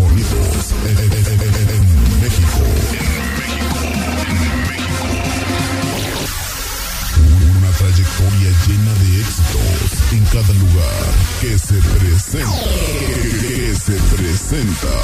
sonidos 0.00 0.72
en, 0.88 0.96
en- 0.98 1.12
en- 1.12 1.40
en- 1.42 1.70
en 1.76 1.84
México. 2.22 2.60
Una 7.58 7.70
trayectoria 7.72 8.50
llena 8.66 8.92
de 8.94 9.08
éxitos 9.20 9.90
en 10.12 10.24
cada 10.26 10.52
lugar 10.54 11.06
que 11.40 11.52
se 11.58 11.74
presenta. 11.98 12.62
Que 13.40 13.74
se 13.74 13.96
presenta. 14.16 14.94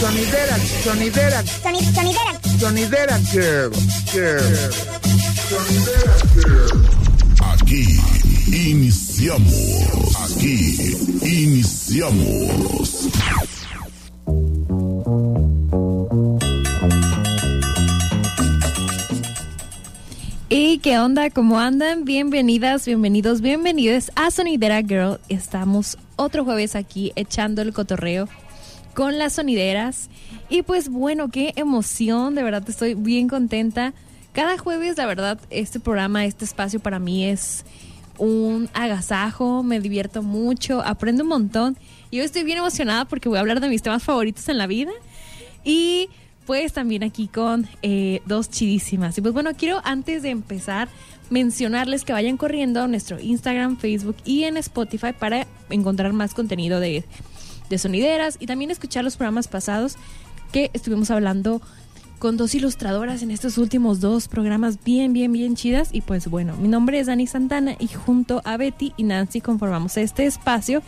Sonidera, 0.00 0.56
sonidera, 0.84 1.44
Sonidera. 1.62 2.32
sonidera 2.58 3.18
girl, 3.30 3.70
girl. 4.12 4.54
Sonidera 5.48 6.14
girl. 6.34 6.80
Aquí 7.60 7.84
iniciamos. 8.46 10.16
Aquí 10.24 10.96
iniciamos. 11.22 13.01
¿Y 20.54 20.80
qué 20.80 20.98
onda? 20.98 21.30
¿Cómo 21.30 21.58
andan? 21.58 22.04
Bienvenidas, 22.04 22.84
bienvenidos, 22.84 23.40
bienvenidos 23.40 24.12
a 24.16 24.30
Sonidera 24.30 24.82
Girl. 24.82 25.18
Estamos 25.30 25.96
otro 26.16 26.44
jueves 26.44 26.76
aquí 26.76 27.10
echando 27.16 27.62
el 27.62 27.72
cotorreo 27.72 28.28
con 28.92 29.16
las 29.16 29.32
sonideras. 29.32 30.10
Y 30.50 30.60
pues 30.60 30.90
bueno, 30.90 31.30
qué 31.30 31.54
emoción, 31.56 32.34
de 32.34 32.42
verdad 32.42 32.68
estoy 32.68 32.92
bien 32.92 33.28
contenta. 33.28 33.94
Cada 34.34 34.58
jueves, 34.58 34.98
la 34.98 35.06
verdad, 35.06 35.40
este 35.48 35.80
programa, 35.80 36.26
este 36.26 36.44
espacio 36.44 36.80
para 36.80 36.98
mí 36.98 37.24
es 37.24 37.64
un 38.18 38.68
agasajo, 38.74 39.62
me 39.62 39.80
divierto 39.80 40.22
mucho, 40.22 40.82
aprendo 40.82 41.22
un 41.22 41.30
montón. 41.30 41.78
Y 42.10 42.18
hoy 42.18 42.26
estoy 42.26 42.42
bien 42.42 42.58
emocionada 42.58 43.06
porque 43.06 43.30
voy 43.30 43.38
a 43.38 43.40
hablar 43.40 43.60
de 43.60 43.70
mis 43.70 43.80
temas 43.80 44.02
favoritos 44.02 44.46
en 44.50 44.58
la 44.58 44.66
vida. 44.66 44.92
Y 45.64 46.10
pues 46.46 46.72
también 46.72 47.02
aquí 47.02 47.28
con 47.28 47.68
eh, 47.82 48.20
dos 48.26 48.50
chidísimas. 48.50 49.16
Y 49.18 49.20
pues 49.20 49.34
bueno, 49.34 49.50
quiero 49.56 49.80
antes 49.84 50.22
de 50.22 50.30
empezar 50.30 50.88
mencionarles 51.30 52.04
que 52.04 52.12
vayan 52.12 52.36
corriendo 52.36 52.82
a 52.82 52.88
nuestro 52.88 53.18
Instagram, 53.18 53.78
Facebook 53.78 54.16
y 54.24 54.44
en 54.44 54.56
Spotify 54.58 55.12
para 55.18 55.46
encontrar 55.70 56.12
más 56.12 56.34
contenido 56.34 56.78
de, 56.78 57.04
de 57.70 57.78
sonideras 57.78 58.36
y 58.38 58.46
también 58.46 58.70
escuchar 58.70 59.02
los 59.02 59.16
programas 59.16 59.48
pasados 59.48 59.96
que 60.52 60.70
estuvimos 60.74 61.10
hablando 61.10 61.62
con 62.18 62.36
dos 62.36 62.54
ilustradoras 62.54 63.22
en 63.22 63.32
estos 63.32 63.58
últimos 63.58 63.98
dos 63.98 64.28
programas 64.28 64.84
bien, 64.84 65.12
bien, 65.12 65.32
bien 65.32 65.56
chidas. 65.56 65.88
Y 65.92 66.02
pues 66.02 66.28
bueno, 66.28 66.56
mi 66.56 66.68
nombre 66.68 67.00
es 67.00 67.08
Dani 67.08 67.26
Santana 67.26 67.74
y 67.80 67.88
junto 67.88 68.42
a 68.44 68.56
Betty 68.56 68.92
y 68.96 69.02
Nancy 69.02 69.40
conformamos 69.40 69.96
este 69.96 70.26
espacio 70.26 70.82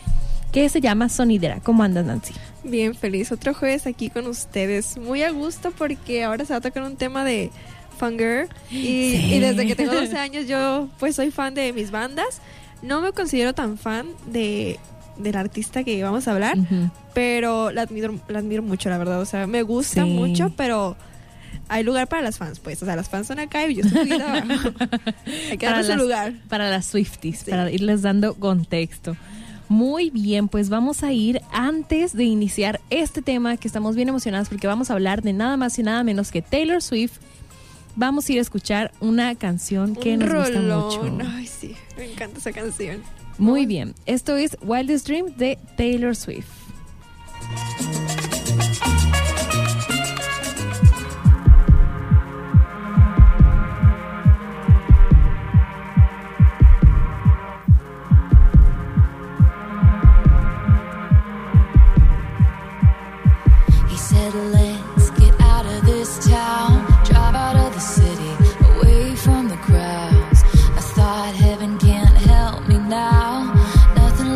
que 0.55 0.69
se 0.69 0.79
llama 0.79 1.09
Sonidera. 1.09 1.59
¿Cómo 1.59 1.83
andas, 1.83 2.05
Nancy? 2.05 2.33
Bien 2.63 2.95
feliz, 2.95 3.29
otro 3.33 3.53
jueves 3.53 3.85
aquí 3.87 4.09
con 4.09 4.25
ustedes. 4.25 4.97
Muy 4.97 5.21
a 5.21 5.29
gusto 5.31 5.71
porque 5.77 6.23
ahora 6.23 6.45
se 6.45 6.53
va 6.53 6.59
a 6.59 6.61
tocar 6.61 6.83
un 6.83 6.95
tema 6.95 7.25
de 7.25 7.51
fangirl. 7.97 8.47
Y, 8.71 8.75
Sí. 9.17 9.33
y 9.35 9.39
desde 9.41 9.67
que 9.67 9.75
tengo 9.75 9.93
12 9.93 10.17
años 10.17 10.47
yo 10.47 10.87
pues 10.97 11.17
soy 11.17 11.29
fan 11.31 11.53
de 11.55 11.73
mis 11.73 11.91
bandas. 11.91 12.39
No 12.81 13.01
me 13.01 13.11
considero 13.11 13.53
tan 13.53 13.77
fan 13.77 14.07
de 14.27 14.79
del 15.17 15.35
artista 15.35 15.83
que 15.83 16.01
vamos 16.03 16.27
a 16.27 16.31
hablar, 16.31 16.57
pero 17.13 17.71
la 17.71 17.81
admiro, 17.81 18.17
la 18.29 18.39
admiro 18.39 18.63
mucho, 18.63 18.89
la 18.89 18.97
verdad. 18.97 19.19
O 19.21 19.25
sea, 19.25 19.47
me 19.47 19.61
gusta 19.61 20.03
Sí. 20.05 20.09
mucho, 20.09 20.53
pero 20.55 20.95
hay 21.67 21.83
lugar 21.83 22.07
para 22.07 22.21
las 22.21 22.37
fans, 22.37 22.59
pues. 22.59 22.81
O 22.81 22.85
sea, 22.85 22.95
las 22.95 23.09
fans 23.09 23.27
son 23.27 23.39
acá 23.39 23.67
y 23.67 23.75
yo 23.75 23.83
estoy 23.85 24.09
abajo. 24.13 24.69
Hay 25.51 25.57
que 25.57 25.65
Para 25.67 25.77
darle 25.79 25.83
su 25.83 25.89
las- 25.89 25.97
lugar. 26.01 26.33
Para 26.47 26.69
las 26.69 26.85
Swifties, 26.85 27.39
Sí. 27.39 27.51
para 27.51 27.69
irles 27.71 28.01
dando 28.01 28.35
contexto. 28.35 29.17
Muy 29.67 30.09
bien, 30.11 30.47
pues 30.47 30.69
vamos 30.69 31.03
a 31.03 31.11
ir 31.11 31.41
antes 31.51 32.13
de 32.13 32.23
iniciar 32.23 32.81
este 32.89 33.21
tema 33.21 33.57
que 33.57 33.67
estamos 33.67 33.95
bien 33.95 34.09
emocionados 34.09 34.49
porque 34.49 34.67
vamos 34.67 34.91
a 34.91 34.93
hablar 34.93 35.23
de 35.23 35.33
nada 35.33 35.57
más 35.57 35.79
y 35.79 35.83
nada 35.83 36.03
menos 36.03 36.31
que 36.31 36.41
Taylor 36.41 36.81
Swift. 36.81 37.19
Vamos 37.95 38.27
a 38.27 38.33
ir 38.33 38.39
a 38.39 38.41
escuchar 38.41 38.91
una 38.99 39.33
canción 39.35 39.95
que 39.95 40.13
un 40.13 40.19
nos 40.19 40.33
gusta 40.33 40.59
mucho. 40.59 41.29
Ay, 41.29 41.47
sí, 41.47 41.75
me 41.97 42.11
encanta 42.11 42.39
esa 42.39 42.51
canción. 42.51 43.01
Muy 43.37 43.65
bien, 43.65 43.95
esto 44.05 44.35
es 44.35 44.57
Wildest 44.61 45.07
Dream 45.07 45.35
de 45.37 45.57
Taylor 45.77 46.15
Swift. 46.15 46.47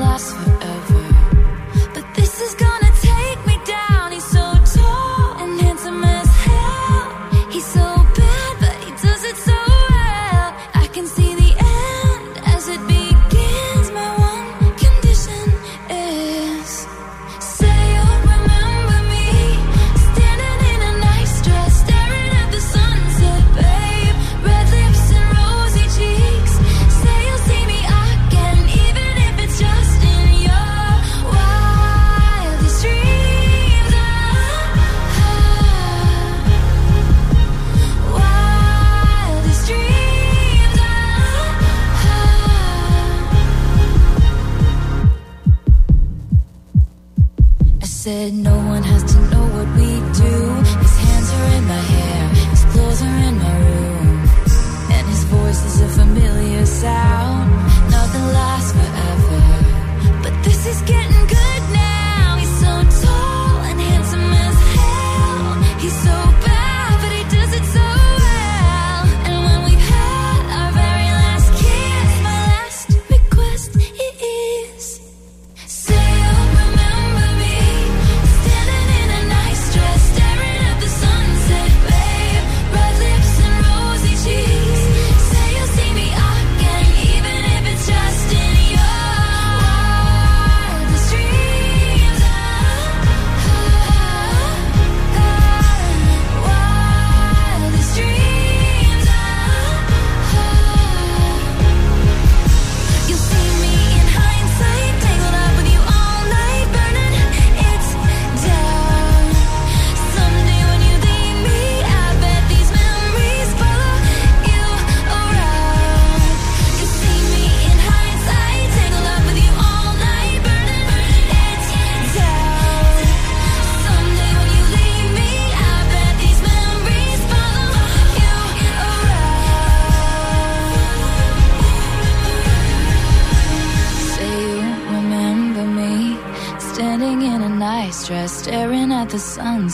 Nothing 0.10 0.59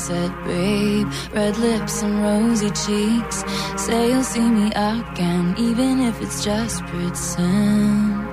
sunset, 0.06 0.46
babe. 0.46 1.08
Red 1.34 1.58
lips 1.58 2.04
and 2.04 2.22
rosy 2.22 2.70
cheeks. 2.70 3.44
Say 3.78 4.10
you'll 4.10 4.24
see 4.24 4.42
me 4.42 4.68
again, 4.72 5.56
even 5.58 6.00
if 6.02 6.22
it's 6.22 6.44
just 6.44 6.84
pretend. 6.86 8.25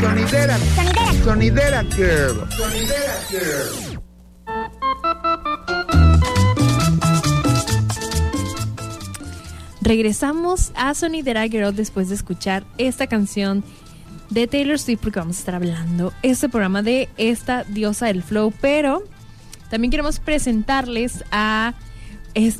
Sonidera. 0.00 0.58
Sonidera 1.24 1.82
Girl. 1.96 2.48
Sonidera 2.50 3.14
Girl. 3.30 4.00
Regresamos 9.80 10.70
a 10.76 10.94
Sonidera 10.94 11.48
Girl 11.48 11.74
después 11.74 12.08
de 12.08 12.14
escuchar 12.14 12.64
esta 12.78 13.08
canción 13.08 13.64
de 14.30 14.46
Taylor 14.46 14.78
Swift 14.78 15.00
porque 15.02 15.18
vamos 15.18 15.36
a 15.36 15.40
estar 15.40 15.54
hablando 15.56 16.12
este 16.22 16.48
programa 16.48 16.82
de 16.82 17.08
esta 17.16 17.64
diosa 17.64 18.06
del 18.06 18.22
flow, 18.22 18.52
pero 18.60 19.02
también 19.68 19.90
queremos 19.90 20.20
presentarles 20.20 21.24
a 21.32 21.74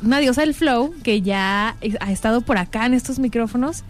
una 0.03 0.19
diosa 0.19 0.41
del 0.41 0.53
flow 0.53 0.93
que 1.03 1.21
ya 1.21 1.77
ha 2.01 2.11
estado 2.11 2.41
por 2.41 2.57
acá 2.57 2.85
en 2.85 2.93
estos 2.93 3.17
micrófonos, 3.17 3.85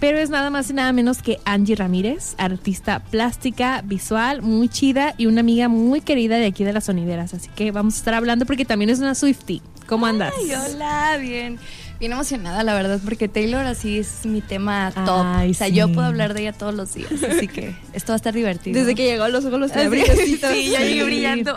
pero 0.00 0.18
es 0.18 0.30
nada 0.30 0.50
más 0.50 0.70
y 0.70 0.74
nada 0.74 0.92
menos 0.92 1.22
que 1.22 1.38
Angie 1.44 1.74
Ramírez, 1.76 2.34
artista 2.38 3.00
plástica, 3.00 3.82
visual, 3.84 4.42
muy 4.42 4.68
chida 4.68 5.14
y 5.18 5.26
una 5.26 5.40
amiga 5.40 5.68
muy 5.68 6.00
querida 6.00 6.36
de 6.36 6.46
aquí 6.46 6.64
de 6.64 6.72
las 6.72 6.84
sonideras, 6.84 7.34
así 7.34 7.48
que 7.54 7.70
vamos 7.72 7.94
a 7.94 7.98
estar 7.98 8.14
hablando 8.14 8.46
porque 8.46 8.64
también 8.64 8.90
es 8.90 8.98
una 9.00 9.14
Swiftie. 9.14 9.60
¿Cómo 9.86 10.04
andas? 10.06 10.34
Ay, 10.38 10.52
hola, 10.52 11.16
bien. 11.18 11.58
Bien 11.98 12.12
emocionada, 12.12 12.62
la 12.62 12.74
verdad, 12.74 13.00
porque 13.04 13.26
Taylor 13.26 13.64
así 13.66 13.98
es 13.98 14.24
mi 14.26 14.40
tema 14.42 14.92
top. 14.94 15.22
Ay, 15.24 15.50
o 15.50 15.54
sea, 15.54 15.66
sí. 15.68 15.72
yo 15.72 15.88
puedo 15.92 16.06
hablar 16.06 16.32
de 16.34 16.42
ella 16.42 16.52
todos 16.52 16.74
los 16.74 16.94
días, 16.94 17.10
así 17.28 17.48
que 17.48 17.74
esto 17.94 18.12
va 18.12 18.14
a 18.14 18.16
estar 18.16 18.34
divertido. 18.34 18.78
Desde 18.78 18.94
que 18.94 19.04
llegó 19.04 19.26
los 19.28 19.44
ojos 19.46 19.58
los 19.58 19.72
tenía. 19.72 20.04
Sí, 20.14 20.38
ya 20.70 20.80
llegué 20.80 21.00
Sí. 21.00 21.02
brillando. 21.02 21.56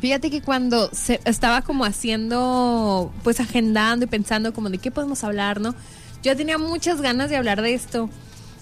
Fíjate 0.00 0.30
que 0.30 0.40
cuando 0.40 0.88
se 0.92 1.20
estaba 1.26 1.60
como 1.60 1.84
haciendo, 1.84 3.12
pues 3.22 3.38
agendando 3.40 4.06
y 4.06 4.08
pensando 4.08 4.52
como 4.54 4.70
de 4.70 4.78
qué 4.78 4.90
podemos 4.90 5.22
hablar, 5.24 5.60
¿no? 5.60 5.74
Yo 6.22 6.36
tenía 6.36 6.58
muchas 6.58 7.00
ganas 7.00 7.30
de 7.30 7.36
hablar 7.36 7.62
de 7.62 7.74
esto, 7.74 8.10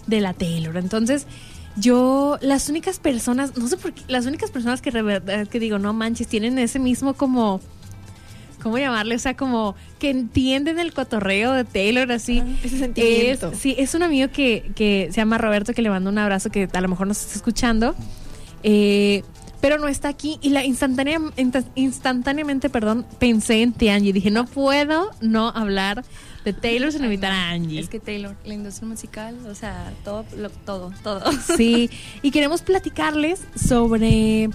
de 0.06 0.20
la 0.20 0.32
Taylor. 0.32 0.76
Entonces, 0.76 1.26
yo, 1.76 2.38
las 2.40 2.68
únicas 2.68 2.98
personas, 2.98 3.56
no 3.56 3.68
sé 3.68 3.76
por 3.76 3.92
qué, 3.92 4.02
las 4.08 4.26
únicas 4.26 4.50
personas 4.50 4.80
que, 4.82 4.90
que 5.50 5.60
digo, 5.60 5.78
no 5.78 5.92
manches, 5.92 6.26
tienen 6.28 6.58
ese 6.58 6.78
mismo 6.78 7.14
como, 7.14 7.60
¿cómo 8.62 8.78
llamarle? 8.78 9.14
O 9.14 9.18
sea, 9.18 9.36
como 9.36 9.76
que 9.98 10.10
entienden 10.10 10.78
el 10.78 10.92
cotorreo 10.92 11.52
de 11.52 11.64
Taylor 11.64 12.10
así. 12.12 12.42
Ese 12.64 12.78
sentimiento. 12.78 13.50
Es, 13.52 13.58
sí, 13.58 13.74
es 13.78 13.94
un 13.94 14.02
amigo 14.02 14.28
que, 14.32 14.70
que 14.74 15.08
se 15.10 15.16
llama 15.16 15.38
Roberto, 15.38 15.72
que 15.72 15.82
le 15.82 15.90
mando 15.90 16.10
un 16.10 16.18
abrazo, 16.18 16.50
que 16.50 16.68
a 16.72 16.80
lo 16.80 16.88
mejor 16.88 17.06
nos 17.06 17.20
está 17.20 17.34
escuchando. 17.34 17.94
Eh, 18.62 19.22
pero 19.60 19.78
no 19.78 19.88
está 19.88 20.08
aquí. 20.08 20.38
Y 20.40 20.50
la 20.50 20.64
instantánea, 20.64 21.18
insta- 21.36 21.64
instantáneamente, 21.74 22.70
perdón, 22.70 23.04
pensé 23.18 23.62
en 23.62 23.72
ti, 23.72 23.88
Angie. 23.88 24.12
Dije, 24.12 24.30
no 24.30 24.46
puedo 24.46 25.10
no 25.20 25.48
hablar 25.50 26.04
de 26.44 26.52
Taylor 26.52 26.92
sin 26.92 27.04
invitar 27.04 27.32
a 27.32 27.50
Angie. 27.50 27.80
Es 27.80 27.88
que 27.88 28.00
Taylor, 28.00 28.34
la 28.44 28.54
industria 28.54 28.88
musical, 28.88 29.36
o 29.46 29.54
sea, 29.54 29.92
todo, 30.04 30.24
lo- 30.36 30.50
todo, 30.50 30.92
todo. 31.02 31.22
Sí, 31.56 31.90
y 32.22 32.30
queremos 32.30 32.62
platicarles 32.62 33.40
sobre 33.54 34.48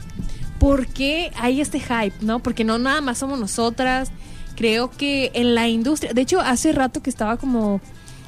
por 0.60 0.88
qué 0.88 1.32
hay 1.36 1.62
este 1.62 1.80
hype, 1.80 2.14
¿no? 2.22 2.40
Porque 2.40 2.64
no 2.64 2.78
nada 2.80 3.02
más 3.02 3.18
somos 3.18 3.40
nosotras. 3.40 4.12
Creo 4.56 4.90
que 4.92 5.32
en 5.34 5.56
la 5.56 5.68
industria, 5.68 6.14
de 6.14 6.22
hecho, 6.22 6.40
hace 6.40 6.72
rato 6.72 7.02
que 7.02 7.10
estaba 7.10 7.38
como 7.38 7.82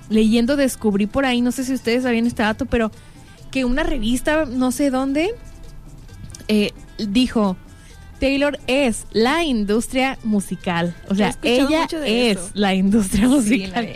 leyendo, 0.10 0.56
descubrí 0.56 1.08
por 1.08 1.26
ahí, 1.26 1.42
no 1.42 1.52
sé 1.52 1.64
si 1.64 1.74
ustedes 1.74 2.04
sabían 2.04 2.28
este 2.28 2.44
dato, 2.44 2.66
pero 2.66 2.92
que 3.52 3.64
una 3.66 3.84
revista, 3.84 4.46
no 4.46 4.72
sé 4.72 4.90
dónde, 4.90 5.34
eh, 6.48 6.72
dijo, 6.98 7.58
Taylor 8.20 8.60
es 8.68 9.06
la 9.12 9.44
industria 9.44 10.18
musical. 10.24 10.96
O 11.10 11.16
sea, 11.16 11.30
escuchado 11.30 11.68
ella 11.70 11.82
mucho 11.82 12.00
de 12.00 12.32
es 12.32 12.38
eso. 12.38 12.50
la 12.54 12.74
industria 12.74 13.24
Sí, 13.24 13.30
la 13.30 13.36
musical. 13.36 13.90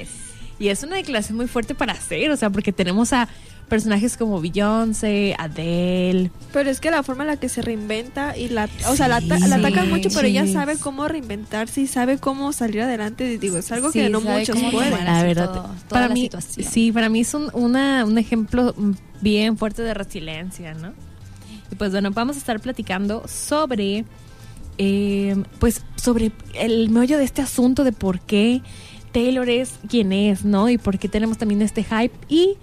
Y 0.60 0.68
es 0.68 0.84
una 0.84 0.98
declaración 0.98 1.38
muy 1.38 1.48
fuerte 1.48 1.74
para 1.74 1.94
hacer, 1.94 2.30
o 2.32 2.36
sea, 2.38 2.50
porque 2.50 2.74
tenemos 2.74 3.14
a 3.14 3.30
personajes 3.70 4.18
como 4.18 4.42
Beyoncé, 4.42 5.36
Adele. 5.38 6.32
Pero 6.52 6.70
es 6.72 6.80
que 6.82 6.90
la 6.92 7.04
forma 7.04 7.24
en 7.24 7.28
la 7.28 7.38
que 7.38 7.50
se 7.50 7.62
reinventa 7.62 8.36
y 8.36 8.50
la, 8.50 8.68
o 8.88 8.96
sea, 8.96 9.08
la, 9.08 9.20
la 9.22 9.56
atacan 9.56 9.90
mucho, 9.90 10.10
pero 10.14 10.28
ella 10.28 10.46
sabe 10.48 10.78
cómo 10.78 11.08
reinventarse 11.08 11.82
y 11.82 11.88
sabe 11.88 12.18
cómo 12.18 12.52
salir 12.52 12.82
adelante. 12.82 13.38
Digo, 13.38 13.58
es 13.58 13.72
algo 13.72 13.92
Sí, 13.92 14.00
que 14.00 14.10
no 14.10 14.22
muchos 14.22 14.58
pueden. 14.72 15.06
La 15.06 15.24
verdad, 15.24 15.46
todo- 15.54 15.62
toda 15.64 15.76
para 15.88 16.08
la 16.08 16.14
mí, 16.16 16.22
situación. 16.24 16.68
sí, 16.70 16.92
para 16.92 17.10
mí 17.10 17.22
es 17.22 17.34
un, 17.36 17.50
una, 17.54 18.04
un 18.06 18.18
ejemplo 18.18 18.74
bien 19.22 19.56
fuerte 19.56 19.84
de 19.84 19.94
resiliencia, 19.94 20.74
¿no? 20.74 20.94
Y 21.72 21.76
pues 21.76 21.92
bueno, 21.92 22.12
vamos 22.12 22.36
a 22.36 22.40
estar 22.40 22.60
platicando 22.60 23.24
sobre, 23.28 24.06
eh, 24.78 25.44
pues, 25.60 25.84
sobre 25.96 26.32
el 26.56 26.90
meollo 26.90 27.18
de 27.18 27.24
este 27.24 27.42
asunto 27.42 27.84
de 27.84 27.92
por 27.92 28.20
qué 28.20 28.62
Taylor 29.12 29.50
es 29.50 29.80
quien 29.88 30.14
es, 30.14 30.46
¿no? 30.46 30.70
Y 30.70 30.78
por 30.78 31.00
qué 31.00 31.08
tenemos 31.08 31.38
también 31.38 31.62
este 31.62 31.84
hype 31.84 32.14
y 32.28 32.58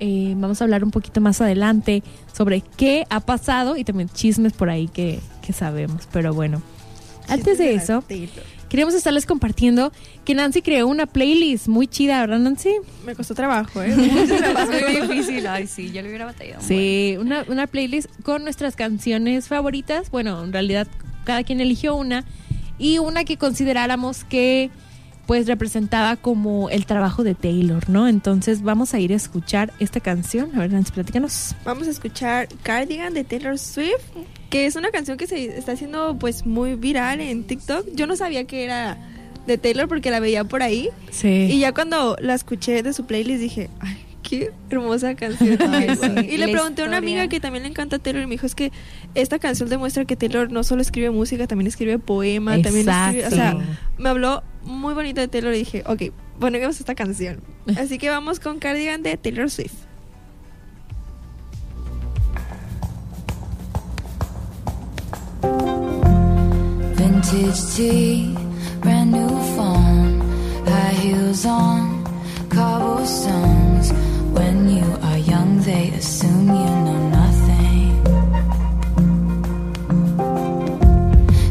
eh, 0.00 0.34
vamos 0.36 0.60
a 0.60 0.64
hablar 0.64 0.84
un 0.84 0.90
poquito 0.90 1.20
más 1.20 1.40
adelante 1.40 2.02
sobre 2.32 2.60
qué 2.60 3.06
ha 3.10 3.20
pasado 3.20 3.76
y 3.76 3.84
también 3.84 4.08
chismes 4.08 4.52
por 4.52 4.70
ahí 4.70 4.88
que, 4.88 5.20
que 5.42 5.52
sabemos. 5.52 6.08
Pero 6.12 6.34
bueno, 6.34 6.62
antes 7.28 7.58
de 7.58 7.74
eso, 7.74 8.04
queremos 8.74 8.94
estarles 8.94 9.24
compartiendo 9.24 9.92
que 10.24 10.34
Nancy 10.34 10.60
creó 10.60 10.88
una 10.88 11.06
playlist 11.06 11.68
muy 11.68 11.86
chida, 11.86 12.18
¿verdad, 12.18 12.40
Nancy? 12.40 12.74
Me 13.06 13.14
costó 13.14 13.32
trabajo, 13.32 13.80
¿eh? 13.80 13.94
Es 13.94 14.82
muy 14.82 15.14
difícil. 15.14 15.46
Ay, 15.46 15.68
sí, 15.68 15.92
yo 15.92 16.02
le 16.02 16.08
hubiera 16.08 16.24
batallado. 16.24 16.60
Sí, 16.60 17.14
una, 17.20 17.44
una 17.46 17.68
playlist 17.68 18.08
con 18.24 18.42
nuestras 18.42 18.74
canciones 18.74 19.46
favoritas. 19.46 20.10
Bueno, 20.10 20.42
en 20.42 20.52
realidad 20.52 20.88
cada 21.22 21.44
quien 21.44 21.60
eligió 21.60 21.94
una 21.94 22.24
y 22.76 22.98
una 22.98 23.22
que 23.24 23.36
consideráramos 23.36 24.24
que 24.24 24.72
pues 25.28 25.46
representaba 25.46 26.16
como 26.16 26.68
el 26.68 26.84
trabajo 26.84 27.22
de 27.22 27.36
Taylor, 27.36 27.88
¿no? 27.88 28.08
Entonces 28.08 28.62
vamos 28.62 28.92
a 28.92 28.98
ir 28.98 29.12
a 29.12 29.14
escuchar 29.14 29.72
esta 29.78 30.00
canción. 30.00 30.50
A 30.56 30.58
ver, 30.58 30.72
Nancy, 30.72 30.90
platícanos. 30.90 31.54
Vamos 31.64 31.86
a 31.86 31.92
escuchar 31.92 32.48
Cardigan 32.64 33.14
de 33.14 33.22
Taylor 33.22 33.56
Swift, 33.56 34.02
que 34.54 34.66
es 34.66 34.76
una 34.76 34.92
canción 34.92 35.18
que 35.18 35.26
se 35.26 35.58
está 35.58 35.72
haciendo 35.72 36.16
pues 36.16 36.46
muy 36.46 36.76
viral 36.76 37.20
en 37.20 37.42
TikTok. 37.42 37.88
Yo 37.94 38.06
no 38.06 38.14
sabía 38.14 38.44
que 38.44 38.62
era 38.62 38.96
de 39.48 39.58
Taylor 39.58 39.88
porque 39.88 40.12
la 40.12 40.20
veía 40.20 40.44
por 40.44 40.62
ahí. 40.62 40.90
Sí. 41.10 41.48
Y 41.50 41.58
ya 41.58 41.72
cuando 41.72 42.16
la 42.20 42.34
escuché 42.34 42.84
de 42.84 42.92
su 42.92 43.04
playlist 43.04 43.40
dije, 43.40 43.68
ay, 43.80 43.96
qué 44.22 44.52
hermosa 44.70 45.16
canción. 45.16 45.58
Ay, 45.60 45.88
sí. 46.00 46.06
Y 46.30 46.36
le 46.36 46.46
La 46.46 46.52
pregunté 46.52 46.82
a 46.82 46.84
una 46.84 46.98
amiga 46.98 47.26
que 47.26 47.40
también 47.40 47.64
le 47.64 47.70
encanta 47.70 47.98
Taylor 47.98 48.22
y 48.22 48.26
me 48.26 48.34
dijo, 48.34 48.46
es 48.46 48.54
que 48.54 48.70
esta 49.16 49.40
canción 49.40 49.68
demuestra 49.68 50.04
que 50.04 50.14
Taylor 50.14 50.52
no 50.52 50.62
solo 50.62 50.82
escribe 50.82 51.10
música, 51.10 51.48
también 51.48 51.66
escribe 51.66 51.98
poema, 51.98 52.52
también 52.62 52.88
escribe, 52.88 53.26
o 53.26 53.30
sea, 53.30 53.50
Exacto. 53.54 53.64
me 53.98 54.08
habló 54.08 54.44
muy 54.62 54.94
bonito 54.94 55.20
de 55.20 55.26
Taylor 55.26 55.52
y 55.52 55.58
dije, 55.58 55.82
ok, 55.84 56.12
ponemos 56.38 56.78
esta 56.78 56.94
canción. 56.94 57.40
Así 57.76 57.98
que 57.98 58.08
vamos 58.08 58.38
con 58.38 58.60
Cardigan 58.60 59.02
de 59.02 59.16
Taylor 59.16 59.50
Swift. 59.50 59.74
Vintage 67.24 67.74
tea, 67.74 68.36
brand 68.80 69.12
new 69.12 69.28
phone, 69.56 70.20
high 70.66 70.92
heels 70.92 71.46
on, 71.46 72.04
cobblestones. 72.50 73.92
When 74.36 74.68
you 74.68 74.84
are 75.02 75.18
young, 75.18 75.58
they 75.60 75.88
assume 75.88 76.48
you 76.48 76.70
know 76.84 77.08
nothing. 77.20 77.92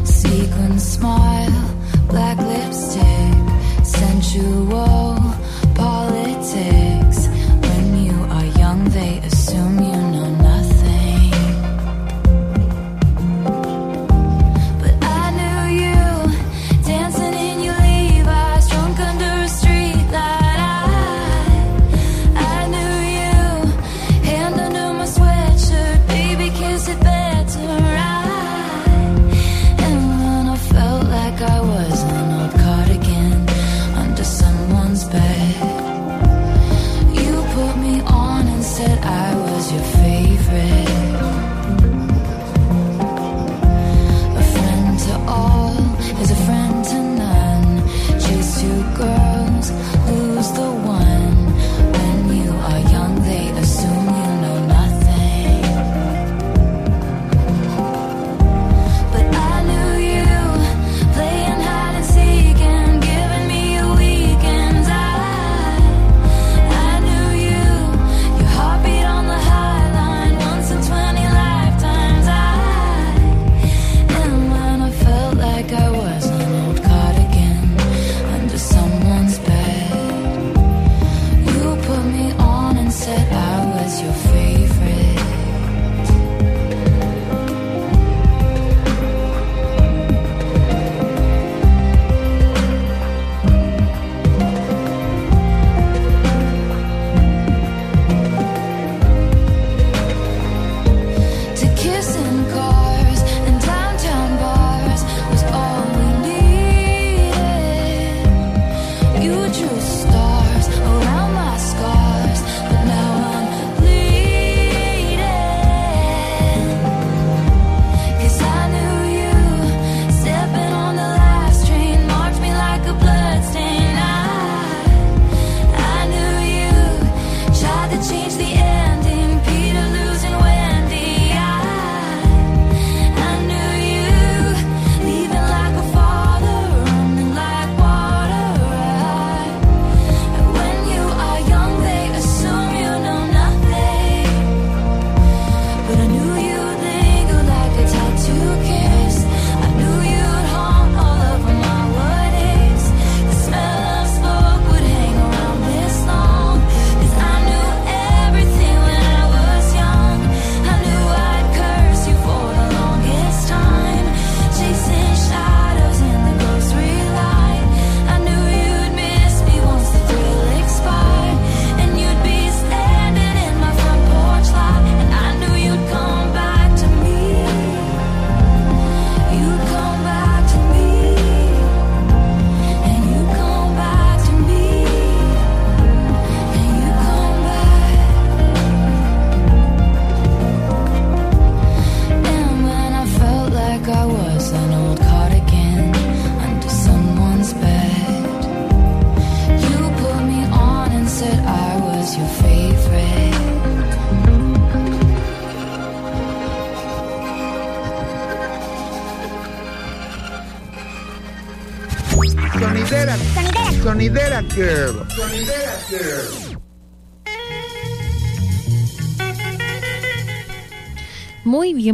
Sequin 0.04 0.78
smile, 0.78 1.76
black 2.08 2.38
lipstick, 2.38 3.34
sensual 3.84 4.93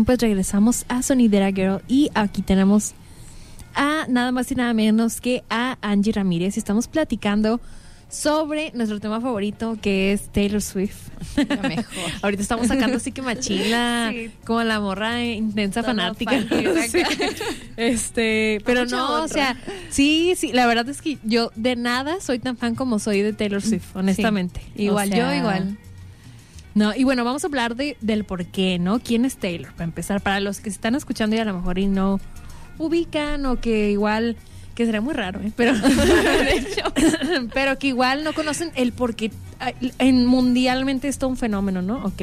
Pues 0.04 0.18
regresamos 0.20 0.84
a 0.88 1.02
Sonidera 1.02 1.50
Girl 1.50 1.82
y 1.88 2.10
aquí 2.14 2.42
tenemos 2.42 2.92
a 3.74 4.06
nada 4.08 4.32
más 4.32 4.50
y 4.50 4.54
nada 4.54 4.72
menos 4.74 5.20
que 5.20 5.42
a 5.50 5.78
Angie 5.82 6.12
Ramírez. 6.12 6.56
Estamos 6.56 6.88
platicando 6.88 7.60
sobre 8.08 8.72
nuestro 8.72 8.98
tema 8.98 9.20
favorito 9.20 9.78
que 9.80 10.12
es 10.12 10.28
Taylor 10.32 10.62
Swift. 10.62 11.08
Lo 11.36 11.62
mejor. 11.68 11.84
Ahorita 12.22 12.42
estamos 12.42 12.66
sacando 12.66 12.96
así 12.96 13.12
que 13.12 13.22
machila, 13.22 14.10
Sí. 14.12 14.30
como 14.44 14.62
la 14.64 14.80
morra 14.80 15.24
intensa 15.24 15.82
Toda 15.82 15.92
fanática. 15.94 16.32
Sí. 16.90 17.02
Este, 17.76 18.58
pero 18.64 18.86
no, 18.86 19.22
o 19.22 19.28
sea, 19.28 19.56
sí, 19.90 20.34
sí, 20.36 20.52
la 20.52 20.66
verdad 20.66 20.88
es 20.88 21.02
que 21.02 21.18
yo 21.22 21.50
de 21.54 21.76
nada 21.76 22.20
soy 22.20 22.38
tan 22.38 22.56
fan 22.56 22.74
como 22.74 22.98
soy 22.98 23.22
de 23.22 23.32
Taylor 23.32 23.62
Swift, 23.62 23.94
honestamente. 23.94 24.60
Igual, 24.74 25.12
O 25.12 25.16
yo 25.16 25.32
igual. 25.34 25.78
No, 26.74 26.94
y 26.94 27.04
bueno, 27.04 27.24
vamos 27.24 27.42
a 27.44 27.48
hablar 27.48 27.74
de, 27.74 27.96
del 28.00 28.24
por 28.24 28.46
qué, 28.46 28.78
¿no? 28.78 29.00
¿Quién 29.00 29.24
es 29.24 29.36
Taylor? 29.36 29.72
Para 29.72 29.84
empezar, 29.84 30.20
para 30.20 30.40
los 30.40 30.58
que 30.60 30.70
se 30.70 30.76
están 30.76 30.94
escuchando 30.94 31.34
y 31.36 31.40
a 31.40 31.44
lo 31.44 31.54
mejor 31.54 31.78
y 31.78 31.86
no 31.86 32.20
ubican 32.78 33.44
o 33.46 33.60
que 33.60 33.90
igual, 33.90 34.36
que 34.74 34.86
será 34.86 35.00
muy 35.00 35.12
raro, 35.14 35.40
¿eh? 35.40 35.52
Pero, 35.56 35.74
pero 37.54 37.78
que 37.78 37.88
igual 37.88 38.24
no 38.24 38.32
conocen 38.32 38.70
el 38.76 38.92
por 38.92 39.16
qué 39.16 39.30
en 39.98 40.26
mundialmente 40.26 41.08
es 41.08 41.18
todo 41.18 41.30
un 41.30 41.36
fenómeno, 41.36 41.82
¿no? 41.82 42.04
Ok. 42.04 42.22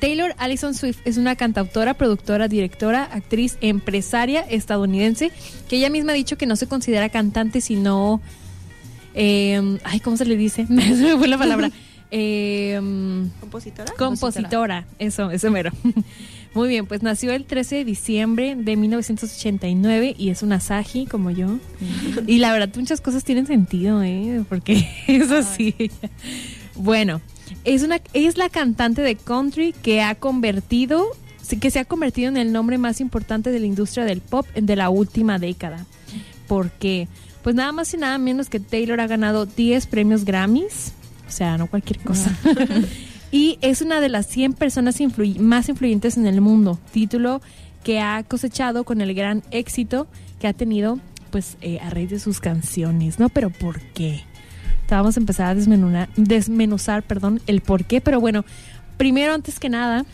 Taylor 0.00 0.34
Allison 0.38 0.74
Swift 0.74 0.98
es 1.04 1.16
una 1.16 1.36
cantautora, 1.36 1.94
productora, 1.94 2.48
directora, 2.48 3.04
actriz, 3.04 3.56
empresaria 3.60 4.40
estadounidense 4.40 5.30
que 5.68 5.76
ella 5.76 5.88
misma 5.88 6.12
ha 6.12 6.14
dicho 6.14 6.36
que 6.36 6.46
no 6.46 6.56
se 6.56 6.66
considera 6.66 7.08
cantante, 7.08 7.60
sino... 7.60 8.20
eh, 9.14 9.78
ay, 9.84 10.00
¿cómo 10.00 10.16
se 10.16 10.24
le 10.26 10.36
dice? 10.36 10.66
Me 10.70 11.16
fue 11.16 11.28
la 11.28 11.38
palabra. 11.38 11.70
Eh, 12.16 12.80
¿Compositora? 13.40 13.92
compositora, 13.98 14.86
eso, 15.00 15.32
eso 15.32 15.50
mero. 15.50 15.72
Muy 16.54 16.68
bien, 16.68 16.86
pues 16.86 17.02
nació 17.02 17.32
el 17.32 17.44
13 17.44 17.74
de 17.74 17.84
diciembre 17.84 18.54
de 18.56 18.76
1989 18.76 20.14
y 20.16 20.28
es 20.28 20.44
una 20.44 20.60
Saji 20.60 21.06
como 21.06 21.32
yo. 21.32 21.58
Y 22.28 22.38
la 22.38 22.52
verdad, 22.52 22.70
muchas 22.76 23.00
cosas 23.00 23.24
tienen 23.24 23.48
sentido, 23.48 24.00
¿eh? 24.04 24.44
Porque 24.48 24.88
es 25.08 25.32
así. 25.32 25.74
Bueno, 26.76 27.20
es, 27.64 27.82
una, 27.82 28.00
es 28.12 28.38
la 28.38 28.48
cantante 28.48 29.02
de 29.02 29.16
country 29.16 29.72
que 29.72 30.00
ha 30.00 30.14
convertido, 30.14 31.04
que 31.60 31.72
se 31.72 31.80
ha 31.80 31.84
convertido 31.84 32.28
en 32.28 32.36
el 32.36 32.52
nombre 32.52 32.78
más 32.78 33.00
importante 33.00 33.50
de 33.50 33.58
la 33.58 33.66
industria 33.66 34.04
del 34.04 34.20
pop 34.20 34.46
de 34.54 34.76
la 34.76 34.88
última 34.88 35.40
década. 35.40 35.84
¿Por 36.46 36.70
qué? 36.70 37.08
Pues 37.42 37.56
nada 37.56 37.72
más 37.72 37.92
y 37.92 37.96
nada 37.96 38.18
menos 38.18 38.48
que 38.48 38.60
Taylor 38.60 39.00
ha 39.00 39.08
ganado 39.08 39.46
10 39.46 39.88
premios 39.88 40.24
Grammys. 40.24 40.92
O 41.26 41.30
sea, 41.30 41.56
no 41.58 41.66
cualquier 41.66 41.98
cosa. 42.00 42.30
y 43.32 43.58
es 43.62 43.80
una 43.82 44.00
de 44.00 44.08
las 44.08 44.26
100 44.26 44.52
personas 44.54 45.00
influy- 45.00 45.38
más 45.38 45.68
influyentes 45.68 46.16
en 46.16 46.26
el 46.26 46.40
mundo. 46.40 46.78
Título 46.92 47.40
que 47.82 48.00
ha 48.00 48.22
cosechado 48.22 48.84
con 48.84 49.00
el 49.00 49.14
gran 49.14 49.42
éxito 49.50 50.06
que 50.40 50.46
ha 50.48 50.52
tenido 50.52 50.98
pues 51.30 51.56
eh, 51.60 51.80
a 51.80 51.90
raíz 51.90 52.10
de 52.10 52.18
sus 52.20 52.40
canciones, 52.40 53.18
¿no? 53.18 53.28
Pero 53.28 53.50
¿por 53.50 53.80
qué? 53.80 54.20
Vamos 54.88 55.16
a 55.16 55.20
empezar 55.20 55.46
a 55.48 55.54
desmenuzar, 55.54 56.08
desmenuzar 56.16 57.02
perdón, 57.02 57.40
el 57.48 57.60
por 57.60 57.84
qué, 57.84 58.00
pero 58.00 58.20
bueno, 58.20 58.44
primero 58.96 59.34
antes 59.34 59.58
que 59.58 59.68
nada, 59.68 60.04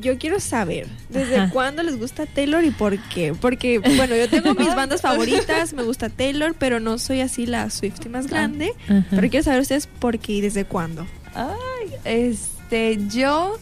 Yo 0.00 0.18
quiero 0.18 0.40
saber 0.40 0.86
desde 1.08 1.36
Ajá. 1.36 1.50
cuándo 1.52 1.82
les 1.82 1.98
gusta 1.98 2.26
Taylor 2.26 2.64
y 2.64 2.70
por 2.70 2.98
qué. 3.08 3.34
Porque, 3.38 3.78
bueno, 3.78 4.14
yo 4.16 4.28
tengo 4.28 4.54
mis 4.54 4.68
bandas 4.76 5.00
favoritas, 5.02 5.72
me 5.72 5.82
gusta 5.82 6.08
Taylor, 6.08 6.54
pero 6.58 6.80
no 6.80 6.98
soy 6.98 7.20
así 7.20 7.46
la 7.46 7.70
Swiftie 7.70 8.10
más 8.10 8.26
grande. 8.26 8.72
Ajá. 8.88 9.04
Pero 9.10 9.28
quiero 9.30 9.44
saber 9.44 9.60
ustedes 9.60 9.86
por 9.86 10.18
qué 10.18 10.32
y 10.34 10.40
desde 10.40 10.64
cuándo. 10.64 11.06
Ay, 11.34 11.90
este, 12.04 12.98
yo 13.08 13.58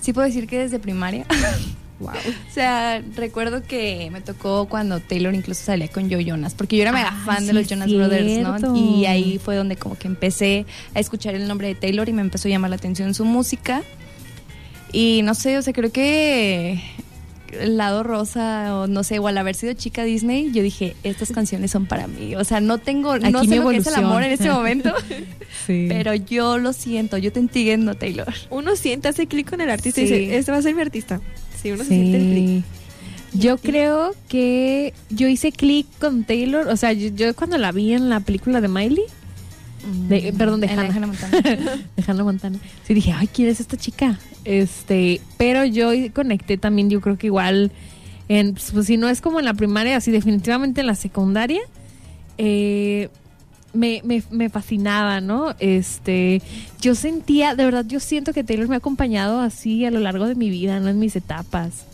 sí 0.00 0.12
puedo 0.12 0.26
decir 0.26 0.46
que 0.46 0.58
desde 0.58 0.78
primaria. 0.78 1.26
Wow. 2.00 2.10
O 2.10 2.54
sea, 2.54 3.02
recuerdo 3.16 3.64
que 3.64 4.08
me 4.12 4.20
tocó 4.20 4.66
cuando 4.68 5.00
Taylor 5.00 5.34
incluso 5.34 5.64
salía 5.64 5.88
con 5.88 6.08
Joe 6.08 6.24
Jonas, 6.24 6.54
porque 6.54 6.76
yo 6.76 6.82
era 6.82 6.92
mega 6.92 7.08
Ah, 7.12 7.22
fan 7.26 7.44
de 7.44 7.52
los 7.52 7.66
Jonas 7.66 7.92
Brothers. 7.92 8.62
¿no? 8.62 8.76
Y 8.76 9.06
ahí 9.06 9.40
fue 9.44 9.56
donde 9.56 9.74
como 9.74 9.98
que 9.98 10.06
empecé 10.06 10.64
a 10.94 11.00
escuchar 11.00 11.34
el 11.34 11.48
nombre 11.48 11.66
de 11.66 11.74
Taylor 11.74 12.08
y 12.08 12.12
me 12.12 12.20
empezó 12.22 12.46
a 12.46 12.52
llamar 12.52 12.70
la 12.70 12.76
atención 12.76 13.14
su 13.14 13.24
música. 13.24 13.82
Y 14.92 15.22
no 15.22 15.34
sé, 15.34 15.58
o 15.58 15.62
sea, 15.62 15.72
creo 15.72 15.92
que 15.92 16.80
el 17.60 17.76
lado 17.78 18.02
rosa 18.02 18.76
o 18.76 18.86
no 18.86 19.02
sé, 19.04 19.18
o 19.18 19.26
al 19.26 19.38
haber 19.38 19.54
sido 19.54 19.72
chica 19.72 20.04
Disney, 20.04 20.50
yo 20.52 20.62
dije, 20.62 20.96
estas 21.02 21.32
canciones 21.32 21.70
son 21.70 21.86
para 21.86 22.06
mí. 22.06 22.34
O 22.36 22.44
sea, 22.44 22.60
no 22.60 22.78
tengo, 22.78 23.18
no 23.18 23.38
Aquí 23.38 23.48
sé 23.48 23.54
mi 23.58 23.64
lo 23.64 23.70
que 23.70 23.76
es 23.78 23.86
el 23.86 23.94
amor 23.94 24.22
en 24.22 24.32
este 24.32 24.50
momento, 24.50 24.92
Sí. 25.66 25.86
pero 25.88 26.14
yo 26.14 26.58
lo 26.58 26.72
siento, 26.72 27.16
yo 27.18 27.32
te 27.32 27.40
entiendo, 27.40 27.94
Taylor. 27.94 28.32
Uno 28.50 28.76
siente, 28.76 29.08
hace 29.08 29.26
clic 29.26 29.48
con 29.48 29.60
el 29.60 29.70
artista 29.70 30.00
y 30.02 30.08
Sí. 30.08 30.14
dice, 30.14 30.36
este 30.38 30.52
va 30.52 30.58
a 30.58 30.62
ser 30.62 30.74
mi 30.74 30.82
artista. 30.82 31.20
Sí, 31.60 31.70
uno 31.70 31.82
se 31.84 31.88
siente 31.90 32.18
el 32.18 32.30
clic. 32.32 32.46
Sí. 32.46 33.38
Yo 33.38 33.58
creo 33.58 34.14
que 34.28 34.94
yo 35.10 35.28
hice 35.28 35.52
clic 35.52 35.86
con 36.00 36.24
Taylor, 36.24 36.66
o 36.68 36.76
sea, 36.76 36.92
yo, 36.94 37.08
yo 37.08 37.34
cuando 37.34 37.58
la 37.58 37.72
vi 37.72 37.92
en 37.92 38.08
la 38.08 38.20
película 38.20 38.60
de 38.62 38.68
Miley, 38.68 39.04
de- 40.08 40.32
perdón, 40.36 40.60
de 40.60 40.68
Hannah. 40.68 40.92
Hannah 40.94 41.06
Montana. 41.06 41.40
de 41.96 42.04
Hannah 42.06 42.24
Montana, 42.24 42.58
sí 42.86 42.94
dije, 42.94 43.12
ay, 43.12 43.28
¿quién 43.28 43.48
es 43.48 43.60
esta 43.60 43.76
chica? 43.76 44.18
Este, 44.44 45.20
pero 45.36 45.64
yo 45.64 45.90
conecté 46.14 46.56
también, 46.58 46.90
yo 46.90 47.00
creo 47.00 47.18
que 47.18 47.26
igual, 47.26 47.70
en, 48.28 48.54
pues 48.54 48.86
si 48.86 48.96
no 48.96 49.08
es 49.08 49.20
como 49.20 49.38
en 49.38 49.44
la 49.44 49.54
primaria, 49.54 49.96
así 49.96 50.10
definitivamente 50.10 50.80
en 50.80 50.86
la 50.86 50.94
secundaria, 50.94 51.60
eh, 52.38 53.08
me, 53.74 54.00
me, 54.04 54.22
me 54.30 54.48
fascinaba, 54.48 55.20
¿no? 55.20 55.54
Este, 55.58 56.40
yo 56.80 56.94
sentía, 56.94 57.54
de 57.54 57.64
verdad, 57.64 57.84
yo 57.86 58.00
siento 58.00 58.32
que 58.32 58.42
Taylor 58.44 58.68
me 58.68 58.74
ha 58.76 58.78
acompañado 58.78 59.40
así 59.40 59.84
a 59.84 59.90
lo 59.90 60.00
largo 60.00 60.26
de 60.26 60.34
mi 60.34 60.48
vida, 60.50 60.80
¿no? 60.80 60.88
En 60.88 60.98
mis 60.98 61.16
etapas. 61.16 61.84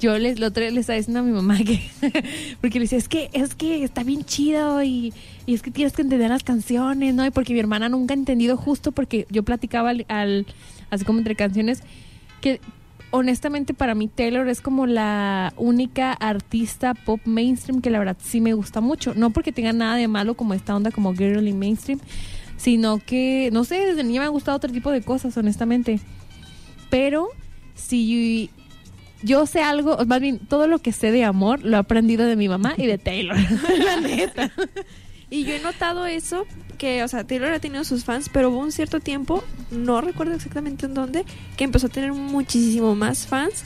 Yo 0.00 0.16
les, 0.16 0.38
lo 0.38 0.46
otro 0.46 0.62
le 0.70 0.78
estaba 0.80 0.96
diciendo 0.96 1.20
a 1.20 1.22
mi 1.24 1.32
mamá 1.32 1.58
que, 1.58 1.80
porque 2.60 2.78
le 2.78 2.84
decía, 2.84 2.98
es 2.98 3.08
que, 3.08 3.30
es 3.32 3.54
que 3.56 3.82
está 3.82 4.04
bien 4.04 4.24
chido 4.24 4.80
y, 4.82 5.12
y 5.44 5.54
es 5.54 5.62
que 5.62 5.72
tienes 5.72 5.92
que 5.92 6.02
entender 6.02 6.30
las 6.30 6.44
canciones, 6.44 7.14
¿no? 7.14 7.26
Y 7.26 7.30
porque 7.30 7.52
mi 7.52 7.58
hermana 7.58 7.88
nunca 7.88 8.14
ha 8.14 8.16
entendido 8.16 8.56
justo 8.56 8.92
porque 8.92 9.26
yo 9.30 9.42
platicaba 9.42 9.90
al, 9.90 10.04
al- 10.08 10.46
así 10.90 11.04
como 11.04 11.18
entre 11.18 11.34
canciones, 11.34 11.82
que 12.40 12.60
honestamente 13.10 13.74
para 13.74 13.94
mí 13.96 14.06
Taylor 14.06 14.48
es 14.48 14.60
como 14.60 14.86
la 14.86 15.52
única 15.56 16.12
artista 16.12 16.94
pop 16.94 17.20
mainstream 17.24 17.80
que 17.80 17.90
la 17.90 17.98
verdad 17.98 18.18
sí 18.22 18.40
me 18.40 18.52
gusta 18.52 18.80
mucho. 18.80 19.14
No 19.14 19.30
porque 19.30 19.50
tenga 19.50 19.72
nada 19.72 19.96
de 19.96 20.06
malo 20.06 20.34
como 20.34 20.54
esta 20.54 20.76
onda 20.76 20.92
como 20.92 21.12
girly 21.12 21.52
mainstream, 21.54 21.98
sino 22.56 22.98
que, 23.04 23.50
no 23.52 23.64
sé, 23.64 23.84
desde 23.84 24.04
niña 24.04 24.20
me 24.20 24.26
ha 24.26 24.30
gustado 24.30 24.56
otro 24.58 24.70
tipo 24.70 24.92
de 24.92 25.02
cosas, 25.02 25.36
honestamente. 25.36 25.98
Pero 26.90 27.28
si 27.74 28.50
yo 29.22 29.46
sé 29.46 29.62
algo, 29.62 29.98
más 30.06 30.20
bien 30.20 30.38
todo 30.38 30.66
lo 30.66 30.78
que 30.78 30.92
sé 30.92 31.10
de 31.10 31.24
amor 31.24 31.64
lo 31.64 31.76
he 31.76 31.80
aprendido 31.80 32.26
de 32.26 32.36
mi 32.36 32.48
mamá 32.48 32.74
y 32.76 32.86
de 32.86 32.98
Taylor. 32.98 33.36
la 33.84 34.00
neta. 34.00 34.52
Y 35.30 35.44
yo 35.44 35.54
he 35.54 35.60
notado 35.60 36.06
eso, 36.06 36.46
que, 36.78 37.02
o 37.02 37.08
sea, 37.08 37.24
Taylor 37.24 37.52
ha 37.52 37.58
tenido 37.58 37.84
sus 37.84 38.04
fans, 38.04 38.30
pero 38.32 38.50
hubo 38.50 38.60
un 38.60 38.72
cierto 38.72 39.00
tiempo, 39.00 39.44
no 39.70 40.00
recuerdo 40.00 40.34
exactamente 40.34 40.86
en 40.86 40.94
dónde, 40.94 41.24
que 41.56 41.64
empezó 41.64 41.88
a 41.88 41.90
tener 41.90 42.12
muchísimo 42.12 42.94
más 42.94 43.26
fans. 43.26 43.64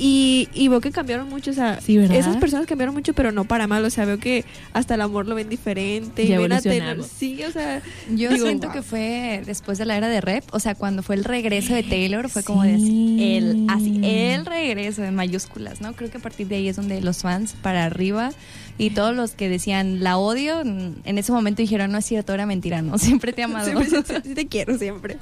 Y, 0.00 0.48
y 0.54 0.68
veo 0.68 0.80
que 0.80 0.92
cambiaron 0.92 1.28
mucho, 1.28 1.50
o 1.50 1.54
sea, 1.54 1.80
esas 1.86 2.36
personas 2.36 2.66
cambiaron 2.66 2.94
mucho, 2.94 3.14
pero 3.14 3.32
no 3.32 3.44
para 3.44 3.66
mal, 3.66 3.84
o 3.84 3.90
sea, 3.90 4.04
veo 4.04 4.18
que 4.18 4.44
hasta 4.72 4.94
el 4.94 5.00
amor 5.00 5.26
lo 5.26 5.34
ven 5.34 5.48
diferente. 5.48 6.24
Ya 6.26 6.38
ven 6.38 6.52
a 6.52 6.60
Taylor, 6.60 6.90
evolucionaron. 6.90 7.04
sí, 7.18 7.42
o 7.42 7.50
sea, 7.50 7.82
Yo 8.14 8.30
Digo, 8.30 8.46
siento 8.46 8.68
wow. 8.68 8.76
que 8.76 8.82
fue 8.82 9.42
después 9.44 9.76
de 9.78 9.86
la 9.86 9.96
era 9.96 10.08
de 10.08 10.20
rap, 10.20 10.44
o 10.52 10.60
sea, 10.60 10.76
cuando 10.76 11.02
fue 11.02 11.16
el 11.16 11.24
regreso 11.24 11.74
de 11.74 11.82
Taylor, 11.82 12.28
fue 12.28 12.44
como 12.44 12.62
de 12.62 12.76
Sí. 12.78 12.84
así, 12.84 13.34
el, 13.36 13.66
así, 13.68 14.00
el 14.04 14.46
regreso 14.46 15.02
en 15.02 15.16
mayúsculas, 15.16 15.80
¿no? 15.80 15.94
Creo 15.94 16.10
que 16.10 16.18
a 16.18 16.20
partir 16.20 16.46
de 16.46 16.56
ahí 16.56 16.68
es 16.68 16.76
donde 16.76 17.00
los 17.00 17.22
fans 17.22 17.54
para 17.60 17.84
arriba 17.84 18.30
y 18.78 18.90
todos 18.90 19.16
los 19.16 19.32
que 19.32 19.48
decían 19.48 20.04
la 20.04 20.16
odio, 20.18 20.60
en 20.60 21.02
ese 21.04 21.32
momento 21.32 21.60
dijeron, 21.62 21.90
no 21.90 21.98
es 21.98 22.04
cierto, 22.04 22.32
era 22.34 22.46
mentira, 22.46 22.82
no, 22.82 22.98
siempre 22.98 23.32
te 23.32 23.40
he 23.40 23.44
amado. 23.44 23.66
siempre, 23.82 24.20
sí 24.22 24.34
te 24.36 24.46
quiero 24.46 24.78
siempre. 24.78 25.16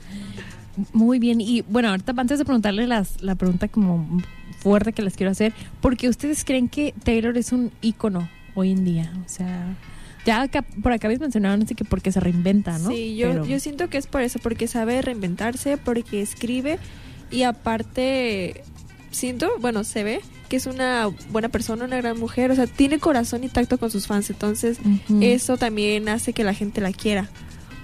Muy 0.92 1.18
bien, 1.18 1.40
y 1.40 1.62
bueno, 1.62 1.88
ahorita 1.88 2.12
antes 2.16 2.38
de 2.38 2.44
preguntarle 2.44 2.86
las, 2.86 3.22
la 3.22 3.34
pregunta 3.34 3.68
como 3.68 4.22
fuerte 4.58 4.92
que 4.92 5.02
les 5.02 5.16
quiero 5.16 5.30
hacer, 5.32 5.52
porque 5.80 6.08
ustedes 6.08 6.44
creen 6.44 6.68
que 6.68 6.94
Taylor 7.04 7.36
es 7.38 7.52
un 7.52 7.70
ícono 7.82 8.28
hoy 8.54 8.72
en 8.72 8.84
día, 8.84 9.12
o 9.24 9.28
sea, 9.28 9.74
ya 10.24 10.42
acá, 10.42 10.62
por 10.82 10.92
acá 10.92 11.06
habéis 11.06 11.20
mencionado, 11.20 11.56
no 11.56 11.66
sé 11.66 11.74
qué, 11.74 11.84
porque 11.84 12.10
se 12.12 12.20
reinventa, 12.20 12.78
¿no? 12.78 12.90
Sí, 12.90 13.16
yo, 13.16 13.28
Pero- 13.30 13.46
yo 13.46 13.60
siento 13.60 13.88
que 13.88 13.98
es 13.98 14.06
por 14.06 14.22
eso, 14.22 14.38
porque 14.42 14.66
sabe 14.66 15.00
reinventarse, 15.02 15.76
porque 15.76 16.20
escribe 16.20 16.78
y 17.30 17.42
aparte 17.42 18.64
siento, 19.10 19.48
bueno, 19.60 19.84
se 19.84 20.04
ve 20.04 20.20
que 20.48 20.56
es 20.56 20.66
una 20.66 21.08
buena 21.30 21.48
persona, 21.48 21.84
una 21.84 21.96
gran 21.96 22.18
mujer, 22.18 22.50
o 22.50 22.54
sea, 22.54 22.66
tiene 22.66 22.98
corazón 22.98 23.44
y 23.44 23.48
tacto 23.48 23.78
con 23.78 23.90
sus 23.90 24.06
fans, 24.06 24.30
entonces 24.30 24.78
eso 25.20 25.56
también 25.56 26.08
hace 26.08 26.32
que 26.32 26.44
la 26.44 26.54
gente 26.54 26.80
la 26.80 26.92
quiera. 26.92 27.28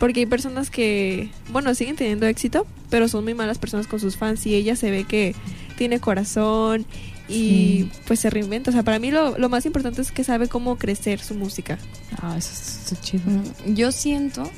Porque 0.03 0.19
hay 0.19 0.27
personas 0.27 0.69
que, 0.69 1.31
bueno, 1.53 1.73
siguen 1.77 1.95
teniendo 1.95 2.27
éxito, 2.27 2.67
pero 2.91 3.07
son 3.07 3.23
muy 3.23 3.35
malas 3.35 3.59
personas 3.59 3.87
con 3.87 4.01
sus 4.01 4.17
fans 4.17 4.45
y 4.47 4.57
ella 4.57 4.75
se 4.75 4.91
ve 4.91 5.05
que 5.05 5.33
tiene 5.79 6.01
corazón 6.01 6.85
y 7.29 7.85
pues 8.09 8.19
se 8.19 8.29
reinventa. 8.29 8.71
O 8.71 8.73
sea, 8.73 8.83
para 8.83 8.99
mí 8.99 9.13
lo, 9.13 9.39
lo 9.39 9.49
más 9.49 9.65
importante 9.65 10.03
es 10.03 10.11
que 10.11 10.25
sabe 10.25 10.49
cómo 10.49 10.77
crecer 10.77 11.21
su 11.21 11.37
música. 11.37 11.79
Ah, 12.21 12.35
eso 12.37 12.51
es, 12.51 13.01
chido. 13.01 13.23
Mm, 13.27 13.75
Yo 13.77 13.93
siento 13.93 14.51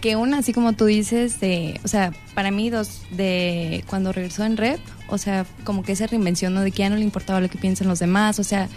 que 0.00 0.14
una, 0.14 0.38
así 0.38 0.52
como 0.52 0.74
tú 0.74 0.84
dices, 0.84 1.40
de, 1.40 1.80
o 1.82 1.88
sea, 1.88 2.12
para 2.36 2.52
mí 2.52 2.70
dos, 2.70 3.02
de 3.10 3.82
cuando 3.88 4.12
regresó 4.12 4.44
en 4.44 4.56
rep, 4.56 4.78
o 5.08 5.18
sea, 5.18 5.46
como 5.64 5.82
que 5.82 5.90
esa 5.90 6.06
reinvención, 6.06 6.54
¿no? 6.54 6.60
De 6.60 6.70
que 6.70 6.78
ya 6.78 6.90
no 6.90 6.94
le 6.94 7.02
importaba 7.02 7.40
lo 7.40 7.50
que 7.50 7.58
piensan 7.58 7.88
los 7.88 7.98
demás, 7.98 8.38
o 8.38 8.44
sea, 8.44 8.68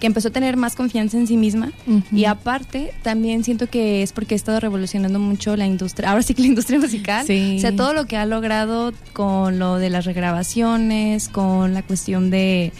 que 0.00 0.06
empezó 0.06 0.28
a 0.28 0.30
tener 0.32 0.56
más 0.56 0.74
confianza 0.74 1.18
en 1.18 1.26
sí 1.26 1.36
misma. 1.36 1.72
Y 2.10 2.24
aparte, 2.24 2.92
también 3.02 3.44
siento 3.44 3.68
que 3.68 4.02
es 4.02 4.12
porque 4.12 4.34
ha 4.34 4.36
estado 4.36 4.58
revolucionando 4.58 5.18
mucho 5.18 5.56
la 5.56 5.66
industria, 5.66 6.10
ahora 6.10 6.22
sí 6.22 6.34
que 6.34 6.42
la 6.42 6.48
industria 6.48 6.80
musical. 6.80 7.26
Sí. 7.26 7.56
O 7.58 7.60
sea, 7.60 7.76
todo 7.76 7.92
lo 7.92 8.06
que 8.06 8.16
ha 8.16 8.26
logrado 8.26 8.92
con 9.12 9.58
lo 9.58 9.76
de 9.76 9.90
las 9.90 10.06
regrabaciones, 10.06 11.28
con 11.28 11.74
la 11.74 11.82
cuestión 11.82 12.30
de 12.30 12.72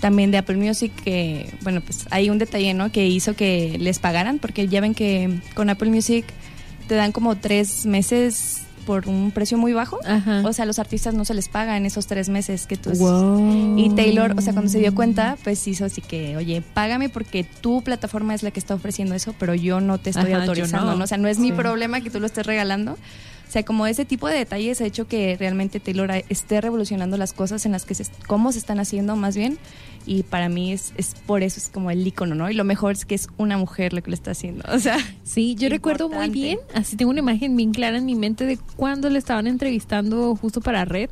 también 0.00 0.30
de 0.32 0.38
Apple 0.38 0.56
Music, 0.56 0.92
que, 1.02 1.48
bueno, 1.62 1.80
pues 1.80 2.06
hay 2.10 2.28
un 2.28 2.38
detalle, 2.38 2.74
¿no? 2.74 2.92
Que 2.92 3.06
hizo 3.06 3.34
que 3.34 3.78
les 3.78 4.00
pagaran, 4.00 4.38
porque 4.38 4.68
ya 4.68 4.82
ven 4.82 4.94
que 4.94 5.40
con 5.54 5.70
Apple 5.70 5.90
Music 5.90 6.26
te 6.88 6.96
dan 6.96 7.12
como 7.12 7.36
tres 7.36 7.86
meses 7.86 8.63
por 8.84 9.08
un 9.08 9.30
precio 9.32 9.58
muy 9.58 9.72
bajo. 9.72 9.98
Ajá. 10.06 10.42
O 10.44 10.52
sea, 10.52 10.62
a 10.62 10.66
los 10.66 10.78
artistas 10.78 11.14
no 11.14 11.24
se 11.24 11.34
les 11.34 11.48
paga 11.48 11.76
en 11.76 11.86
esos 11.86 12.06
tres 12.06 12.28
meses 12.28 12.66
que 12.66 12.76
tú... 12.76 12.90
Wow. 12.90 13.78
Y 13.78 13.90
Taylor, 13.90 14.34
o 14.36 14.40
sea, 14.40 14.52
cuando 14.52 14.70
se 14.70 14.78
dio 14.78 14.94
cuenta, 14.94 15.36
pues 15.42 15.66
hizo 15.66 15.84
así 15.84 16.00
que, 16.00 16.36
oye, 16.36 16.62
págame 16.74 17.08
porque 17.08 17.44
tu 17.44 17.82
plataforma 17.82 18.34
es 18.34 18.42
la 18.42 18.50
que 18.50 18.60
está 18.60 18.74
ofreciendo 18.74 19.14
eso, 19.14 19.34
pero 19.38 19.54
yo 19.54 19.80
no 19.80 19.98
te 19.98 20.10
estoy 20.10 20.32
Ajá, 20.32 20.42
autorizando, 20.42 20.92
no. 20.92 20.96
no. 20.98 21.04
O 21.04 21.06
sea, 21.06 21.18
no 21.18 21.28
es 21.28 21.38
mi 21.38 21.48
Sí. 21.50 21.52
problema 21.54 22.00
que 22.00 22.10
tú 22.10 22.20
lo 22.20 22.26
estés 22.26 22.46
regalando. 22.46 22.92
O 22.92 23.52
sea, 23.54 23.62
como 23.62 23.86
ese 23.86 24.04
tipo 24.04 24.26
de 24.26 24.36
detalles 24.36 24.80
ha 24.80 24.84
hecho 24.86 25.06
que 25.06 25.36
realmente 25.38 25.78
Taylor 25.78 26.10
esté 26.28 26.60
revolucionando 26.60 27.16
las 27.16 27.32
cosas 27.32 27.64
en 27.66 27.72
las 27.72 27.84
que 27.84 27.94
se, 27.94 28.04
cómo 28.26 28.50
se 28.50 28.58
están 28.58 28.80
haciendo 28.80 29.14
más 29.16 29.36
bien. 29.36 29.58
Y 30.06 30.22
para 30.22 30.48
mí 30.48 30.72
es, 30.72 30.92
es 30.96 31.14
por 31.26 31.42
eso 31.42 31.58
es 31.58 31.68
como 31.68 31.90
el 31.90 32.06
icono, 32.06 32.34
¿no? 32.34 32.50
Y 32.50 32.54
lo 32.54 32.64
mejor 32.64 32.92
es 32.92 33.04
que 33.04 33.14
es 33.14 33.28
una 33.38 33.56
mujer 33.56 33.92
lo 33.92 34.02
que 34.02 34.10
lo 34.10 34.14
está 34.14 34.32
haciendo. 34.32 34.64
O 34.72 34.78
sea, 34.78 34.98
Sí, 35.22 35.54
yo 35.54 35.68
recuerdo 35.68 36.08
muy 36.08 36.28
bien, 36.28 36.58
así 36.74 36.96
tengo 36.96 37.10
una 37.10 37.20
imagen 37.20 37.56
bien 37.56 37.72
clara 37.72 37.96
en 37.96 38.04
mi 38.04 38.14
mente 38.14 38.44
de 38.44 38.58
cuando 38.76 39.08
le 39.08 39.18
estaban 39.18 39.46
entrevistando 39.46 40.36
justo 40.36 40.60
para 40.60 40.84
Red, 40.84 41.10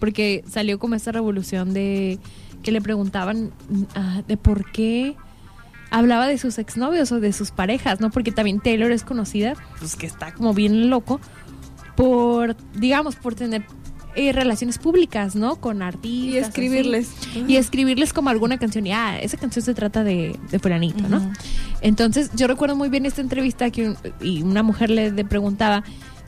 porque 0.00 0.42
salió 0.48 0.78
como 0.78 0.94
esta 0.94 1.12
revolución 1.12 1.74
de 1.74 2.18
que 2.62 2.72
le 2.72 2.80
preguntaban 2.80 3.52
ah, 3.94 4.22
de 4.26 4.36
por 4.36 4.70
qué 4.72 5.16
hablaba 5.90 6.26
de 6.26 6.38
sus 6.38 6.58
exnovios 6.58 7.12
o 7.12 7.20
de 7.20 7.32
sus 7.32 7.50
parejas, 7.50 8.00
¿no? 8.00 8.10
Porque 8.10 8.32
también 8.32 8.60
Taylor 8.60 8.90
es 8.90 9.04
conocida, 9.04 9.54
pues 9.78 9.96
que 9.96 10.06
está 10.06 10.32
como 10.32 10.54
bien 10.54 10.90
loco 10.90 11.20
por, 11.96 12.56
digamos, 12.74 13.16
por 13.16 13.34
tener 13.34 13.64
eh, 14.18 14.32
relaciones 14.32 14.78
públicas, 14.78 15.34
¿no? 15.36 15.56
Con 15.56 15.80
artistas. 15.82 16.34
Y 16.34 16.36
escribirles. 16.38 17.10
así. 17.30 17.44
Y 17.48 17.56
escribirles 17.56 18.12
como 18.12 18.30
alguna 18.30 18.58
canción. 18.58 18.86
Y, 18.86 18.92
ah, 18.92 19.18
esa 19.20 19.36
canción 19.36 19.64
se 19.64 19.74
trata 19.74 20.02
de, 20.04 20.36
de 20.50 20.58
fulanito, 20.58 21.08
¿no? 21.08 21.30
Entonces, 21.80 22.30
yo 22.34 22.46
recuerdo 22.46 22.76
muy 22.76 22.88
bien 22.88 23.06
esta 23.06 23.20
entrevista 23.20 23.70
que 23.70 23.88
un- 23.90 23.96
y 24.20 24.42
una 24.42 24.62
mujer 24.62 24.90
le, 24.90 25.10
le 25.12 25.24
preguntaba 25.24 25.84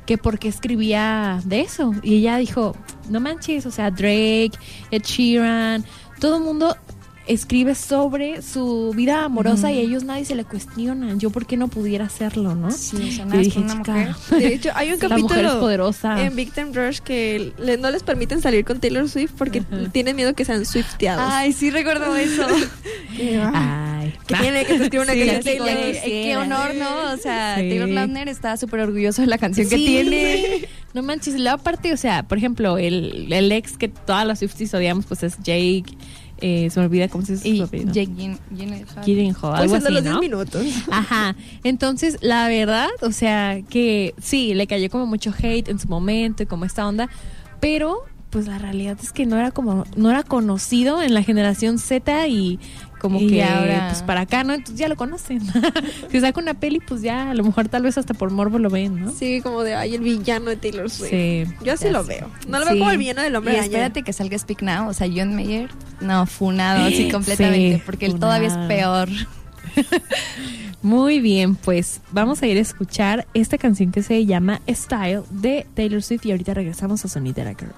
que 0.07 0.17
por 0.19 0.39
qué 0.39 0.49
escribía 0.49 1.41
de 1.45 1.61
eso. 1.61 1.93
Y 2.03 2.15
ella 2.17 2.37
dijo, 2.37 2.75
no 3.09 3.21
manches, 3.21 3.67
o 3.67 3.71
sea, 3.71 3.91
Drake, 3.91 4.53
Ed 4.91 5.03
Sheeran, 5.03 5.85
todo 6.21 6.39
el 6.39 6.43
mundo 6.45 6.77
escribe 7.33 7.75
sobre 7.75 8.43
su 8.43 8.93
vida 8.97 9.25
amorosa 9.25 9.71
y 9.71 9.79
a 9.79 9.81
ellos 9.81 10.05
nadie 10.05 10.25
se 10.25 10.35
le 10.35 10.45
cuestiona. 10.45 11.15
Yo, 11.17 11.31
¿por 11.31 11.47
qué 11.47 11.57
no 11.57 11.69
pudiera 11.69 12.05
hacerlo, 12.07 12.55
no? 12.55 12.71
sí, 12.71 12.97
o 12.97 13.01
sea, 13.01 13.25
Y 13.25 13.29
nada, 13.29 13.41
es 13.41 13.47
dije, 13.47 13.59
una 13.61 13.73
"Chica, 13.77 13.93
mujer. 13.93 14.15
De 14.41 14.55
hecho, 14.55 14.71
hay 14.75 14.93
un 14.93 14.99
la 15.01 15.09
mujer 15.19 15.39
es 15.39 15.45
capítulo 15.45 15.61
poderosa. 15.61 16.23
en 16.25 16.37
Victim 16.37 16.73
Rush 16.73 16.99
que 16.99 17.53
le- 17.59 17.77
no 17.79 17.91
les 17.91 18.03
permiten 18.03 18.41
salir 18.43 18.65
con 18.65 18.81
Taylor 18.81 19.09
Swift 19.09 19.33
porque 19.39 19.61
Ajá. 19.61 19.91
tienen 19.93 20.17
miedo 20.17 20.35
que 20.35 20.45
sean 20.45 20.65
swifteados. 20.67 21.25
Ay, 21.33 21.53
sí 21.53 21.71
recuerdo 21.71 22.15
eso. 22.17 22.47
Ay, 23.53 24.13
que 24.27 24.35
tiene 24.37 24.65
que 24.65 24.79
se 24.79 24.85
escribe 24.85 25.05
una 25.05 25.13
Sí, 25.13 25.27
canción 25.27 25.43
Taylor. 25.67 25.69
Eh, 25.69 26.23
qué 26.25 26.37
honor, 26.37 26.75
¿no? 26.75 27.13
O 27.13 27.17
sea, 27.17 27.57
Sí. 27.57 27.69
Taylor 27.69 27.89
Lautner 27.89 28.29
está 28.29 28.57
súper 28.57 28.81
orgulloso 28.81 29.23
de 29.23 29.29
la 29.29 29.39
canción 29.39 29.69
que 29.69 29.77
tiene. 29.77 30.69
No 30.93 31.05
manches, 31.05 31.37
y 31.37 31.39
luego 31.39 31.55
aparte, 31.57 31.93
o 31.93 31.97
sea, 31.97 32.25
por 32.25 32.37
ejemplo, 32.37 32.77
el, 32.77 33.33
el 33.33 33.53
ex 33.53 33.77
que 33.77 33.87
todas 33.87 34.27
las 34.27 34.41
Swifties 34.41 34.75
odiamos, 34.75 35.07
pues 35.07 35.23
es 35.23 35.37
Jake. 35.39 35.85
Eh, 36.41 36.69
se 36.71 36.81
me 36.81 36.87
olvida 36.87 37.09
cómo 37.09 37.25
se 37.25 37.33
dice 37.35 37.49
Y 37.49 37.57
su 37.59 37.65
apellido. 37.65 37.93
Jake 37.93 38.11
Gyllen- 38.13 38.39
Gyllenhaal. 38.51 39.05
Gyllenhaal, 39.05 39.51
Pues 39.59 39.61
algo 39.73 39.77
así, 39.77 39.93
los 39.95 40.03
10 40.03 40.15
¿no? 40.15 40.21
minutos. 40.21 40.67
Ajá. 40.91 41.37
Entonces, 41.65 42.19
la 42.21 42.49
verdad, 42.49 42.89
o 43.03 43.13
sea, 43.13 43.61
que 43.69 44.15
sí, 44.21 44.55
le 44.55 44.67
cayó 44.67 44.91
como 44.91 45.07
mucho 45.07 45.33
hate 45.43 45.69
en 45.69 45.79
su 45.79 45.89
momento 45.89 46.43
y 46.43 46.47
como 46.47 46.65
esta 46.65 46.87
onda, 46.87 47.09
pero 47.61 48.05
pues 48.31 48.47
la 48.47 48.59
realidad 48.59 48.97
es 49.03 49.11
que 49.13 49.27
no 49.27 49.37
era 49.37 49.51
como 49.51 49.85
no 49.97 50.09
era 50.09 50.23
conocido 50.23 51.03
en 51.03 51.15
la 51.15 51.23
generación 51.25 51.79
Z 51.81 52.29
y 52.29 52.61
como 53.01 53.19
Y 53.21 53.27
que 53.29 53.43
ahora- 53.43 53.89
pues 53.91 54.03
para 54.05 54.21
acá, 54.21 54.45
¿no? 54.45 54.53
Entonces 54.55 54.79
ya 54.79 54.89
lo 54.89 54.95
conocen. 54.97 55.41
si 56.11 56.21
saca 56.21 56.41
una 56.41 56.55
peli, 56.55 56.79
pues 56.79 57.03
ya 57.03 57.31
a 57.31 57.35
lo 57.35 57.43
mejor 57.43 57.69
tal 57.69 57.83
vez 57.83 57.99
hasta 57.99 58.15
por 58.15 58.31
morbo 58.31 58.59
lo 58.61 58.71
ven, 58.71 59.01
¿no? 59.05 59.11
Sí, 59.11 59.41
como 59.43 59.63
de, 59.65 59.75
ay, 59.75 59.95
el 59.97 60.03
villano 60.03 60.51
de 60.51 60.57
Taylor 60.57 60.89
Swift. 60.89 61.11
Sí. 61.11 61.45
Yo 61.65 61.73
así 61.73 61.89
lo 61.91 62.03
sé. 62.05 62.09
veo. 62.21 62.31
No 62.47 62.59
lo 62.61 62.67
Sí. 62.67 62.71
veo 62.75 62.79
como 62.81 62.91
el 62.93 62.99
villano 62.99 63.23
del 63.23 63.35
hombre 63.35 63.55
Y 63.55 63.57
espérate 63.57 64.03
que 64.03 64.13
salga 64.13 64.39
Speak 64.39 64.63
Now, 64.63 64.89
o 64.89 64.95
sea, 64.95 65.09
John 65.13 65.35
Mayer, 65.35 65.71
no, 66.01 66.27
funado 66.27 66.85
así 66.85 67.11
completamente, 67.11 67.77
Sí, 67.79 67.83
porque 67.85 68.07
él 68.07 68.21
todavía 68.21 68.49
es 68.49 68.57
peor. 68.69 69.09
Muy 70.83 71.21
bien, 71.21 71.57
pues 71.57 72.01
vamos 72.11 72.43
a 72.43 72.47
ir 72.47 72.57
a 72.57 72.61
escuchar 72.61 73.27
esta 73.35 73.59
canción 73.59 73.93
que 73.93 74.03
se 74.03 74.25
llama 74.27 74.61
Style 74.69 75.23
de 75.31 75.67
Taylor 75.75 76.03
Swift 76.03 76.25
y 76.27 76.31
ahorita 76.33 76.55
regresamos 76.55 77.05
a 77.05 77.09
Sonidera 77.09 77.55
Girl. 77.55 77.75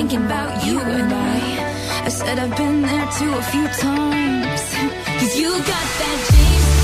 thinking 0.00 0.24
about 0.24 0.64
you 0.64 0.80
and 0.80 1.12
I. 1.12 2.04
I 2.06 2.08
said 2.08 2.38
I've 2.38 2.56
been 2.56 2.80
there 2.80 3.06
too 3.18 3.32
a 3.34 3.42
few 3.52 3.66
times. 3.68 4.62
Cause 5.20 5.38
you 5.38 5.50
got 5.50 5.86
that 6.00 6.18
James 6.30 6.79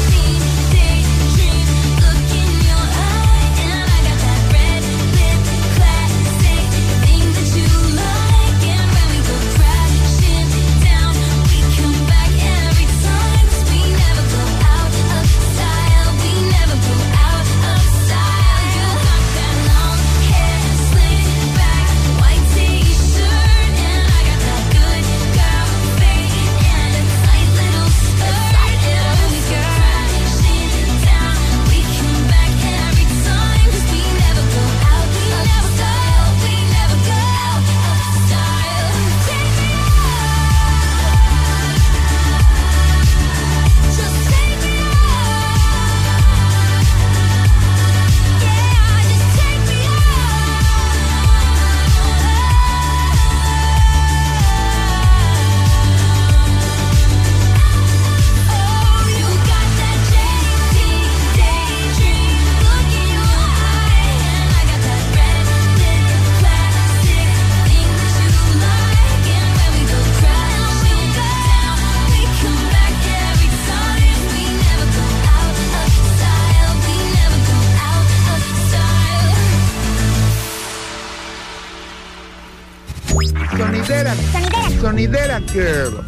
Sonidera 85.47 86.03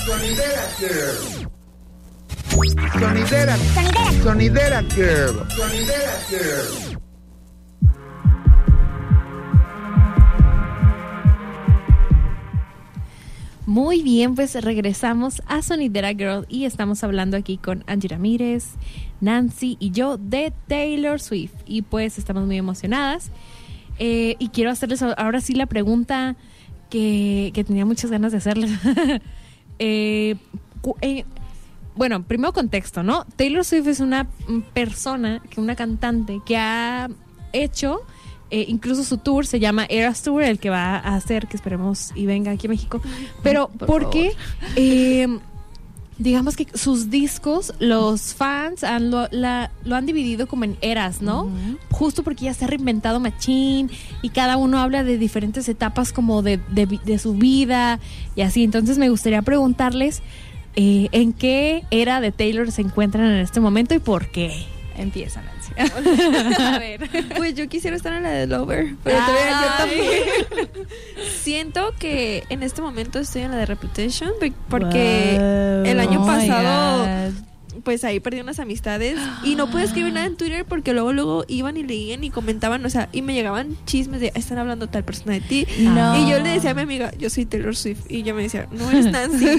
Girl. 0.79 1.49
Sonidera. 2.99 3.57
Sonidera 4.23 4.83
Girl. 4.83 5.49
Sonidera 5.51 6.13
Girl. 6.29 6.99
Muy 13.67 14.03
bien, 14.03 14.35
pues 14.35 14.55
regresamos 14.63 15.41
a 15.47 15.63
Sonidera 15.63 16.11
Girl 16.11 16.45
y 16.49 16.65
estamos 16.65 17.05
hablando 17.05 17.37
aquí 17.37 17.59
con 17.59 17.85
Angie 17.87 18.09
Ramírez, 18.09 18.65
Nancy 19.21 19.77
y 19.79 19.93
yo 19.93 20.19
de 20.19 20.53
Taylor 20.67 21.21
Swift. 21.21 21.55
Y 21.65 21.83
pues 21.83 22.19
estamos 22.19 22.45
muy 22.45 22.57
emocionadas. 22.57 23.31
Eh, 24.01 24.37
y 24.39 24.49
quiero 24.49 24.71
hacerles 24.71 25.03
ahora 25.03 25.41
sí 25.41 25.55
la 25.55 25.67
pregunta 25.67 26.37
que, 26.89 27.51
que 27.55 27.65
tenía 27.65 27.85
muchas 27.85 28.11
ganas 28.11 28.33
de 28.33 28.39
hacerles. 28.39 28.71
Eh, 29.81 30.35
eh, 31.03 31.25
bueno, 31.95 32.25
primero 32.25 32.53
contexto, 32.53 33.05
¿no? 33.05 33.25
Taylor 33.37 33.65
Swift 33.65 33.87
es 33.87 34.01
una 34.01 34.27
persona, 34.75 35.41
que 35.49 35.61
una 35.61 35.77
cantante 35.77 36.41
que 36.45 36.57
ha 36.57 37.09
hecho 37.53 38.01
eh, 38.51 38.65
incluso 38.69 39.05
su 39.05 39.19
tour 39.19 39.47
se 39.47 39.61
llama 39.61 39.85
Eras 39.89 40.23
Tour, 40.23 40.43
el 40.43 40.59
que 40.59 40.71
va 40.71 40.97
a 40.97 41.17
hacer, 41.17 41.49
que 41.49 41.57
esperemos 41.57 42.13
y 42.15 42.25
venga 42.25 42.51
aquí 42.51 42.67
a 42.67 42.71
México. 42.71 43.01
Pero, 43.43 43.69
Por 43.69 43.87
¿por 43.87 44.11
qué? 44.11 44.33
Eh, 44.77 45.39
digamos 46.19 46.57
que 46.57 46.67
sus 46.75 47.11
discos, 47.11 47.73
los 47.79 48.35
fans 48.35 48.83
han, 48.85 49.11
lo, 49.11 49.29
la- 49.31 49.71
lo 49.85 49.95
han 49.97 50.05
dividido 50.07 50.47
como 50.49 50.65
en 50.65 50.77
eras, 50.81 51.23
¿no? 51.23 51.49
Justo 51.91 52.23
porque 52.25 52.47
ya 52.47 52.55
se 52.55 52.65
ha 52.65 52.69
reinventado 52.69 53.21
Machine 53.21 53.89
y 54.23 54.31
cada 54.31 54.57
uno 54.57 54.79
habla 54.79 55.05
de 55.05 55.17
diferentes 55.19 55.69
etapas 55.69 56.13
como 56.13 56.43
de, 56.43 56.59
de 56.71 56.87
de 57.05 57.19
su 57.19 57.35
vida 57.35 58.01
y 58.35 58.41
así. 58.43 58.65
Entonces 58.65 58.99
me 58.99 59.11
gustaría 59.11 59.43
preguntarles 59.43 60.23
eh, 60.77 61.09
en 61.13 61.33
qué 61.33 61.85
era 61.91 62.21
de 62.21 62.33
Taylor 62.33 62.71
se 62.73 62.83
encuentran 62.83 63.25
en 63.27 63.39
este 63.39 63.61
momento 63.61 63.95
y 63.95 63.99
por 64.01 64.31
qué. 64.31 64.53
Empieza, 64.99 65.43
Nancy. 65.43 65.73
A 66.61 66.79
ver. 66.79 67.09
Pues 67.37 67.55
yo 67.55 67.69
quisiera 67.69 67.97
estar 67.97 68.13
en 68.13 68.25
la 68.25 68.31
de 68.31 68.47
Lover, 68.49 68.97
pero 69.05 69.17
todavía 69.17 69.63
yo 69.63 69.77
también. 69.79 70.87
Siento 71.41 71.95
que 71.99 72.43
en 72.49 72.65
este 72.65 72.83
momento 72.83 73.21
estoy 73.21 73.43
en 73.43 73.53
la 73.53 73.59
de 73.59 73.67
Reputation 73.67 74.33
porque 74.69 75.37
el 75.87 76.01
año 76.01 76.23
Oh 76.23 76.27
pasado. 76.27 77.33
Pues 77.85 78.05
ahí 78.05 78.21
perdí 78.21 78.41
unas 78.41 78.59
amistades 78.61 79.19
y 79.45 79.55
no 79.55 79.71
pude 79.71 79.85
escribir 79.85 80.13
nada 80.13 80.27
en 80.27 80.37
Twitter 80.39 80.65
porque 80.65 80.93
luego 80.93 81.13
luego 81.13 81.45
iban 81.49 81.77
y 81.77 81.83
leían 81.83 82.25
y 82.25 82.31
comentaban, 82.31 82.85
o 82.85 82.91
sea, 82.91 83.09
y 83.13 83.23
me 83.23 83.35
llegaban 83.35 83.77
chismes 83.87 84.21
de 84.21 84.33
están 84.35 84.59
hablando 84.59 84.89
tal 84.89 85.05
persona 85.05 85.33
de 85.35 85.41
ti. 85.41 85.67
No. 85.81 86.17
Y 86.17 86.31
yo 86.31 86.39
le 86.41 86.51
decía 86.51 86.71
a 86.71 86.75
mi 86.75 86.83
amiga, 86.83 87.13
yo 87.19 87.31
soy 87.31 87.47
Taylor 87.47 87.75
Swift 87.77 88.03
y 88.09 88.19
ella 88.19 88.35
me 88.35 88.43
decía, 88.43 88.69
no 88.73 88.91
eres 88.91 89.07
Nancy. 89.07 89.45
Yo, 89.45 89.53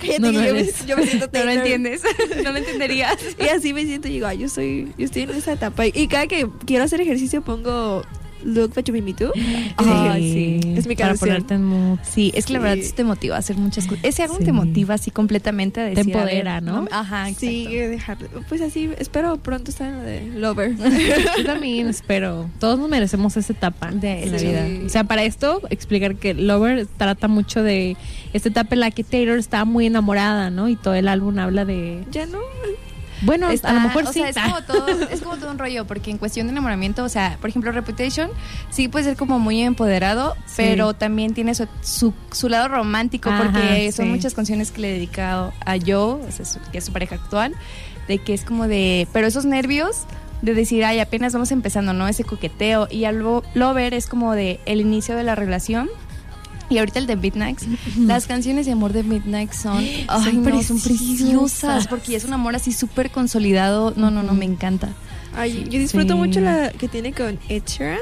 "Cállate, 0.00 0.18
No, 0.20 0.32
no 0.32 0.32
yo, 0.32 0.40
me, 0.40 0.48
eres. 0.48 0.86
yo 0.86 0.96
me 0.96 1.06
siento 1.06 1.26
No 1.26 1.32
Taylor. 1.32 1.54
lo 1.54 1.60
entiendes. 1.60 2.02
no 2.44 2.52
lo 2.52 2.58
entenderías. 2.58 3.16
Y 3.38 3.48
así 3.48 3.72
me 3.72 3.84
siento 3.84 4.08
y 4.08 4.12
digo, 4.12 4.26
ay, 4.26 4.38
yo 4.38 4.48
soy, 4.48 4.92
yo 4.98 5.04
estoy 5.04 5.22
en 5.22 5.30
esa 5.30 5.52
etapa. 5.52 5.86
Y 5.86 6.08
cada 6.08 6.26
que 6.26 6.48
quiero 6.66 6.84
hacer 6.84 7.00
ejercicio 7.00 7.42
pongo 7.42 8.02
Look 8.44 8.72
What 8.76 8.84
You 8.84 8.92
Made 8.94 9.02
Me 9.04 9.12
Do. 9.14 9.32
Ay, 9.76 10.58
dije, 10.60 10.78
es 10.78 10.86
mi 10.86 10.94
para 10.96 11.08
canción. 11.08 11.28
ponerte 11.30 11.54
en 11.54 11.64
mood. 11.64 11.98
Sí, 12.02 12.32
es 12.34 12.46
que 12.46 12.52
la 12.54 12.58
verdad 12.60 12.76
Sí. 12.76 12.82
sí 12.84 12.92
te 12.92 13.04
motiva 13.04 13.36
a 13.36 13.38
hacer 13.38 13.56
muchas 13.56 13.86
cosas. 13.86 14.04
Ese 14.04 14.22
álbum 14.22 14.38
Sí. 14.38 14.44
te 14.44 14.52
motiva 14.52 14.94
así 14.94 15.10
completamente 15.10 15.80
a 15.80 15.84
decir. 15.84 15.98
a 15.98 16.18
empodera, 16.18 16.60
¿no? 16.60 16.86
Ajá, 16.90 17.28
exacto. 17.28 17.40
Sí, 17.40 17.66
dejar. 17.74 18.18
Pues 18.48 18.60
así, 18.60 18.90
espero 18.98 19.36
pronto 19.38 19.70
estar 19.70 19.88
en 19.88 19.96
la 19.98 20.02
de 20.04 20.26
Lover. 20.38 20.74
Yo 21.38 21.44
también 21.44 21.88
espero. 21.88 22.48
Todos 22.60 22.78
nos 22.78 22.88
merecemos 22.88 23.36
esa 23.36 23.52
etapa 23.52 23.90
De 23.90 24.24
en 24.24 24.32
la 24.32 24.38
vida. 24.38 24.66
O 24.86 24.88
sea, 24.88 25.04
para 25.04 25.24
esto, 25.24 25.62
explicar 25.70 26.16
que 26.16 26.34
Lover 26.34 26.86
trata 26.96 27.28
mucho 27.28 27.62
de 27.62 27.96
esta 28.32 28.48
etapa 28.48 28.74
en 28.74 28.80
la 28.80 28.90
que 28.90 29.04
Taylor 29.04 29.38
está 29.38 29.64
muy 29.64 29.86
enamorada, 29.86 30.50
¿no? 30.50 30.68
Y 30.68 30.76
todo 30.76 30.94
el 30.94 31.08
álbum 31.08 31.38
habla 31.38 31.64
de. 31.64 32.04
ya 32.10 32.26
no. 32.26 32.38
Bueno, 33.24 33.50
Está- 33.50 33.70
a 33.70 33.72
lo 33.74 33.80
mejor 33.80 34.04
o 34.04 34.12
sí. 34.12 34.20
sea, 34.20 34.28
es 34.28 34.36
como, 34.38 34.62
todo, 34.62 34.88
es 35.10 35.20
como 35.20 35.36
todo 35.36 35.50
un 35.50 35.58
rollo, 35.58 35.86
porque 35.86 36.10
en 36.10 36.18
cuestión 36.18 36.46
de 36.46 36.52
enamoramiento, 36.52 37.02
o 37.04 37.08
sea, 37.08 37.38
por 37.40 37.50
ejemplo, 37.50 37.72
Reputation 37.72 38.30
sí 38.70 38.88
puede 38.88 39.04
ser 39.04 39.16
como 39.16 39.38
muy 39.38 39.62
empoderado, 39.62 40.34
Sí. 40.46 40.54
pero 40.56 40.94
también 40.94 41.34
tiene 41.34 41.54
su, 41.54 41.66
su, 41.82 42.12
su 42.32 42.48
lado 42.48 42.68
romántico, 42.68 43.30
Ajá, 43.30 43.44
porque 43.44 43.90
son 43.92 44.06
sí. 44.06 44.10
muchas 44.10 44.34
canciones 44.34 44.70
que 44.70 44.80
le 44.82 44.90
he 44.90 44.94
dedicado 44.94 45.52
a 45.64 45.74
Joe, 45.78 46.22
o 46.26 46.30
sea, 46.30 46.44
su- 46.44 46.60
que 46.70 46.78
es 46.78 46.84
su 46.84 46.92
pareja 46.92 47.14
actual, 47.16 47.54
de 48.08 48.18
que 48.18 48.34
es 48.34 48.44
como 48.44 48.68
de, 48.68 49.08
pero 49.12 49.26
esos 49.26 49.44
nervios 49.46 50.02
de 50.42 50.52
decir, 50.52 50.84
ay, 50.84 51.00
apenas 51.00 51.32
vamos 51.32 51.50
empezando, 51.52 51.94
¿no? 51.94 52.06
Ese 52.06 52.22
coqueteo, 52.24 52.86
y 52.90 53.06
algo, 53.06 53.42
Lover 53.54 53.94
es 53.94 54.06
como 54.06 54.34
de 54.34 54.60
el 54.66 54.80
inicio 54.82 55.16
de 55.16 55.22
la 55.22 55.34
relación. 55.34 55.88
Y 56.70 56.78
ahorita 56.78 56.98
el 56.98 57.06
de 57.06 57.16
Midnight, 57.16 57.58
las 57.98 58.26
canciones 58.26 58.66
de 58.66 58.72
amor 58.72 58.92
de 58.92 59.02
Midnight 59.02 59.52
son, 59.52 59.78
ay, 59.78 60.06
no, 60.08 60.62
son 60.62 60.80
preciosas. 60.80 60.82
preciosas, 60.82 61.86
porque 61.88 62.16
es 62.16 62.24
un 62.24 62.32
amor 62.32 62.56
así 62.56 62.72
súper 62.72 63.10
consolidado. 63.10 63.92
No, 63.96 64.10
no, 64.10 64.22
no, 64.22 64.32
me 64.34 64.44
encanta. 64.44 64.88
Ay, 65.36 65.64
yo 65.68 65.78
disfruto 65.78 66.14
Sí. 66.14 66.18
mucho 66.18 66.40
la 66.40 66.70
que 66.70 66.88
tiene 66.88 67.12
con 67.12 67.38
Ed 67.48 67.62
Sheeran, 67.66 67.98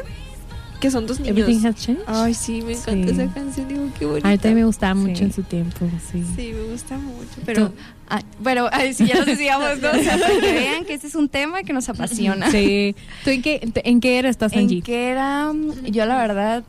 que 0.81 0.91
son 0.91 1.07
dos 1.07 1.19
niños. 1.21 1.39
Everything 1.39 1.67
has 1.67 1.75
changed. 1.77 2.03
Ay, 2.07 2.35
sí, 2.35 2.61
me 2.63 2.73
encanta 2.75 3.09
Sí. 3.15 3.21
esa 3.21 3.33
canción. 3.35 3.69
Digo, 3.69 3.89
qué 3.99 4.05
bonita. 4.05 4.29
A 4.29 4.33
mí 4.33 4.39
también 4.39 4.57
me 4.57 4.65
gustaba 4.65 4.95
mucho 4.95 5.17
Sí. 5.19 5.25
en 5.25 5.33
su 5.33 5.43
tiempo, 5.43 5.89
sí. 6.13 6.23
Sí, 6.37 6.53
me 6.53 6.63
gusta 6.73 6.99
mucho. 6.99 7.29
Pero 7.47 7.69
Tú- 7.71 7.75
Ah, 8.15 8.21
pero 8.45 8.69
ay, 8.73 8.93
sí, 8.93 9.07
ya 9.07 9.15
nos 9.17 9.25
decíamos, 9.27 9.81
¿no? 9.81 9.89
O 9.91 10.03
sea, 10.03 10.19
para 10.19 10.35
que 10.39 10.53
vean 10.53 10.85
que 10.85 10.93
este 10.93 11.07
es 11.07 11.15
un 11.15 11.31
tema 11.31 11.63
que 11.63 11.73
nos 11.73 11.89
apasiona. 11.89 12.51
Sí. 12.51 12.95
¿Tú 13.25 13.31
en 13.31 13.41
qué, 13.41 13.73
en 13.75 14.01
qué 14.01 14.19
era 14.19 14.29
estás, 14.29 14.53
Angie? 14.55 14.79
En 14.79 14.83
que 14.83 15.09
era, 15.09 15.51
yo 15.91 16.05
la 16.05 16.17
verdad, 16.19 16.63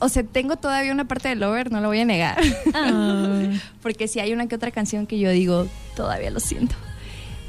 o 0.00 0.08
sea, 0.08 0.22
tengo 0.22 0.56
todavía 0.56 0.92
una 0.92 1.06
parte 1.06 1.28
de 1.28 1.36
Lover, 1.36 1.70
no 1.70 1.80
lo 1.80 1.88
voy 1.88 2.00
a 2.00 2.04
negar. 2.04 2.38
Ah. 2.74 3.42
Porque 3.82 4.08
si 4.08 4.18
hay 4.18 4.32
una 4.32 4.48
que 4.48 4.54
otra 4.54 4.70
canción 4.70 5.06
que 5.06 5.18
yo 5.18 5.30
digo, 5.30 5.66
todavía 5.94 6.30
lo 6.30 6.40
siento. 6.40 6.74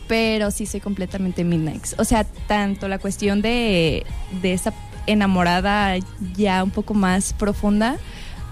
Pero 0.08 0.52
sí 0.52 0.66
soy 0.66 0.82
completamente 0.82 1.44
Midnight. 1.44 1.86
O 1.98 2.04
sea, 2.04 2.26
tanto 2.48 2.88
la 2.90 3.00
cuestión 3.00 3.42
de, 3.42 4.06
de 4.42 4.54
esa 4.54 4.74
enamorada 5.08 5.96
ya 6.36 6.64
un 6.64 6.72
poco 6.72 6.94
más 6.94 7.34
profunda, 7.34 7.98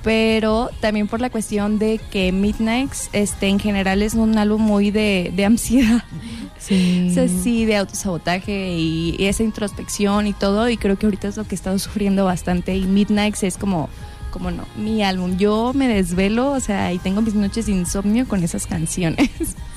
pero 0.10 0.72
también 0.80 1.08
por 1.08 1.22
la 1.22 1.30
cuestión 1.30 1.78
de 1.78 2.02
que 2.10 2.32
Midnight 2.32 2.92
este, 3.14 3.46
en 3.46 3.60
general 3.60 4.02
es 4.02 4.16
un 4.16 4.40
álbum 4.40 4.60
muy 4.60 4.90
de, 4.90 5.32
de 5.36 5.46
ansiedad. 5.46 6.04
Sí. 6.58 7.08
O 7.10 7.14
sea, 7.14 7.28
sí, 7.28 7.64
de 7.66 7.78
autosabotaje 7.78 8.74
y, 8.76 9.16
y 9.18 9.26
esa 9.26 9.44
introspección 9.44 10.28
y 10.28 10.34
todo. 10.34 10.68
Y 10.70 10.76
creo 10.76 11.00
que 11.00 11.06
ahorita 11.06 11.30
es 11.30 11.38
lo 11.38 11.46
que 11.46 11.52
he 11.52 11.56
estado 11.56 11.80
sufriendo 11.80 12.26
bastante. 12.26 12.76
Y 12.76 12.84
Midnight 12.84 13.42
es 13.42 13.58
como 13.58 13.90
cómo 14.30 14.52
no, 14.52 14.66
mi 14.76 15.02
álbum. 15.02 15.38
Yo 15.38 15.72
me 15.74 15.88
desvelo, 15.88 16.52
o 16.52 16.60
sea, 16.60 16.92
y 16.92 17.00
tengo 17.00 17.22
mis 17.22 17.34
noches 17.34 17.68
de 17.68 17.72
insomnio 17.72 18.28
con 18.28 18.44
esas 18.44 18.68
canciones. 18.68 19.30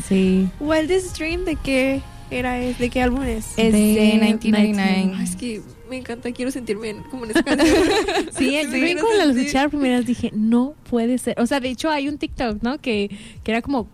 Sí. 0.08 0.48
Wildest 0.60 1.16
Dream, 1.16 1.44
¿de 1.44 1.54
qué 1.54 2.02
era? 2.38 2.58
es? 2.60 2.78
¿De 2.78 2.90
qué 2.90 3.02
álbum 3.02 3.22
es? 3.22 3.46
Es 3.56 3.72
De 3.72 3.78
de 3.78 4.18
1999. 4.20 5.12
Ay, 5.16 5.24
es 5.24 5.36
que 5.36 5.60
me 5.90 5.96
encanta, 5.98 6.32
quiero 6.32 6.50
sentirme 6.50 6.90
en- 6.90 7.02
como 7.04 7.24
en 7.24 7.32
esa 7.32 7.42
canción. 7.42 7.76
Sí, 8.38 8.52
yo 8.62 8.62
también 8.70 8.98
cuando 8.98 9.18
la 9.18 9.24
sentir- 9.32 9.38
escuché 9.46 9.58
la 9.58 9.68
primera 9.68 9.96
vez 9.98 10.06
dije, 10.06 10.30
no 10.34 10.74
puede 10.88 11.18
ser. 11.18 11.38
O 11.40 11.46
sea, 11.46 11.60
de 11.60 11.68
hecho 11.68 11.90
hay 11.90 12.08
un 12.08 12.18
TikTok, 12.18 12.62
¿no? 12.62 12.78
Que, 12.78 13.10
que 13.42 13.50
era 13.50 13.62
como... 13.62 13.88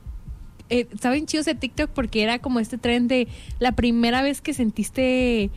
Eh, 0.71 0.87
estaba 0.93 1.15
bien 1.15 1.25
chido 1.27 1.41
ese 1.41 1.55
TikTok 1.55 1.91
porque 1.91 2.23
era 2.23 2.39
como 2.41 2.61
este 2.61 2.77
tren 2.77 3.09
de 3.09 3.27
la 3.59 3.73
primera 3.73 4.21
vez 4.21 4.43
que 4.43 4.53
sentiste 4.53 5.51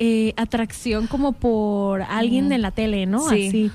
eh, 0.00 0.32
atracción 0.36 1.06
como 1.06 1.32
por 1.32 2.02
alguien 2.02 2.48
Mm. 2.48 2.52
en 2.52 2.62
la 2.62 2.70
tele, 2.72 3.06
¿no? 3.06 3.28
Sí. 3.30 3.46
Así. 3.48 3.70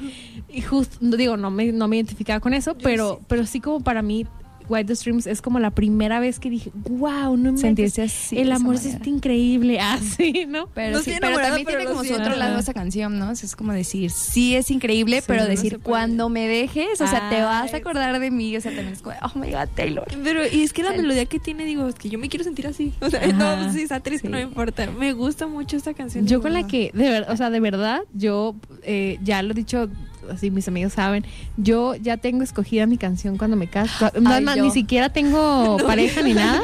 Y 0.53 0.61
justo, 0.61 0.97
digo, 1.15 1.37
no 1.37 1.49
me, 1.49 1.71
no 1.71 1.87
me 1.87 1.95
identificaba 1.95 2.41
con 2.41 2.53
eso, 2.53 2.75
pero, 2.77 3.21
pero 3.27 3.45
sí 3.45 3.59
como 3.61 3.79
para 3.79 4.01
mí... 4.01 4.25
White 4.69 4.95
Streams 4.95 5.27
es 5.27 5.41
como 5.41 5.59
la 5.59 5.71
primera 5.71 6.19
vez 6.19 6.39
que 6.39 6.49
dije, 6.49 6.71
wow, 6.89 7.37
no 7.37 7.53
me 7.53 7.57
Sentirse 7.57 8.01
así. 8.03 8.37
el 8.37 8.51
amor 8.51 8.75
es 8.75 8.85
este 8.85 9.09
increíble, 9.09 9.79
así, 9.81 10.45
¿no? 10.47 10.67
Pero, 10.67 10.97
No 10.97 11.03
sí, 11.03 11.13
pero 11.19 11.37
también 11.37 11.65
pero 11.65 11.79
tiene 11.79 11.91
como 11.91 12.03
su 12.03 12.13
otro 12.13 12.35
lado 12.35 12.57
esa 12.59 12.73
canción, 12.73 13.19
¿no? 13.19 13.31
O 13.31 13.35
sea, 13.35 13.45
es 13.47 13.55
como 13.55 13.73
decir, 13.73 14.09
sí 14.11 14.55
es 14.55 14.71
increíble, 14.71 15.17
Sí, 15.21 15.25
pero 15.27 15.43
no 15.43 15.49
decir, 15.49 15.79
cuando 15.79 16.29
me 16.29 16.47
dejes, 16.47 17.01
o 17.01 17.07
sea, 17.07 17.29
te 17.29 17.41
vas 17.41 17.73
a 17.73 17.77
acordar 17.77 18.19
de 18.19 18.31
mí. 18.31 18.55
O 18.57 18.61
sea, 18.61 18.71
también 18.71 18.93
es 18.93 19.01
como, 19.01 19.15
oh 19.21 19.37
my 19.39 19.51
god, 19.51 19.67
Taylor. 19.75 20.05
Pero, 20.23 20.41
y 20.47 20.61
es 20.63 20.73
que 20.73 20.83
la 20.83 20.91
melodía 20.91 21.25
que 21.25 21.39
tiene, 21.39 21.65
digo, 21.65 21.87
es 21.87 21.95
que 21.95 22.09
yo 22.09 22.17
me 22.19 22.29
quiero 22.29 22.43
sentir 22.43 22.67
así. 22.67 22.93
O 23.01 23.09
sea, 23.09 23.19
Ajá. 23.21 23.31
no, 23.33 23.73
si 23.73 23.81
está 23.81 23.99
triste, 23.99 24.27
Sí. 24.27 24.31
no 24.31 24.37
me 24.37 24.43
importa. 24.43 24.89
Me 24.91 25.13
gusta 25.13 25.47
mucho 25.47 25.77
esta 25.77 25.93
canción. 25.93 26.27
Yo 26.27 26.41
con 26.41 26.53
la 26.53 26.67
que, 26.67 26.91
de 26.93 27.09
verdad, 27.09 27.31
o 27.31 27.37
sea, 27.37 27.49
de 27.49 27.59
verdad, 27.59 28.01
yo 28.13 28.55
eh, 28.83 29.17
ya 29.23 29.41
lo 29.41 29.51
he 29.51 29.55
dicho, 29.55 29.89
así 30.29 30.51
mis 30.51 30.67
amigos 30.67 30.93
saben, 30.93 31.25
yo 31.57 31.95
ya 31.95 32.17
tengo 32.17 32.43
escogida 32.43 32.85
mi 32.85 32.97
canción 32.97 33.37
cuando 33.37 33.57
me 33.57 33.67
caso. 33.67 34.11
No, 34.19 34.29
Ay, 34.31 34.43
no, 34.43 34.55
yo. 34.55 34.63
ni 34.63 34.71
siquiera 34.71 35.09
tengo 35.09 35.77
pareja 35.85 36.21
ni 36.21 36.33
nada, 36.35 36.61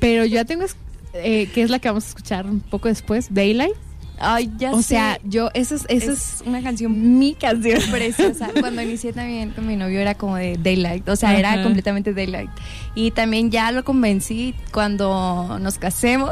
pero 0.00 0.24
yo 0.24 0.34
ya 0.36 0.44
tengo, 0.44 0.64
eh, 1.14 1.48
que 1.54 1.62
es 1.62 1.70
la 1.70 1.78
que 1.78 1.88
vamos 1.88 2.04
a 2.04 2.08
escuchar 2.08 2.46
un 2.46 2.60
poco 2.60 2.88
después, 2.88 3.32
Daylight. 3.32 3.74
Ay, 4.16 4.48
ya 4.58 4.70
o 4.70 4.76
sé. 4.76 4.90
sea, 4.90 5.18
yo, 5.24 5.50
esa 5.54 5.74
es, 5.74 5.86
esa 5.88 6.12
es 6.12 6.34
es 6.40 6.42
una 6.46 6.62
canción 6.62 7.18
mi 7.18 7.34
canción. 7.34 7.80
preciosa. 7.90 8.48
Cuando 8.60 8.80
inicié 8.80 9.12
también 9.12 9.50
con 9.50 9.66
mi 9.66 9.74
novio 9.74 9.98
era 9.98 10.14
como 10.14 10.36
de 10.36 10.56
Daylight, 10.56 11.08
o 11.08 11.16
sea, 11.16 11.30
Ajá. 11.30 11.38
era 11.40 11.62
completamente 11.64 12.14
Daylight. 12.14 12.48
Y 12.94 13.10
también 13.10 13.50
ya 13.50 13.72
lo 13.72 13.84
convencí 13.84 14.54
cuando 14.72 15.58
nos 15.60 15.78
casemos. 15.78 16.30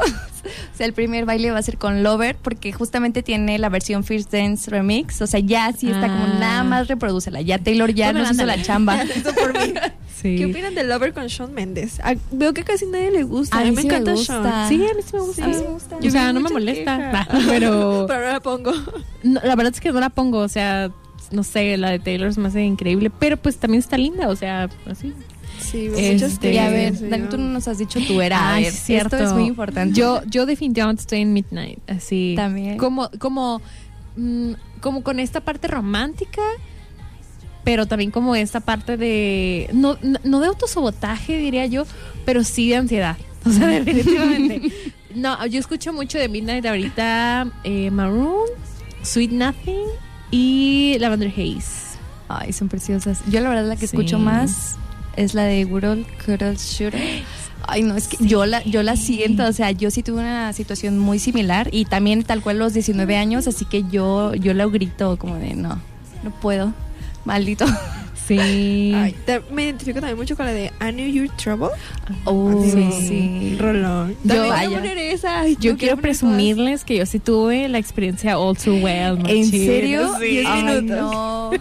O 0.73 0.75
sea, 0.75 0.87
el 0.87 0.93
primer 0.93 1.25
baile 1.25 1.51
va 1.51 1.59
a 1.59 1.61
ser 1.61 1.77
con 1.77 2.01
Lover 2.01 2.35
porque 2.35 2.73
justamente 2.73 3.21
tiene 3.21 3.59
la 3.59 3.69
versión 3.69 4.03
First 4.03 4.31
Dance 4.33 4.71
Remix, 4.71 5.21
o 5.21 5.27
sea, 5.27 5.39
ya 5.39 5.71
sí 5.71 5.87
está 5.91 6.07
como 6.07 6.23
Ah. 6.25 6.37
nada 6.39 6.63
más 6.63 6.87
reproducela. 6.87 7.41
Ya 7.41 7.59
Taylor 7.59 7.93
ya 7.93 8.07
Bueno, 8.11 8.21
nos 8.27 8.31
hizo 8.35 8.45
la 8.45 8.59
chamba. 8.61 9.01
Eso 9.15 9.33
por 9.33 9.53
mí. 9.53 9.73
Sí. 10.23 10.37
¿Qué 10.37 10.45
opinan 10.45 10.73
de 10.73 10.85
Lover 10.85 11.11
con 11.11 11.27
Shawn 11.27 11.53
Mendes? 11.53 11.99
Ah, 12.01 12.13
veo 12.31 12.53
que 12.53 12.63
casi 12.63 12.85
nadie 12.85 13.11
le 13.11 13.23
gusta. 13.23 13.57
A 13.59 13.63
mí, 13.65 13.71
me 13.71 13.81
sí 13.81 13.87
me 13.87 13.93
encanta 13.95 14.11
gusta. 14.13 14.41
Shawn. 14.41 14.69
Sí, 14.69 14.75
a 14.75 14.93
mí 14.93 15.01
sí 15.05 15.09
me 15.15 15.19
gusta. 15.19 15.43
A 15.43 15.47
mí 15.49 15.53
sí 15.53 15.61
me 15.63 15.67
gusta. 15.69 15.95
O 15.97 15.99
Yo 15.99 16.11
sea, 16.11 16.27
vi 16.27 16.33
no 16.33 16.39
me 16.39 16.49
molesta, 16.49 17.27
pero 17.49 18.05
Pero 18.07 18.21
no 18.25 18.31
la 18.31 18.39
pongo. 18.39 18.71
no, 19.23 19.41
la 19.43 19.55
verdad 19.57 19.73
es 19.73 19.81
que 19.81 19.91
no 19.91 19.99
la 19.99 20.09
pongo, 20.09 20.37
o 20.39 20.47
sea, 20.47 20.91
no 21.31 21.43
sé, 21.43 21.75
la 21.75 21.89
de 21.89 21.99
Taylor 21.99 22.33
se 22.33 22.39
me 22.39 22.47
hace 22.47 22.63
increíble, 22.63 23.09
pero 23.09 23.35
pues 23.35 23.57
también 23.57 23.79
está 23.79 23.97
linda, 23.97 24.29
o 24.29 24.35
sea, 24.37 24.69
así. 24.89 25.13
Sí, 25.71 25.87
Este, 25.87 26.13
muchas 26.13 26.39
Y 26.43 26.57
a 26.57 26.69
ver, 26.69 27.09
Dani, 27.09 27.27
tú 27.29 27.37
no 27.37 27.45
nos 27.49 27.67
has 27.67 27.77
dicho 27.77 27.99
tu 28.07 28.21
era. 28.21 28.55
A 28.55 28.59
ver, 28.59 28.71
cierto. 28.71 29.15
Esto 29.15 29.27
es 29.29 29.33
muy 29.33 29.45
importante. 29.47 29.97
Yo, 29.99 30.21
yo 30.25 30.45
definitivamente 30.45 31.01
estoy 31.01 31.21
en 31.21 31.33
Midnight, 31.33 31.79
así. 31.89 32.33
También. 32.35 32.77
Como, 32.77 33.09
como, 33.19 33.61
mm, 34.15 34.51
como 34.81 35.03
con 35.03 35.19
esta 35.19 35.41
parte 35.41 35.67
romántica, 35.67 36.41
pero 37.63 37.85
también 37.85 38.11
como 38.11 38.35
esta 38.35 38.59
parte 38.59 38.97
de, 38.97 39.69
no, 39.73 39.97
no, 40.01 40.19
no 40.23 40.39
de 40.41 40.47
autosabotaje, 40.47 41.37
diría 41.37 41.65
yo, 41.65 41.85
pero 42.25 42.43
sí 42.43 42.69
de 42.69 42.75
ansiedad. 42.77 43.17
O 43.45 43.51
sea, 43.51 43.67
definitivamente. 43.67 44.71
no, 45.15 45.45
yo 45.47 45.59
escucho 45.59 45.91
mucho 45.91 46.17
de 46.17 46.29
Midnight 46.29 46.65
ahorita, 46.65 47.51
eh, 47.65 47.91
Maroon, 47.91 48.47
Sweet 49.01 49.31
Nothing 49.31 49.83
y 50.31 50.95
Lavender 50.99 51.29
Haze. 51.29 51.97
Ay, 52.29 52.53
son 52.53 52.69
preciosas. 52.69 53.19
Yo 53.29 53.41
la 53.41 53.49
verdad 53.49 53.65
la 53.67 53.75
que 53.75 53.81
Sí. 53.85 53.97
escucho 53.97 54.17
más 54.17 54.77
es 55.15 55.33
la 55.33 55.43
de 55.43 55.65
Girl 55.65 56.05
Cuddle 56.25 56.55
Shooter. 56.55 57.01
Ay, 57.65 57.81
no, 57.81 57.95
es 57.95 58.07
que 58.07 58.17
yo 58.19 58.45
la 58.45 58.61
yo 58.63 58.83
la 58.83 58.97
siento, 58.97 59.45
o 59.45 59.53
sea, 59.53 59.71
yo 59.71 59.89
sí 59.89 60.03
tuve 60.03 60.19
una 60.19 60.51
situación 60.51 60.99
muy 60.99 61.17
similar 61.19 61.69
y 61.71 61.85
también 61.85 62.23
tal 62.23 62.41
cual 62.41 62.59
los 62.59 62.73
19 62.73 63.15
años, 63.15 63.47
así 63.47 63.65
que 63.65 63.83
yo 63.89 64.33
yo 64.35 64.53
la 64.53 64.65
grito 64.65 65.17
como 65.17 65.35
de 65.35 65.55
no, 65.55 65.79
no 66.23 66.31
puedo. 66.41 66.73
Maldito. 67.25 67.65
Sí. 68.27 68.91
Ay, 68.95 69.15
te- 69.25 69.41
me 69.51 69.63
identifico 69.65 69.99
también 69.99 70.17
mucho 70.17 70.35
con 70.37 70.45
la 70.45 70.53
de 70.53 70.71
I 70.81 70.91
Knew 70.93 71.07
Your 71.07 71.29
Trouble. 71.35 71.69
Oh, 72.25 72.63
Sí. 72.63 72.89
sí. 73.07 73.57
Rolón. 73.59 74.15
Yo- 74.23 74.47
vaya. 74.47 74.69
poner 74.69 74.97
esa. 74.97 75.47
Yo 75.59 75.77
quiero 75.77 75.97
presumirles 75.97 76.83
que 76.85 76.97
yo 76.97 77.05
sí 77.05 77.19
tuve 77.19 77.67
la 77.69 77.77
experiencia 77.79 78.37
all 78.39 78.57
too 78.57 78.75
well. 78.75 79.17
¿En 79.27 79.45
serio? 79.45 80.13
Sí. 80.19 80.25
Diez 80.27 80.45
Ay, 80.47 80.63
minutos. 80.63 80.97
no. 81.01 81.51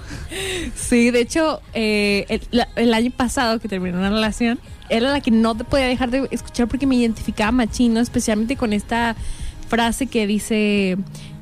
Sí, 0.77 1.11
de 1.11 1.21
hecho, 1.21 1.61
eh, 1.75 2.27
el, 2.29 2.43
la- 2.51 2.69
el 2.77 2.95
año 2.95 3.11
pasado 3.11 3.59
que 3.59 3.69
terminé 3.69 3.97
una 3.99 4.11
relación, 4.11 4.59
era 4.89 5.11
la 5.11 5.21
que 5.21 5.31
no 5.31 5.57
te 5.57 5.65
podía 5.65 5.87
dejar 5.87 6.11
de 6.11 6.29
escuchar 6.31 6.69
porque 6.69 6.87
me 6.87 6.97
identificaba 6.97 7.51
machino, 7.51 7.99
especialmente 8.01 8.57
con 8.57 8.73
esta 8.73 9.17
frase 9.69 10.07
que 10.07 10.27
dice, 10.27 10.97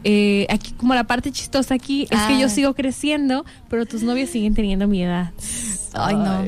eh, 0.04 0.46
aquí 0.48 0.72
como 0.72 0.94
la 0.94 1.04
parte 1.04 1.30
chistosa 1.32 1.74
aquí, 1.74 2.02
es 2.04 2.08
que 2.10 2.34
Ah. 2.34 2.38
yo 2.40 2.48
sigo 2.48 2.74
creciendo, 2.74 3.44
pero 3.68 3.86
tus 3.86 4.02
novios 4.02 4.30
siguen 4.30 4.54
teniendo 4.54 4.86
mi 4.88 5.02
edad. 5.02 5.30
Ay, 5.92 6.14
no. 6.14 6.44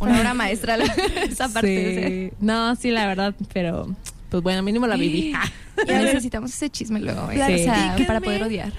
Una 0.00 0.18
obra 0.20 0.34
maestra 0.34 0.76
la- 0.76 0.84
esa 1.30 1.48
parte. 1.48 2.30
sea. 2.30 2.36
No, 2.40 2.74
sí, 2.76 2.90
la 2.90 3.06
verdad, 3.06 3.34
pero 3.52 3.94
pues 4.30 4.42
bueno, 4.42 4.62
mínimo 4.62 4.86
la 4.86 4.96
viví. 4.96 5.32
Ya 5.86 6.02
necesitamos 6.02 6.52
ese 6.52 6.68
chisme 6.70 7.00
luego, 7.00 7.30
¿eh? 7.30 7.34
Claro, 7.34 7.54
o 7.54 7.58
sea, 7.58 7.96
para 8.06 8.20
poder 8.20 8.42
odiar. 8.42 8.72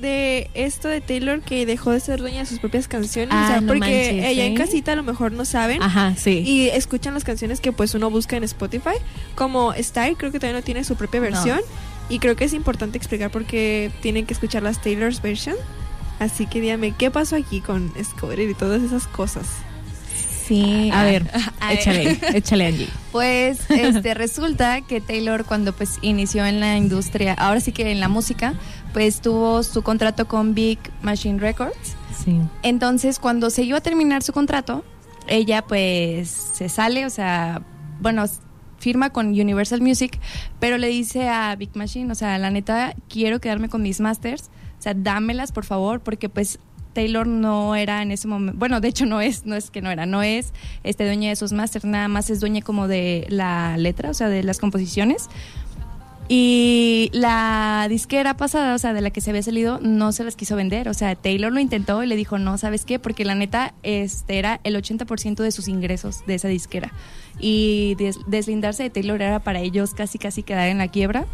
de 0.00 0.48
esto 0.54 0.88
de 0.88 1.00
Taylor 1.00 1.40
que 1.40 1.64
dejó 1.66 1.90
de 1.90 1.98
ser 2.00 2.20
dueña 2.20 2.40
de 2.40 2.46
sus 2.46 2.58
propias 2.60 2.86
canciones. 2.86 3.30
Ah, 3.32 3.44
o 3.44 3.48
sea, 3.48 3.60
no 3.62 3.66
porque 3.68 3.80
manches, 3.80 4.24
ella 4.26 4.44
en 4.44 4.52
¿eh? 4.52 4.56
casita 4.56 4.92
a 4.92 4.96
lo 4.96 5.02
mejor 5.02 5.32
no 5.32 5.44
saben. 5.44 5.82
Ajá, 5.82 6.14
sí. 6.16 6.42
Y 6.46 6.68
escuchan 6.68 7.14
las 7.14 7.24
canciones 7.24 7.60
que 7.60 7.72
pues 7.72 7.94
uno 7.94 8.10
busca 8.10 8.36
en 8.36 8.44
Spotify. 8.44 8.94
Como 9.34 9.72
Style, 9.74 10.16
creo 10.16 10.30
que 10.30 10.38
también 10.38 10.56
no 10.56 10.62
tiene 10.62 10.84
su 10.84 10.94
propia 10.96 11.20
versión. 11.20 11.60
Y 12.08 12.18
creo 12.18 12.36
que 12.36 12.44
es 12.44 12.52
importante 12.52 12.98
explicar 12.98 13.30
por 13.30 13.44
qué 13.44 13.90
tienen 14.00 14.26
que 14.26 14.34
escuchar 14.34 14.62
las 14.62 14.80
Taylor's 14.80 15.20
version. 15.20 15.56
Así 16.18 16.46
que 16.46 16.60
dígame, 16.60 16.92
¿qué 16.92 17.10
pasó 17.10 17.36
aquí 17.36 17.60
con 17.60 17.92
Discovery 17.94 18.44
y 18.44 18.54
todas 18.54 18.82
esas 18.82 19.06
cosas? 19.06 19.46
Sí. 20.46 20.90
a 20.92 21.02
ver, 21.02 21.28
A 21.60 21.68
ver. 21.68 21.78
échale, 21.78 22.18
échale 22.34 22.66
Angie. 22.66 22.88
Pues 23.10 23.68
este 23.68 24.14
resulta 24.14 24.80
que 24.82 25.00
Taylor 25.00 25.44
cuando 25.44 25.72
pues 25.72 25.98
inició 26.02 26.46
en 26.46 26.60
la 26.60 26.76
industria, 26.76 27.34
ahora 27.34 27.58
sí 27.60 27.72
que 27.72 27.90
en 27.90 27.98
la 27.98 28.08
música, 28.08 28.54
pues 28.92 29.20
tuvo 29.20 29.64
su 29.64 29.82
contrato 29.82 30.28
con 30.28 30.54
Big 30.54 30.78
Machine 31.02 31.40
Records. 31.40 31.96
Sí. 32.24 32.40
Entonces, 32.62 33.18
cuando 33.18 33.50
se 33.50 33.64
iba 33.64 33.78
a 33.78 33.80
terminar 33.80 34.22
su 34.22 34.32
contrato, 34.32 34.84
ella 35.26 35.62
pues 35.62 36.30
se 36.30 36.68
sale, 36.68 37.04
o 37.04 37.10
sea, 37.10 37.62
bueno, 38.00 38.24
firma 38.78 39.10
con 39.10 39.28
Universal 39.28 39.80
Music, 39.80 40.18
pero 40.60 40.78
le 40.78 40.88
dice 40.88 41.28
a 41.28 41.54
Big 41.56 41.76
Machine, 41.76 42.10
o 42.12 42.14
sea, 42.14 42.38
la 42.38 42.50
neta, 42.50 42.94
quiero 43.08 43.40
quedarme 43.40 43.68
con 43.68 43.82
mis 43.82 44.00
masters, 44.00 44.50
o 44.78 44.82
sea, 44.82 44.94
dámelas 44.94 45.52
por 45.52 45.64
favor, 45.64 46.00
porque 46.00 46.28
pues 46.28 46.58
Taylor 46.92 47.26
no 47.26 47.74
era 47.74 48.00
en 48.00 48.10
ese 48.10 48.26
momento, 48.26 48.58
bueno, 48.58 48.80
de 48.80 48.88
hecho 48.88 49.04
no 49.04 49.20
es, 49.20 49.44
no 49.44 49.54
es 49.54 49.70
que 49.70 49.82
no 49.82 49.90
era, 49.90 50.06
no 50.06 50.22
es 50.22 50.54
este 50.82 51.04
dueña 51.04 51.28
de 51.28 51.36
sus 51.36 51.52
masters, 51.52 51.84
nada 51.84 52.08
más 52.08 52.30
es 52.30 52.40
dueña 52.40 52.62
como 52.62 52.88
de 52.88 53.26
la 53.28 53.76
letra, 53.76 54.08
o 54.10 54.14
sea, 54.14 54.28
de 54.30 54.42
las 54.42 54.58
composiciones. 54.58 55.28
Y 56.28 57.10
la 57.12 57.86
disquera 57.88 58.36
pasada, 58.36 58.74
o 58.74 58.78
sea, 58.78 58.92
de 58.92 59.00
la 59.00 59.10
que 59.10 59.20
se 59.20 59.30
había 59.30 59.42
salido, 59.42 59.78
no 59.80 60.10
se 60.10 60.24
las 60.24 60.34
quiso 60.34 60.56
vender. 60.56 60.88
O 60.88 60.94
sea, 60.94 61.14
Taylor 61.14 61.52
lo 61.52 61.60
intentó 61.60 62.02
y 62.02 62.06
le 62.06 62.16
dijo, 62.16 62.38
no, 62.38 62.58
¿sabes 62.58 62.84
qué? 62.84 62.98
Porque 62.98 63.24
la 63.24 63.34
neta, 63.36 63.74
este 63.84 64.38
era 64.38 64.60
el 64.64 64.74
80% 64.74 65.36
de 65.36 65.52
sus 65.52 65.68
ingresos 65.68 66.26
de 66.26 66.34
esa 66.34 66.48
disquera. 66.48 66.92
Y 67.38 67.94
des- 67.96 68.18
deslindarse 68.26 68.82
de 68.82 68.90
Taylor 68.90 69.22
era 69.22 69.38
para 69.38 69.60
ellos 69.60 69.94
casi, 69.94 70.18
casi 70.18 70.42
quedar 70.42 70.68
en 70.68 70.78
la 70.78 70.88
quiebra. 70.88 71.26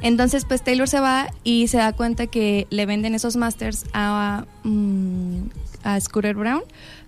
Entonces, 0.00 0.44
pues 0.44 0.62
Taylor 0.62 0.88
se 0.88 1.00
va 1.00 1.28
y 1.44 1.68
se 1.68 1.78
da 1.78 1.92
cuenta 1.92 2.26
que 2.26 2.66
le 2.70 2.86
venden 2.86 3.14
esos 3.14 3.36
masters 3.36 3.84
a, 3.92 4.44
mm, 4.62 5.38
a 5.84 6.00
Scooter 6.00 6.34
Brown, 6.34 6.62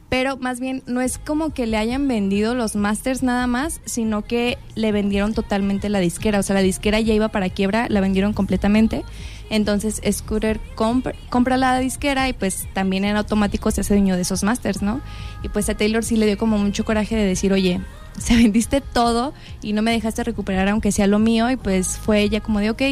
pero 0.08 0.36
más 0.38 0.58
bien 0.58 0.82
no 0.86 1.00
es 1.00 1.18
como 1.18 1.50
que 1.50 1.66
le 1.66 1.76
hayan 1.76 2.08
vendido 2.08 2.54
los 2.54 2.76
masters 2.76 3.22
nada 3.22 3.46
más, 3.46 3.80
sino 3.84 4.22
que 4.22 4.58
le 4.74 4.90
vendieron 4.90 5.34
totalmente 5.34 5.90
la 5.90 5.98
disquera. 5.98 6.38
O 6.38 6.42
sea, 6.42 6.54
la 6.54 6.62
disquera 6.62 6.98
ya 7.00 7.12
iba 7.12 7.28
para 7.28 7.50
quiebra, 7.50 7.86
la 7.90 8.00
vendieron 8.00 8.32
completamente. 8.32 9.04
Entonces, 9.50 10.00
Scooter 10.10 10.60
compra, 10.74 11.56
la 11.56 11.78
disquera 11.78 12.28
y 12.28 12.32
pues 12.32 12.66
también 12.72 13.04
en 13.04 13.16
automático 13.16 13.70
se 13.70 13.82
hace 13.82 13.94
dueño 13.94 14.16
de 14.16 14.22
esos 14.22 14.44
masters, 14.44 14.82
¿no? 14.82 15.00
Y 15.42 15.48
pues 15.48 15.68
a 15.68 15.74
Taylor 15.74 16.04
sí 16.04 16.16
le 16.16 16.26
dio 16.26 16.38
como 16.38 16.58
mucho 16.58 16.84
coraje 16.84 17.14
de 17.16 17.24
decir, 17.24 17.52
oye, 17.52 17.80
se 18.18 18.34
vendiste 18.36 18.80
todo 18.80 19.34
y 19.62 19.74
no 19.74 19.82
me 19.82 19.92
dejaste 19.92 20.24
recuperar 20.24 20.68
aunque 20.68 20.92
sea 20.92 21.06
lo 21.06 21.18
mío 21.18 21.50
y 21.50 21.56
pues 21.56 21.98
fue 21.98 22.20
ella 22.20 22.40
como 22.40 22.60
de, 22.60 22.70
ok, 22.70 22.82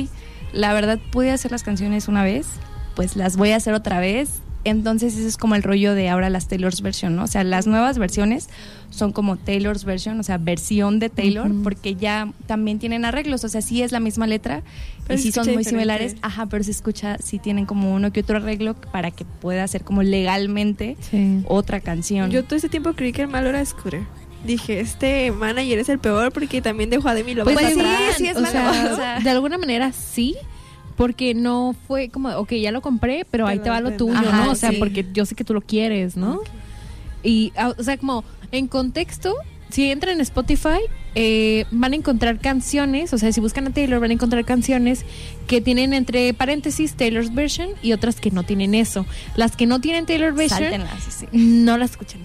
la 0.53 0.73
verdad 0.73 0.99
pude 1.11 1.31
hacer 1.31 1.51
las 1.51 1.63
canciones 1.63 2.09
una 2.09 2.25
vez, 2.25 2.47
pues 2.95 3.17
las 3.17 3.37
voy 3.37 3.51
a 3.51 3.57
hacer 3.57 3.75
otra 3.75 4.01
vez. 4.01 4.41
Entonces 4.69 5.15
ese 5.17 5.29
es 5.29 5.37
como 5.37 5.55
el 5.55 5.63
rollo 5.63 5.95
de 5.95 6.09
ahora 6.09 6.29
las 6.29 6.49
Taylor's 6.49 6.83
version, 6.83 7.15
¿no? 7.17 7.23
O 7.25 7.27
sea, 7.29 7.45
las 7.45 7.67
nuevas 7.67 7.99
versiones 7.99 8.49
son 8.91 9.13
como 9.13 9.37
Taylor's 9.37 9.85
version, 9.85 10.19
o 10.19 10.23
sea, 10.23 10.39
versión 10.39 10.99
de 10.99 11.09
Taylor, 11.09 11.51
porque 11.63 11.95
ya 11.95 12.33
también 12.47 12.79
tienen 12.79 13.05
arreglos, 13.05 13.45
o 13.45 13.49
sea, 13.49 13.63
sí 13.63 13.83
es 13.83 13.93
la 13.93 14.01
misma 14.01 14.27
letra 14.27 14.63
Pero 15.07 15.19
y 15.19 15.23
sí 15.23 15.33
son 15.33 15.45
muy 15.45 15.59
diferente. 15.59 15.71
similares, 15.71 16.17
ajá, 16.23 16.47
pero 16.47 16.65
se 16.65 16.71
escucha, 16.73 17.17
sí 17.23 17.39
tienen 17.39 17.67
como 17.67 17.95
uno 17.95 18.13
que 18.13 18.21
otro 18.21 18.39
arreglo 18.39 18.75
para 18.75 19.11
que 19.11 19.25
pueda 19.25 19.67
ser 19.69 19.85
como 19.85 20.03
legalmente 20.03 20.97
Sí. 21.11 21.43
otra 21.47 21.81
canción. 21.81 22.31
Yo 22.31 22.45
todo 22.45 22.57
ese 22.57 22.69
tiempo 22.69 22.93
creí 22.95 23.13
que 23.13 23.23
el 23.23 23.29
malo 23.29 23.49
era 23.49 23.65
Scooter. 23.65 24.03
Dije, 24.45 24.81
este 24.81 25.33
manager 25.33 25.79
es 25.79 25.89
el 25.89 25.99
peor 25.99 26.33
porque 26.33 26.63
también 26.63 26.89
dejó 26.91 27.09
a 27.09 27.15
Demi 27.15 27.35
Lovato 27.35 27.59
Pues 27.59 27.73
sí, 27.75 27.81
atrás. 27.81 28.15
sí 28.17 28.27
es 28.29 28.37
o 28.37 28.41
malo, 28.41 28.53
sea, 28.53 28.91
o 28.93 28.97
sea. 28.97 29.21
de 29.21 29.31
alguna 29.31 29.59
manera 29.59 29.93
sí, 29.93 30.37
porque 30.97 31.35
no 31.35 31.75
fue 31.87 32.09
como, 32.09 32.31
ok, 32.31 32.53
ya 32.55 32.73
lo 32.73 32.81
compré, 32.81 33.27
pero 33.31 33.47
ahí 33.47 33.59
te 33.59 33.71
va 33.71 33.81
lo 33.81 33.93
tuyo, 33.93 34.17
Ajá, 34.17 34.45
¿no? 34.47 34.53
O 34.53 34.55
sea, 34.55 34.71
sí. 34.71 34.77
porque 34.79 35.07
yo 35.13 35.27
sé 35.27 35.35
que 35.35 35.45
tú 35.45 35.55
lo 35.55 35.61
quieres, 35.61 36.17
¿no? 36.17 36.41
Y, 37.23 37.53
ah, 37.57 37.75
o 37.77 37.83
sea, 37.83 37.97
como 37.99 38.25
en 38.53 38.67
contexto, 38.67 39.35
si 39.69 39.91
entran 39.91 40.15
en 40.15 40.21
Spotify, 40.21 40.79
eh, 41.15 41.65
van 41.71 41.93
a 41.93 41.97
encontrar 41.97 42.39
canciones, 42.39 43.13
o 43.13 43.19
sea, 43.19 43.33
si 43.33 43.41
buscan 43.41 43.67
a 43.67 43.71
Taylor, 43.71 44.01
van 44.01 44.11
a 44.11 44.15
encontrar 44.15 44.45
canciones 44.45 45.05
que 45.47 45.61
tienen 45.61 45.93
entre 45.93 46.33
paréntesis 46.35 46.95
Taylor's 46.95 47.35
version 47.35 47.71
y 47.83 47.93
otras 47.93 48.21
que 48.21 48.31
no 48.31 48.43
tienen 48.43 48.75
eso. 48.75 49.07
Las 49.35 49.57
que 49.57 49.67
no 49.67 49.81
tienen 49.81 50.07
Taylor 50.07 50.33
version, 50.35 50.61
Sáltenlas, 50.61 51.03
sí. 51.09 51.27
no 51.33 51.79
las 51.79 51.93
escuchan. 51.93 52.21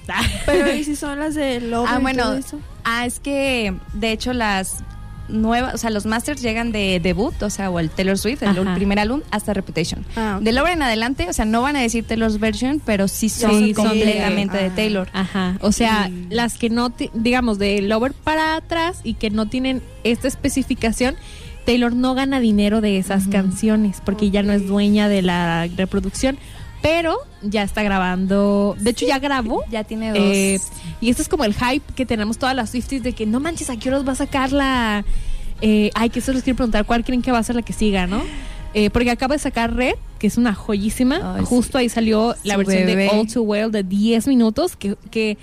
Pero 0.46 0.74
¿y 0.74 0.84
si 0.84 0.96
son 0.96 1.20
las 1.20 1.36
de 1.36 1.62
Lover 1.62 1.90
Ah, 1.90 2.00
bueno. 2.00 2.36
Ah, 2.84 3.06
es 3.06 3.20
que 3.20 3.74
de 3.94 4.12
hecho 4.12 4.34
las 4.34 4.84
nuevas, 5.32 5.74
o 5.74 5.78
sea, 5.78 5.90
los 5.90 6.06
masters 6.06 6.42
llegan 6.42 6.72
de 6.72 7.00
debut, 7.00 7.34
o 7.42 7.50
sea, 7.50 7.70
o 7.70 7.80
el 7.80 7.90
Taylor 7.90 8.18
Swift, 8.18 8.44
el 8.44 8.50
Ajá. 8.50 8.76
primer 8.76 9.00
álbum, 9.00 9.22
hasta 9.32 9.54
Reputation. 9.54 10.06
Ah. 10.16 10.40
De 10.42 10.52
Lover 10.52 10.74
en 10.74 10.82
adelante, 10.84 11.28
o 11.30 11.34
sea, 11.34 11.46
no 11.46 11.62
van 11.62 11.76
a 11.76 11.82
decir 11.82 12.04
Taylor's 12.06 12.40
version, 12.40 12.82
pero 12.86 13.08
sí 13.08 13.30
son 13.30 13.58
Sí, 13.60 13.74
completamente 13.74 14.58
de- 14.58 14.64
de 14.64 14.70
ah. 14.70 14.76
Taylor. 14.76 15.08
Ajá, 15.14 15.58
o 15.62 15.72
sea, 15.72 16.10
las 16.30 16.58
que 16.58 16.70
no, 16.70 16.90
ti- 16.90 17.10
digamos, 17.14 17.58
de 17.60 17.82
Lover 17.82 18.14
para 18.14 18.56
atrás 18.56 19.00
y 19.04 19.14
que 19.16 19.30
no 19.30 19.48
tienen 19.48 19.82
esta 20.04 20.28
especificación, 20.28 21.16
Taylor 21.66 21.94
no 21.94 22.16
gana 22.16 22.40
dinero 22.40 22.82
de 22.82 22.98
esas 22.98 23.28
canciones 23.28 24.02
porque 24.04 24.32
ya 24.32 24.42
no 24.44 24.52
es 24.52 24.68
dueña 24.68 25.08
de 25.10 25.22
la 25.22 25.68
reproducción, 25.78 26.38
pero 26.82 27.18
ya 27.42 27.64
está 27.64 27.84
grabando, 27.84 28.76
de 28.80 28.90
hecho 28.92 29.06
ya 29.06 29.20
grabó. 29.20 29.64
Ya 29.72 29.84
tiene 29.84 30.10
dos. 30.10 30.20
eh, 30.20 30.60
y 31.00 31.10
esto 31.10 31.22
es 31.22 31.30
como 31.30 31.44
el 31.46 31.54
hype 31.54 31.94
que 31.96 32.06
tenemos 32.06 32.38
todas 32.38 32.56
las 32.56 32.72
Swifties 32.72 33.04
de 33.04 33.14
que 33.14 33.26
no 33.26 33.40
manches, 33.40 33.70
¿a 33.70 33.78
qué 33.78 33.90
horas 33.90 34.08
va 34.08 34.14
a 34.14 34.16
sacar 34.16 34.52
la...? 34.52 35.04
eh, 35.62 35.92
ay, 35.94 36.10
que 36.10 36.20
eso 36.20 36.34
les 36.34 36.44
quiero 36.44 36.58
preguntar, 36.58 36.86
¿cuál 36.86 37.04
creen 37.04 37.22
que 37.22 37.32
va 37.32 37.38
a 37.38 37.44
ser 37.44 37.56
la 37.56 37.62
que 37.62 37.74
siga, 37.74 38.08
no? 38.08 38.22
Eh, 38.74 38.90
porque 38.90 39.12
acaba 39.12 39.36
de 39.36 39.40
sacar 39.40 39.76
Red, 39.76 39.96
que 40.18 40.28
es 40.28 40.38
una 40.38 40.54
joyísima. 40.56 41.36
Ay, 41.36 41.44
Justo 41.46 41.78
ahí 41.78 41.90
salió 41.90 42.36
la 42.44 42.54
Su 42.54 42.58
versión 42.60 42.86
bebé. 42.86 43.04
de 43.04 43.10
All 43.10 43.28
Too 43.32 43.42
Well 43.44 43.70
de 43.72 43.84
10 43.84 44.28
minutos, 44.28 44.76
que, 44.76 44.96
que 45.12 45.38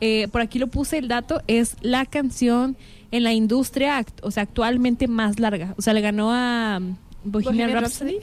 eh, 0.00 0.28
por 0.30 0.40
aquí 0.42 0.58
lo 0.58 0.66
puse 0.68 0.98
el 0.98 1.08
dato, 1.08 1.40
es 1.46 1.74
la 1.80 2.04
canción 2.04 2.76
en 3.12 3.24
la 3.24 3.32
industria, 3.32 4.04
o 4.22 4.30
sea, 4.30 4.42
actualmente 4.44 5.08
más 5.08 5.40
larga. 5.40 5.74
O 5.78 5.82
sea, 5.82 5.94
le 5.94 6.00
ganó 6.02 6.32
a 6.32 6.76
um, 6.80 6.96
Bohemian, 7.24 7.70
Bohemian 7.70 7.82
Rhapsody, 7.82 8.18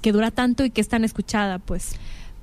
que 0.00 0.12
dura 0.12 0.30
tanto 0.30 0.64
y 0.64 0.70
que 0.70 0.80
es 0.80 0.88
tan 0.88 1.04
escuchada, 1.04 1.58
pues. 1.58 1.92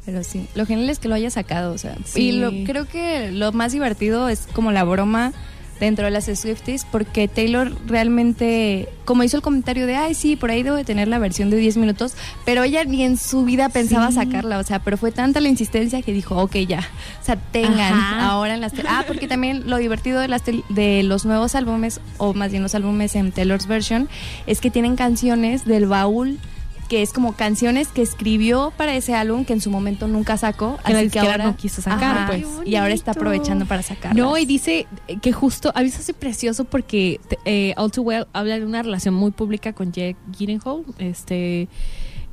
Pero 0.05 0.23
sí, 0.23 0.47
lo 0.53 0.65
genial 0.65 0.89
es 0.89 0.99
que 0.99 1.07
lo 1.07 1.15
haya 1.15 1.29
sacado, 1.31 1.73
o 1.73 1.77
sea. 1.77 1.95
Sí. 2.05 2.29
Y 2.29 2.31
lo, 2.33 2.51
creo 2.65 2.87
que 2.87 3.31
lo 3.31 3.51
más 3.51 3.71
divertido 3.71 4.29
es 4.29 4.47
como 4.53 4.71
la 4.71 4.83
broma 4.83 5.33
dentro 5.79 6.05
de 6.05 6.11
las 6.11 6.25
Swifties, 6.25 6.85
porque 6.89 7.27
Taylor 7.27 7.75
realmente, 7.85 8.87
como 9.03 9.23
hizo 9.23 9.35
el 9.35 9.43
comentario 9.43 9.85
de, 9.87 9.97
ay, 9.97 10.13
sí, 10.13 10.37
por 10.37 10.49
ahí 10.49 10.63
debo 10.63 10.77
de 10.77 10.85
tener 10.85 11.09
la 11.09 11.19
versión 11.19 11.49
de 11.49 11.57
10 11.57 11.75
minutos, 11.77 12.13
pero 12.45 12.63
ella 12.63 12.85
ni 12.85 13.03
en 13.03 13.17
su 13.17 13.43
vida 13.43 13.67
pensaba 13.67 14.07
Sí. 14.07 14.13
sacarla, 14.15 14.59
o 14.59 14.63
sea, 14.63 14.79
pero 14.79 14.95
fue 14.95 15.11
tanta 15.11 15.41
la 15.41 15.49
insistencia 15.49 16.01
que 16.01 16.13
dijo, 16.13 16.37
ok, 16.37 16.55
ya, 16.67 16.87
o 17.21 17.25
sea, 17.25 17.35
tengan 17.35 17.93
Ajá. 17.93 18.25
ahora 18.29 18.53
en 18.53 18.61
las... 18.61 18.71
Ah, 18.87 19.03
porque 19.05 19.27
también 19.27 19.69
lo 19.69 19.75
divertido 19.77 20.21
de, 20.21 20.29
las 20.29 20.43
de 20.45 21.03
los 21.03 21.25
nuevos 21.25 21.55
álbumes, 21.55 21.99
o 22.19 22.33
más 22.33 22.51
bien 22.51 22.63
los 22.63 22.73
álbumes 22.73 23.15
en 23.15 23.33
Taylor's 23.33 23.67
version, 23.67 24.07
es 24.47 24.61
que 24.61 24.71
tienen 24.71 24.95
canciones 24.95 25.65
del 25.65 25.87
baúl 25.87 26.39
que 26.87 27.01
es 27.01 27.13
como 27.13 27.33
canciones 27.33 27.87
que 27.87 28.01
escribió 28.01 28.71
para 28.77 28.95
ese 28.95 29.15
álbum 29.15 29.45
que 29.45 29.53
en 29.53 29.61
su 29.61 29.69
momento 29.71 30.07
nunca 30.07 30.37
sacó, 30.37 30.77
Que 30.85 30.93
así 30.93 31.09
que 31.09 31.19
ahora 31.19 31.45
no 31.45 31.55
quiso 31.57 31.81
sacar, 31.81 32.17
Ajá, 32.17 32.27
pues. 32.27 32.45
Y 32.65 32.75
ahora 32.75 32.93
está 32.93 33.11
aprovechando 33.11 33.65
para 33.65 33.81
sacarlas. 33.81 34.17
No, 34.17 34.37
y 34.37 34.45
dice 34.45 34.87
que 35.21 35.31
justo, 35.31 35.71
a 35.75 35.81
veces 35.81 36.07
es 36.09 36.15
precioso 36.15 36.65
porque 36.65 37.19
eh, 37.45 37.73
All 37.77 37.91
Too 37.91 38.03
Well 38.03 38.27
habla 38.33 38.59
de 38.59 38.65
una 38.65 38.83
relación 38.83 39.13
muy 39.13 39.31
pública 39.31 39.73
con 39.73 39.91
Jack 39.91 40.15
Gyllenhaal, 40.37 40.83
este, 40.99 41.67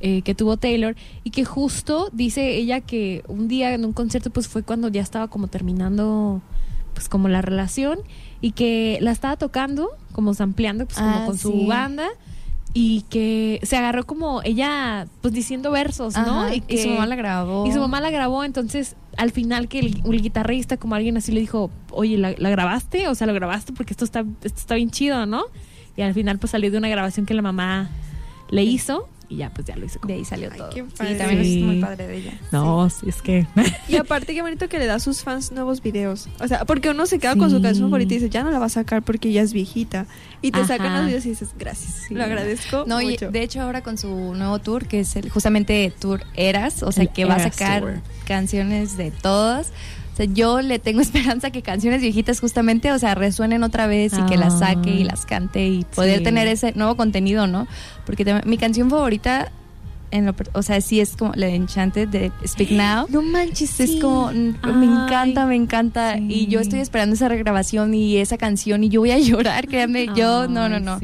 eh, 0.01 0.21
que 0.21 0.35
tuvo 0.35 0.57
Taylor, 0.57 0.95
y 1.23 1.31
que 1.31 1.45
justo 1.45 2.09
dice 2.11 2.55
ella 2.55 2.81
que 2.81 3.23
un 3.27 3.47
día 3.47 3.73
en 3.73 3.85
un 3.85 3.93
concierto 3.93 4.29
pues 4.29 4.47
fue 4.47 4.63
cuando 4.63 4.87
ya 4.87 5.01
estaba 5.01 5.27
como 5.29 5.47
terminando 5.47 6.41
pues 6.93 7.09
como 7.09 7.27
la 7.27 7.41
relación 7.41 7.99
y 8.39 8.51
que 8.51 8.99
la 9.01 9.11
estaba 9.11 9.35
tocando, 9.37 9.89
como 10.11 10.33
sampleando, 10.33 10.85
pues 10.85 10.97
como 10.99 11.09
Ah, 11.09 11.23
con 11.25 11.37
su 11.37 11.65
banda. 11.65 12.09
Y 12.73 13.01
que 13.09 13.59
se 13.63 13.77
agarró 13.77 14.05
como 14.05 14.41
ella, 14.43 15.05
pues 15.21 15.33
diciendo 15.33 15.69
versos, 15.69 16.15
¿no? 16.15 16.41
Ajá, 16.41 16.55
y, 16.55 16.61
que 16.61 16.81
su 16.81 16.89
mamá 16.89 17.05
la 17.05 17.15
grabó. 17.15 17.67
y 17.67 17.71
su 17.71 17.79
mamá 17.79 18.01
la 18.01 18.09
grabó, 18.09 18.43
entonces 18.43 18.95
al 19.15 19.31
final 19.31 19.67
que 19.67 19.79
el, 19.79 20.01
el 20.03 20.21
guitarrista, 20.21 20.77
como 20.77 20.95
alguien 20.95 21.15
así 21.17 21.31
le 21.31 21.39
dijo, 21.39 21.69
oye, 21.91 22.17
¿la, 22.17 22.33
la 22.37 22.49
grabaste? 22.49 23.07
O 23.07 23.15
sea, 23.15 23.27
¿lo 23.27 23.33
grabaste? 23.33 23.73
Porque 23.73 23.93
esto 23.93 24.05
está, 24.05 24.25
esto 24.43 24.59
está 24.59 24.75
bien 24.75 24.89
chido, 24.89 25.27
¿no? 25.27 25.43
Y 25.95 26.01
al 26.01 26.13
final 26.13 26.39
pues 26.39 26.51
salió 26.51 26.71
de 26.71 26.77
una 26.77 26.89
grabación 26.89 27.25
que 27.25 27.35
la 27.35 27.43
mamá 27.43 27.89
le 28.49 28.63
hizo 28.63 29.07
y 29.29 29.37
ya 29.37 29.49
pues 29.49 29.65
ya 29.67 29.75
lo 29.75 29.85
hizo. 29.85 29.99
como- 29.99 30.13
De 30.13 30.19
ahí 30.19 30.25
salió 30.25 30.49
Ay, 30.51 30.57
todo. 30.57 30.69
qué 30.69 30.81
Sí, 30.83 31.17
también 31.17 31.43
Sí. 31.43 31.59
es 31.59 31.65
muy 31.65 31.79
padre 31.81 32.07
de 32.07 32.17
ella. 32.17 32.33
No, 32.51 32.89
sí, 32.89 33.07
es 33.09 33.21
que... 33.21 33.47
Y 33.87 33.95
aparte, 33.97 34.33
qué 34.33 34.41
bonito 34.41 34.67
que 34.69 34.79
le 34.79 34.85
da 34.85 34.95
a 34.95 34.99
sus 34.99 35.23
fans 35.23 35.51
nuevos 35.51 35.81
videos. 35.81 36.27
O 36.39 36.47
sea, 36.47 36.65
porque 36.65 36.89
uno 36.89 37.05
se 37.05 37.19
queda 37.19 37.35
con 37.35 37.49
su 37.49 37.61
canción 37.61 37.87
favorita 37.89 38.13
y 38.13 38.17
dice, 38.17 38.29
ya 38.29 38.43
no 38.43 38.51
la 38.51 38.59
va 38.59 38.65
a 38.67 38.69
sacar 38.69 39.01
porque 39.03 39.31
ya 39.31 39.41
es 39.41 39.53
viejita. 39.53 40.05
Y 40.41 40.51
te 40.51 40.59
Ajá. 40.59 40.67
sacan 40.67 40.93
los 40.97 41.05
videos 41.07 41.25
y 41.25 41.29
dices, 41.29 41.49
gracias. 41.57 41.93
Sí. 42.07 42.13
Lo 42.15 42.23
agradezco 42.23 42.85
No, 42.87 43.01
y 43.01 43.11
mucho. 43.11 43.31
de 43.31 43.41
hecho 43.43 43.61
ahora 43.61 43.81
con 43.81 43.97
su 43.97 44.07
nuevo 44.35 44.59
tour, 44.59 44.87
que 44.87 44.99
es 45.01 45.15
el, 45.15 45.29
justamente 45.29 45.91
Tour 45.99 46.23
Eras, 46.35 46.83
o 46.83 46.91
sea, 46.91 47.03
El 47.03 47.09
que 47.09 47.25
va 47.25 47.35
a 47.35 47.39
sacar 47.49 47.81
Tour. 47.81 48.01
canciones 48.25 48.97
de 48.97 49.11
todas. 49.11 49.71
O 50.13 50.15
sea, 50.15 50.25
yo 50.27 50.61
le 50.61 50.77
tengo 50.79 51.01
esperanza 51.01 51.49
que 51.51 51.61
canciones 51.63 52.01
viejitas 52.01 52.39
justamente, 52.39 52.91
o 52.91 52.99
sea, 52.99 53.15
resuenen 53.15 53.63
otra 53.63 53.87
vez 53.87 54.13
y 54.17 54.21
que 54.25 54.37
las 54.37 54.59
saque 54.59 54.91
y 54.91 55.01
Ah. 55.03 55.07
las 55.11 55.25
cante 55.25 55.67
y 55.67 55.83
poder 55.95 56.19
Sí. 56.19 56.23
tener 56.23 56.47
ese 56.47 56.71
nuevo 56.75 56.95
contenido, 56.95 57.47
¿no? 57.47 57.67
Porque 58.05 58.23
también- 58.23 58.47
mi 58.49 58.57
canción 58.57 58.89
favorita, 58.89 59.51
en 60.11 60.27
lo, 60.27 60.35
o 60.53 60.61
sea, 60.61 60.79
sí 60.81 60.99
es 60.99 61.15
como 61.15 61.31
la 61.33 61.47
de 61.47 61.55
Enchanted 61.55 62.07
de 62.07 62.31
Speak 62.45 62.69
Now. 62.77 63.07
No 63.09 63.23
manches, 63.23 63.79
Es 63.79 63.99
como, 63.99 64.31
mm, 64.31 64.77
me 64.77 64.85
encanta, 64.85 65.47
me 65.47 65.55
encanta. 65.55 66.15
sí. 66.17 66.27
Y 66.29 66.45
yo 66.47 66.59
estoy 66.59 66.81
esperando 66.81 67.15
esa 67.15 67.27
regrabación 67.29 67.95
y 67.95 68.17
esa 68.17 68.37
canción 68.37 68.83
y 68.83 68.89
yo 68.89 68.99
voy 69.01 69.09
a 69.09 69.17
llorar, 69.19 69.67
créanme. 69.67 70.09
Yo, 70.15 70.47
no, 70.47 70.69
no, 70.69 70.79
no. 70.79 70.99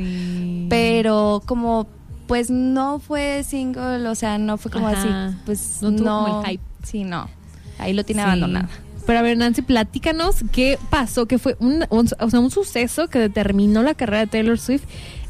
Pero 0.70 1.42
como, 1.48 1.88
pues 2.28 2.52
no 2.52 3.00
fue 3.00 3.44
single, 3.44 4.08
o 4.08 4.14
sea, 4.14 4.38
no 4.38 4.58
fue 4.58 4.70
como 4.70 4.88
Ajá. 4.90 5.00
así. 5.30 5.38
Pues 5.46 5.80
No 5.82 5.90
no. 5.90 5.98
tuvo 5.98 6.26
como 6.26 6.42
el 6.44 6.52
hype. 6.52 6.64
Sí, 6.84 7.04
no. 7.04 7.28
Ahí 7.80 7.94
lo 7.94 8.04
tiene 8.04 8.22
Sí. 8.22 8.28
Pero 9.10 9.20
a 9.20 9.24
ver, 9.24 9.38
Nancy, 9.38 9.64
platícanos 9.64 10.36
qué 10.52 10.78
pasó, 10.92 11.26
que 11.26 11.40
fue 11.40 11.58
un, 11.60 11.84
un- 11.90 12.10
o 12.20 12.30
sea, 12.30 12.40
un 12.40 12.52
suceso 12.52 13.08
que 13.08 13.18
determinó 13.18 13.82
la 13.82 13.96
carrera 13.96 14.20
de 14.20 14.28
Taylor 14.28 14.60
Swift 14.60 14.84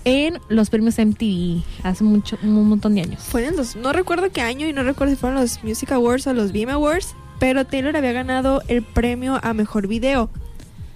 en 0.04 0.38
los 0.50 0.70
premios 0.70 0.98
MTV 1.00 1.64
hace 1.84 2.04
mucho, 2.04 2.38
un 2.44 2.68
montón 2.68 2.96
de 2.96 3.02
años. 3.04 3.22
Fueron 3.24 3.56
los, 3.56 3.78
no 3.78 3.94
recuerdo 3.94 4.32
qué 4.34 4.42
año 4.42 4.68
y 4.68 4.74
no 4.74 4.84
recuerdo 4.84 5.14
si 5.14 5.18
fueron 5.20 5.40
los 5.40 5.64
Music 5.64 5.94
Awards 5.94 6.28
o 6.28 6.34
los 6.34 6.52
Beam 6.52 6.68
Awards, 6.70 7.16
pero 7.40 7.66
Taylor 7.66 7.96
había 7.96 8.12
ganado 8.12 8.62
el 8.68 8.84
premio 8.84 9.40
a 9.42 9.54
mejor 9.54 9.88
video. 9.88 10.30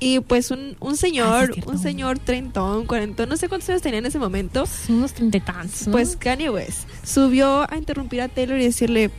Y 0.01 0.19
pues 0.19 0.51
un, 0.51 0.75
un 0.81 0.91
Ah, 0.91 0.95
sí, 0.95 0.97
señor, 0.97 1.53
cierto. 1.53 1.71
un 1.71 1.79
señor 1.79 2.19
treintón, 2.19 2.85
cuarentón, 2.85 3.29
no 3.29 3.37
sé 3.37 3.47
cuántos 3.47 3.69
años 3.69 3.81
tenía 3.81 3.99
en 3.99 4.05
ese 4.07 4.19
momento, 4.19 4.65
unos 4.89 5.13
treinta 5.13 5.37
y 5.37 5.39
tantos, 5.39 5.87
¿no? 5.87 5.93
pues 5.93 6.17
Kanye 6.17 6.49
West 6.49 6.89
subió 7.05 7.61
a 7.71 7.77
interrumpir 7.77 8.19
a 8.21 8.27
Taylor 8.27 8.59
y 8.59 8.63
decirle, 8.65 9.09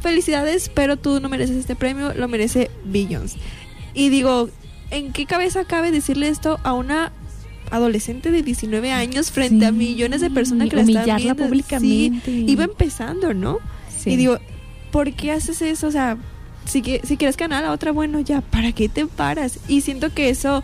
felicidades, 0.00 0.70
pero 0.74 0.96
tú 0.96 1.20
no 1.20 1.28
mereces 1.28 1.56
este 1.56 1.76
premio, 1.76 2.12
lo 2.14 2.28
merece 2.28 2.70
Billions. 2.84 3.36
Y 3.94 4.08
digo, 4.10 4.48
¿en 4.90 5.12
qué 5.12 5.26
cabeza 5.26 5.64
cabe 5.64 5.90
decirle 5.90 6.28
esto 6.28 6.58
a 6.62 6.72
una 6.74 7.12
adolescente 7.70 8.30
de 8.30 8.42
19 8.42 8.92
años 8.92 9.30
frente 9.30 9.66
a 9.66 9.70
Sí. 9.70 9.74
millones 9.76 10.20
de 10.20 10.30
personas 10.30 10.68
que 10.70 10.76
la 10.76 10.82
están 10.82 11.16
viendo? 11.16 11.44
públicamente. 11.44 12.20
Sí, 12.30 12.44
iba 12.48 12.64
empezando, 12.64 13.34
¿no? 13.34 13.58
Sí. 13.98 14.10
Y 14.10 14.16
digo, 14.16 14.38
¿por 14.90 15.12
qué 15.12 15.32
haces 15.32 15.60
eso? 15.62 15.88
O 15.88 15.90
sea, 15.90 16.16
si, 16.64 16.80
que- 16.82 17.00
si 17.04 17.16
quieres 17.16 17.36
ganar 17.36 17.64
a 17.64 17.66
la 17.68 17.72
otra, 17.72 17.92
bueno, 17.92 18.20
ya, 18.20 18.40
¿para 18.40 18.72
qué 18.72 18.88
te 18.88 19.06
paras? 19.06 19.58
Y 19.68 19.80
siento 19.82 20.12
que 20.14 20.30
eso, 20.30 20.62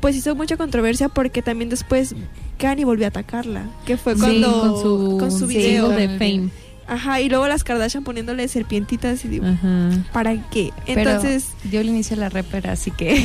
pues 0.00 0.14
hizo 0.14 0.34
mucha 0.36 0.56
controversia 0.56 1.08
porque 1.08 1.42
también 1.42 1.70
después 1.70 2.14
Kanye 2.58 2.84
volvió 2.84 3.06
a 3.06 3.08
atacarla, 3.08 3.70
que 3.84 3.96
fue 3.96 4.14
Sí, 4.14 4.20
cuando 4.20 4.60
con 4.60 4.82
su, 4.82 5.16
con 5.18 5.30
su 5.32 5.48
sí, 5.48 5.56
video. 5.58 5.88
de 5.88 6.08
Fame. 6.18 6.50
Ajá, 6.88 7.20
y 7.20 7.28
luego 7.28 7.46
las 7.48 7.64
Kardashian 7.64 8.02
poniéndole 8.02 8.48
serpientitas 8.48 9.22
y 9.24 9.28
digo, 9.28 9.46
Ajá. 9.46 9.90
¿para 10.12 10.34
qué? 10.50 10.72
Pero 10.86 11.00
Entonces, 11.10 11.48
dio 11.64 11.80
el 11.80 11.88
inicio 11.88 12.16
la 12.16 12.30
rapera, 12.30 12.72
así 12.72 12.90
que 12.90 13.16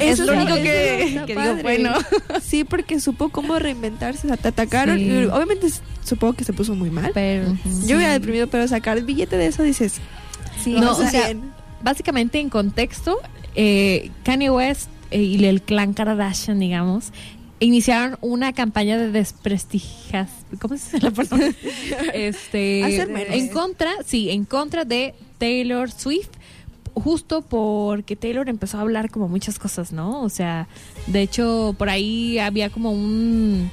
es 0.00 0.18
Eso 0.18 0.24
lo 0.24 0.32
está- 0.32 0.42
único 0.44 0.56
que, 0.56 1.22
que 1.26 1.36
digo, 1.36 1.56
bueno. 1.62 1.92
sí, 2.42 2.64
porque 2.64 2.98
supo 3.00 3.28
cómo 3.28 3.58
reinventarse, 3.58 4.26
o 4.26 4.28
sea, 4.28 4.36
te 4.36 4.48
atacaron 4.48 4.98
Sí. 4.98 5.04
y 5.04 5.24
obviamente 5.26 5.68
supongo 6.04 6.32
que 6.32 6.44
se 6.44 6.52
puso 6.52 6.74
muy 6.74 6.90
mal. 6.90 7.12
Pero. 7.14 7.56
Yo 7.86 7.96
hubiera 7.96 8.12
deprimido, 8.12 8.48
pero 8.48 8.66
sacar 8.66 8.98
el 8.98 9.04
billete 9.04 9.36
de 9.36 9.46
eso 9.46 9.62
dices, 9.62 9.94
Sí, 10.62 10.72
Lo 10.72 10.80
no, 10.80 10.92
o 10.92 10.94
sea, 10.96 11.26
bien. 11.28 11.52
básicamente 11.82 12.38
en 12.40 12.48
contexto, 12.48 13.18
eh, 13.54 14.10
Kanye 14.24 14.50
West 14.50 14.88
eh, 15.10 15.20
y 15.22 15.44
el 15.44 15.62
clan 15.62 15.92
Kardashian, 15.94 16.58
digamos, 16.58 17.12
iniciaron 17.64 18.18
una 18.20 18.52
campaña 18.52 18.98
de 18.98 19.10
desprestigias, 19.10 20.30
¿cómo 20.60 20.76
se 20.76 20.84
dice 20.84 21.00
la 21.00 21.10
palabra? 21.10 21.52
este, 22.14 23.36
en 23.36 23.48
contra, 23.48 23.90
sí, 24.04 24.30
en 24.30 24.44
contra 24.44 24.84
de 24.84 25.14
Taylor 25.38 25.90
Swift, 25.90 26.30
justo 26.94 27.42
porque 27.42 28.16
Taylor 28.16 28.48
empezó 28.48 28.78
a 28.78 28.82
hablar 28.82 29.10
como 29.10 29.28
muchas 29.28 29.58
cosas, 29.58 29.92
¿no? 29.92 30.22
O 30.22 30.28
sea, 30.28 30.68
de 31.06 31.22
hecho, 31.22 31.74
por 31.78 31.88
ahí 31.88 32.38
había 32.38 32.70
como 32.70 32.92
un 32.92 33.70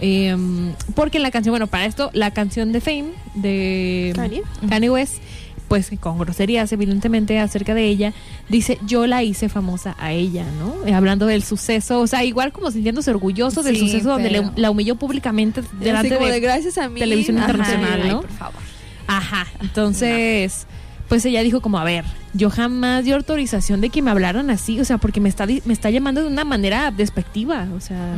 em, 0.00 0.74
porque 0.94 1.18
en 1.18 1.22
la 1.22 1.30
canción, 1.30 1.52
bueno, 1.52 1.66
para 1.66 1.86
esto, 1.86 2.10
la 2.12 2.32
canción 2.32 2.72
de 2.72 2.80
Fame 2.80 3.12
de 3.34 4.12
Kanye. 4.14 4.42
Kanye 4.68 4.90
West, 4.90 5.22
pues 5.68 5.90
con 6.00 6.18
groserías 6.18 6.72
evidentemente 6.72 7.38
acerca 7.38 7.74
de 7.74 7.84
ella, 7.84 8.12
dice 8.48 8.78
yo 8.86 9.06
la 9.06 9.22
hice 9.22 9.48
famosa 9.50 9.94
a 9.98 10.12
ella, 10.12 10.44
¿no? 10.58 10.86
Eh, 10.86 10.94
hablando 10.94 11.26
del 11.26 11.42
suceso, 11.44 12.00
o 12.00 12.06
sea, 12.06 12.24
igual 12.24 12.52
como 12.52 12.70
sintiéndose 12.70 13.10
orgulloso 13.10 13.62
del 13.62 13.76
Sí, 13.76 13.82
suceso 13.82 14.08
donde 14.08 14.30
le- 14.30 14.50
la 14.56 14.70
humilló 14.70 14.96
públicamente 14.96 15.62
delante 15.80 16.14
como 16.14 16.26
de, 16.26 16.32
de 16.32 16.40
gracias 16.40 16.78
a 16.78 16.88
mí. 16.88 16.98
televisión 17.00 17.36
Ajá. 17.38 17.46
internacional, 17.50 18.00
Ay, 18.02 18.08
¿no? 18.08 18.20
por 18.22 18.30
favor. 18.30 18.62
Ajá, 19.06 19.46
entonces, 19.60 20.66
pues 21.08 21.24
ella 21.24 21.42
dijo 21.42 21.60
como, 21.60 21.78
a 21.78 21.84
ver, 21.84 22.04
yo 22.34 22.50
jamás 22.50 23.04
di 23.04 23.12
autorización 23.12 23.80
de 23.80 23.90
que 23.90 24.02
me 24.02 24.10
hablaran 24.10 24.50
así, 24.50 24.80
o 24.80 24.84
sea, 24.84 24.98
porque 24.98 25.20
me 25.20 25.28
está, 25.28 25.46
di- 25.46 25.62
me 25.64 25.72
está 25.72 25.90
llamando 25.90 26.22
de 26.22 26.28
una 26.28 26.44
manera 26.44 26.90
despectiva, 26.90 27.66
o 27.76 27.80
sea... 27.80 28.16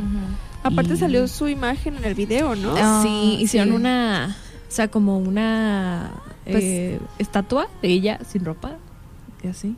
Aparte 0.63 0.95
Y- 0.95 0.97
salió 0.99 1.27
su 1.27 1.49
imagen 1.49 1.97
en 1.97 2.05
el 2.05 2.15
video, 2.15 2.55
¿no? 2.55 2.75
Ah, 2.77 3.01
sí, 3.03 3.39
hicieron 3.41 3.71
sí. 3.71 3.75
una, 3.77 4.37
o 4.69 4.71
sea, 4.73 4.89
como 4.89 5.17
una 5.19 6.11
Pues- 6.45 6.65
eh, 6.65 7.01
estatua 7.19 7.69
de 7.83 7.89
ella 7.89 8.21
sin 8.29 8.45
ropa 8.45 8.77
y 9.43 9.49
así. 9.49 9.77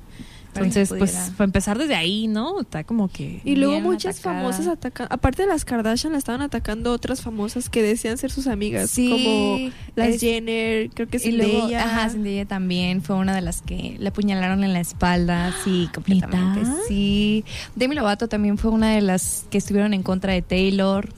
Entonces, 0.55 0.91
pues, 0.91 1.33
para 1.39 1.47
empezar 1.47 1.79
desde 1.79 1.95
ahí, 1.95 2.27
¿no? 2.29 2.61
Está 2.61 2.85
como 2.85 3.09
que... 3.09 3.41
Y 3.43 3.57
luego 3.57 3.81
muchas 3.81 4.19
atacada. 4.19 4.41
famosas 4.43 4.67
atacando. 4.67 5.15
Aparte 5.15 5.41
de 5.45 5.49
las 5.49 5.65
Kardashian, 5.65 6.13
la 6.13 6.19
estaban 6.19 6.43
atacando 6.43 6.93
otras 6.93 7.23
famosas 7.23 7.71
que 7.71 7.83
decían 7.83 8.19
ser 8.19 8.31
sus 8.31 8.47
amigas. 8.47 8.91
Sí, 8.91 9.09
como 9.11 9.71
las 9.97 10.09
es- 10.17 10.21
Jenner, 10.21 10.91
creo 10.91 11.09
que 11.09 11.19
Zendaya. 11.21 11.83
ajá, 11.85 12.11
Zendaya 12.11 12.45
también 12.45 13.01
fue 13.01 13.17
una 13.17 13.35
de 13.35 13.41
las 13.41 13.63
que 13.63 13.97
le 13.99 14.09
apuñalaron 14.11 14.63
en 14.63 14.75
la 14.75 14.81
espalda, 14.81 15.55
sí, 15.65 15.89
completamente, 15.95 16.71
sí. 16.87 17.47
Demi 17.75 17.95
Lovato 17.95 18.29
también 18.29 18.59
fue 18.59 18.73
una 18.73 18.91
de 18.95 19.01
las 19.01 19.47
que 19.51 19.57
estuvieron 19.57 19.95
en 19.95 20.03
contra 20.03 20.35
de 20.35 20.43
Taylor. 20.43 21.09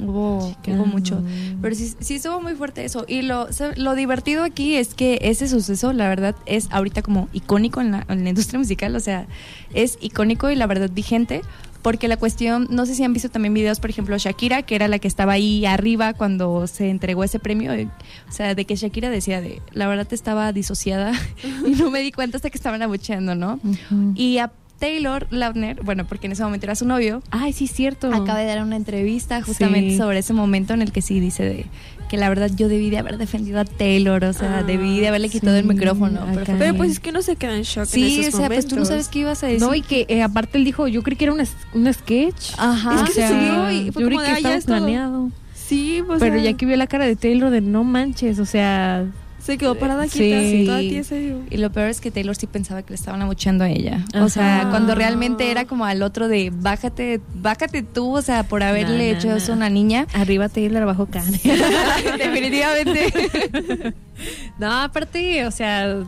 Hubo, 0.00 0.54
hubo 0.66 0.86
mucho. 0.86 1.22
Pero 1.60 1.74
sí, 1.74 1.94
sí 2.00 2.16
estuvo 2.16 2.40
muy 2.40 2.54
fuerte 2.54 2.84
eso. 2.84 3.04
Y 3.08 3.22
lo, 3.22 3.48
lo 3.76 3.94
divertido 3.94 4.44
aquí 4.44 4.76
es 4.76 4.94
que 4.94 5.18
ese 5.22 5.48
suceso, 5.48 5.92
la 5.92 6.08
verdad, 6.08 6.34
es 6.46 6.68
ahorita 6.70 7.02
como 7.02 7.28
icónico 7.32 7.80
en 7.80 7.92
la, 7.92 8.06
en 8.08 8.24
la 8.24 8.30
industria 8.30 8.58
musical. 8.58 8.94
O 8.96 9.00
sea, 9.00 9.26
es 9.74 9.98
icónico 10.00 10.50
y 10.50 10.56
la 10.56 10.66
verdad 10.66 10.90
vigente. 10.92 11.42
Porque 11.82 12.08
la 12.08 12.16
cuestión, 12.16 12.66
no 12.70 12.86
sé 12.86 12.94
si 12.96 13.04
han 13.04 13.12
visto 13.12 13.28
también 13.28 13.54
videos, 13.54 13.78
por 13.78 13.88
ejemplo, 13.90 14.18
Shakira, 14.18 14.62
que 14.62 14.74
era 14.74 14.88
la 14.88 14.98
que 14.98 15.06
estaba 15.06 15.34
ahí 15.34 15.64
arriba 15.64 16.12
cuando 16.12 16.66
se 16.66 16.90
entregó 16.90 17.22
ese 17.22 17.38
premio. 17.38 17.72
O 17.72 18.32
sea, 18.32 18.54
de 18.54 18.64
que 18.64 18.74
Shakira 18.74 19.10
decía 19.10 19.40
de, 19.40 19.62
la 19.72 19.86
verdad 19.86 20.08
estaba 20.10 20.52
disociada 20.52 21.12
y 21.66 21.70
no 21.70 21.90
me 21.90 22.00
di 22.00 22.10
cuenta 22.10 22.36
hasta 22.36 22.50
que 22.50 22.58
estaban 22.58 22.82
abucheando, 22.82 23.36
¿no? 23.36 23.60
Ujú. 23.62 24.12
Y 24.16 24.38
a 24.38 24.50
Taylor 24.78 25.26
Lautner, 25.30 25.82
bueno, 25.82 26.06
porque 26.06 26.26
en 26.26 26.32
ese 26.32 26.42
momento 26.44 26.66
era 26.66 26.74
su 26.74 26.86
novio, 26.86 27.22
Ay, 27.30 27.52
sí, 27.52 27.66
cierto. 27.66 28.08
acaba 28.08 28.38
de 28.38 28.46
dar 28.46 28.62
una 28.62 28.76
entrevista 28.76 29.42
justamente 29.42 29.90
Sí. 29.92 29.96
sobre 29.98 30.18
ese 30.20 30.32
momento 30.32 30.72
en 30.74 30.82
el 30.82 30.92
que 30.92 31.02
sí 31.02 31.18
dice 31.20 31.42
de 31.44 31.66
que 32.08 32.16
la 32.16 32.28
verdad 32.30 32.50
yo 32.56 32.68
debí 32.68 32.88
de 32.88 32.96
haber 32.98 33.18
defendido 33.18 33.60
a 33.60 33.64
Taylor, 33.66 34.24
o 34.24 34.32
sea, 34.32 34.58
Ah, 34.58 34.62
debí 34.62 34.98
de 35.00 35.08
haberle 35.08 35.28
quitado 35.28 35.56
el 35.56 35.64
sí, 35.64 35.68
micrófono. 35.68 36.22
acá. 36.22 36.54
Pero 36.58 36.74
pues 36.74 36.92
es 36.92 37.00
que 37.00 37.10
uno 37.10 37.20
se 37.20 37.36
queda 37.36 37.54
en 37.56 37.62
shock 37.64 37.82
en 37.84 37.86
sí, 37.88 38.24
o 38.26 38.30
sea, 38.34 38.46
pues 38.46 38.66
tú 38.66 38.76
no 38.76 38.84
sabes 38.86 39.08
qué 39.08 39.18
ibas 39.20 39.42
a 39.44 39.48
decir. 39.48 39.60
No, 39.60 39.74
y 39.74 39.82
que 39.82 40.06
eh, 40.08 40.22
aparte 40.22 40.56
él 40.56 40.64
dijo, 40.64 40.88
yo 40.88 41.02
creí 41.02 41.16
que 41.16 41.24
era 41.24 41.34
un, 41.34 41.40
es- 41.40 41.54
un 41.74 41.92
sketch. 41.92 42.52
Ajá. 42.56 42.94
Es 42.94 43.02
que 43.02 43.12
se 43.12 43.24
O 43.24 43.28
sea, 43.28 43.28
subió 43.28 43.70
y 43.70 43.90
fue 43.92 44.02
yo 44.04 44.08
como 44.08 44.20
creí 44.20 44.20
de, 44.20 44.24
que 44.24 44.30
"Ah, 44.30 44.36
estaba 44.36 44.54
es 44.54 44.64
todo". 44.64 44.76
planeado. 44.76 45.30
Sí, 45.54 46.02
pues. 46.06 46.18
Pero 46.18 46.38
ya 46.38 46.54
que 46.54 46.64
vio 46.64 46.76
la 46.78 46.86
cara 46.86 47.04
de 47.04 47.14
Taylor 47.16 47.50
de 47.50 47.60
no 47.60 47.84
manches, 47.84 48.38
o 48.38 48.46
sea, 48.46 49.04
Se 49.48 49.56
quedó 49.58 49.76
parada 49.76 50.06
Sí. 50.08 50.18
quieta, 50.18 50.66
toda 50.66 50.78
tiesa. 50.80 51.16
y 51.16 51.56
lo 51.56 51.72
peor 51.72 51.88
es 51.88 52.00
que 52.02 52.10
Taylor 52.10 52.36
sí 52.36 52.46
pensaba 52.46 52.82
que 52.82 52.90
le 52.90 52.96
estaban 52.96 53.22
abucheando 53.22 53.64
a 53.64 53.70
ella. 53.70 54.04
Ajá. 54.12 54.24
O 54.24 54.28
sea, 54.28 54.66
cuando 54.70 54.94
realmente 54.94 55.50
era 55.50 55.64
como 55.64 55.86
al 55.86 56.02
otro 56.02 56.28
de 56.28 56.52
bájate, 56.54 57.20
bájate 57.34 57.82
tú, 57.82 58.14
o 58.16 58.20
sea, 58.22 58.42
por 58.42 58.62
haberle 58.62 59.06
No, 59.08 59.12
no, 59.12 59.18
hecho 59.18 59.28
no. 59.28 59.36
eso 59.36 59.52
a 59.52 59.56
una 59.56 59.70
niña. 59.70 60.06
arriba 60.12 60.50
Taylor, 60.50 60.82
abajo 60.82 61.06
Kanye. 61.06 61.40
Definitivamente. 62.18 63.94
no, 64.58 64.70
aparte, 64.82 65.46
o 65.46 65.50
sea, 65.50 66.02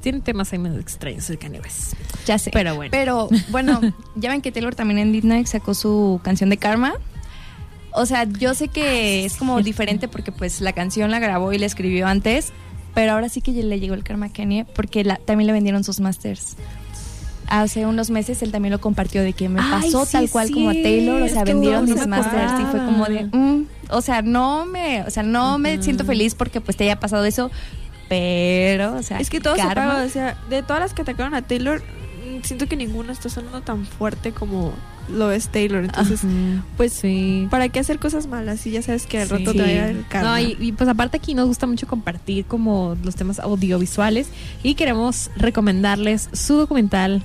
tiene 0.00 0.20
temas 0.20 0.52
ahí 0.52 0.58
medio 0.58 0.78
extraños 0.80 1.28
el 1.30 1.38
Kanye 1.38 1.60
West. 1.60 1.94
ya 2.26 2.38
sé. 2.38 2.50
Pero 2.50 2.74
bueno. 2.76 2.90
Pero 2.90 3.28
bueno, 3.50 3.80
ya 4.16 4.30
ven 4.30 4.40
que 4.40 4.52
Taylor 4.52 4.74
también 4.74 4.98
en 4.98 5.10
Midnight 5.10 5.46
sacó 5.48 5.74
su 5.74 6.18
canción 6.22 6.50
de 6.50 6.56
Karma. 6.56 6.94
O 7.94 8.06
sea, 8.06 8.24
yo 8.24 8.54
sé 8.54 8.68
que 8.68 9.24
es 9.24 9.36
como 9.36 9.62
diferente 9.62 10.08
porque 10.08 10.32
pues 10.32 10.60
la 10.60 10.72
canción 10.72 11.10
la 11.10 11.20
grabó 11.20 11.52
y 11.52 11.58
la 11.58 11.66
escribió 11.66 12.06
antes, 12.06 12.52
pero 12.94 13.12
ahora 13.12 13.28
sí 13.28 13.40
que 13.40 13.52
le 13.52 13.78
llegó 13.80 13.94
el 13.94 14.02
Karma 14.04 14.26
a 14.26 14.32
Kanye 14.32 14.64
porque 14.74 15.04
la- 15.04 15.16
también 15.24 15.46
le 15.46 15.52
vendieron 15.52 15.84
sus 15.84 16.00
masters. 16.00 16.56
Hace 17.46 17.84
unos 17.86 18.08
meses 18.10 18.42
él 18.42 18.50
también 18.52 18.72
lo 18.72 18.80
compartió 18.80 19.22
de 19.22 19.32
que 19.34 19.48
me 19.50 19.60
Ay, 19.60 19.92
pasó 19.92 20.06
sí 20.06 20.12
tal 20.12 20.30
cual 20.30 20.50
como 20.50 20.70
a 20.70 20.72
Taylor, 20.72 21.22
o 21.22 21.28
sea, 21.28 21.44
vendieron 21.44 21.84
mis 21.84 22.06
masters 22.06 22.52
y 22.60 22.64
fue 22.70 22.80
como 22.84 23.04
de, 23.04 23.24
mm, 23.30 23.66
o 23.90 24.00
sea, 24.00 24.22
no 24.22 24.64
me, 24.64 25.02
o 25.02 25.10
sea, 25.10 25.22
no 25.22 25.58
me 25.58 25.80
siento 25.82 26.04
feliz 26.04 26.34
porque 26.34 26.60
pues 26.62 26.76
te 26.76 26.84
haya 26.84 26.98
pasado 26.98 27.24
eso, 27.26 27.50
pero, 28.08 28.96
o 28.96 29.02
sea, 29.02 29.18
Es 29.18 29.30
que 29.30 29.40
todo 29.40 29.56
se 29.56 29.62
paga, 29.62 30.04
o 30.04 30.08
sea, 30.08 30.36
de 30.48 30.62
todas 30.62 30.80
las 30.80 30.94
que 30.94 31.02
atacaron 31.02 31.34
a 31.34 31.42
Taylor, 31.42 31.82
siento 32.42 32.66
que 32.66 32.76
ninguna 32.76 33.12
está 33.12 33.28
sonando 33.28 33.60
tan 33.62 33.86
fuerte 33.86 34.32
como 34.32 34.72
lo 35.08 35.30
es 35.30 35.48
Taylor. 35.48 35.84
Entonces, 35.84 36.20
pues, 36.76 36.92
sí. 36.92 37.46
¿para 37.50 37.68
qué 37.68 37.78
hacer 37.80 37.98
cosas 37.98 38.26
malas? 38.26 38.66
Y 38.66 38.70
ya 38.70 38.82
sabes 38.82 39.06
que 39.06 39.20
al 39.20 39.28
rato 39.28 39.52
te 39.52 39.58
va 39.58 39.64
a 39.64 39.68
llegar 39.68 39.90
el 39.90 40.06
karma. 40.08 40.30
No, 40.30 40.38
y, 40.48 40.56
y, 40.58 40.72
pues 40.72 40.88
aparte 40.88 41.18
aquí 41.18 41.34
nos 41.34 41.46
gusta 41.46 41.66
mucho 41.66 41.86
compartir 41.86 42.44
como 42.46 42.96
los 43.04 43.14
temas 43.14 43.38
audiovisuales 43.38 44.28
y 44.62 44.74
queremos 44.74 45.30
recomendarles 45.36 46.28
su 46.32 46.54
documental 46.56 47.22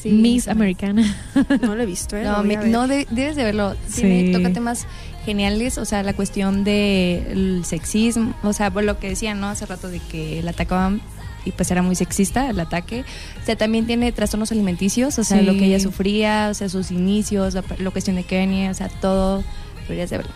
Sí, 0.00 0.10
Miss. 0.12 0.46
Americana. 0.46 1.16
No 1.62 1.74
lo 1.74 1.82
he 1.82 1.86
visto, 1.86 2.16
¿eh? 2.16 2.22
No, 2.24 2.42
me- 2.44 2.56
de- 2.58 3.06
debes 3.10 3.34
de 3.34 3.42
verlo. 3.44 3.74
Tiene, 3.94 4.26
Sí. 4.26 4.32
toca 4.32 4.52
temas 4.52 4.86
geniales, 5.24 5.78
o 5.78 5.84
sea, 5.84 6.04
la 6.04 6.12
cuestión 6.12 6.62
del 6.62 7.64
sexismo, 7.64 8.32
o 8.44 8.52
sea, 8.52 8.70
por 8.70 8.84
lo 8.84 9.00
que 9.00 9.08
decían, 9.08 9.40
¿no? 9.40 9.48
Hace 9.48 9.66
rato 9.66 9.88
de 9.88 9.98
que 9.98 10.40
la 10.44 10.52
atacaban 10.52 11.00
y 11.46 11.52
pues 11.52 11.70
era 11.70 11.80
muy 11.82 11.94
sexista 11.94 12.50
el 12.50 12.60
ataque. 12.60 13.04
O 13.42 13.46
sea, 13.46 13.56
también 13.56 13.86
tiene 13.86 14.12
trastornos 14.12 14.52
alimenticios, 14.52 15.18
o 15.18 15.24
sea, 15.24 15.38
Sí. 15.40 15.46
lo 15.46 15.52
que 15.54 15.64
ella 15.66 15.80
sufría, 15.80 16.48
o 16.50 16.54
sea, 16.54 16.68
sus 16.68 16.90
inicios, 16.90 17.54
la, 17.54 17.64
la 17.78 17.90
cuestión 17.90 18.16
de 18.16 18.24
Kenia, 18.24 18.70
o 18.70 18.74
sea, 18.74 18.88
todo. 18.88 19.42
Deberías 19.82 20.10
de 20.10 20.18
verlo. 20.18 20.32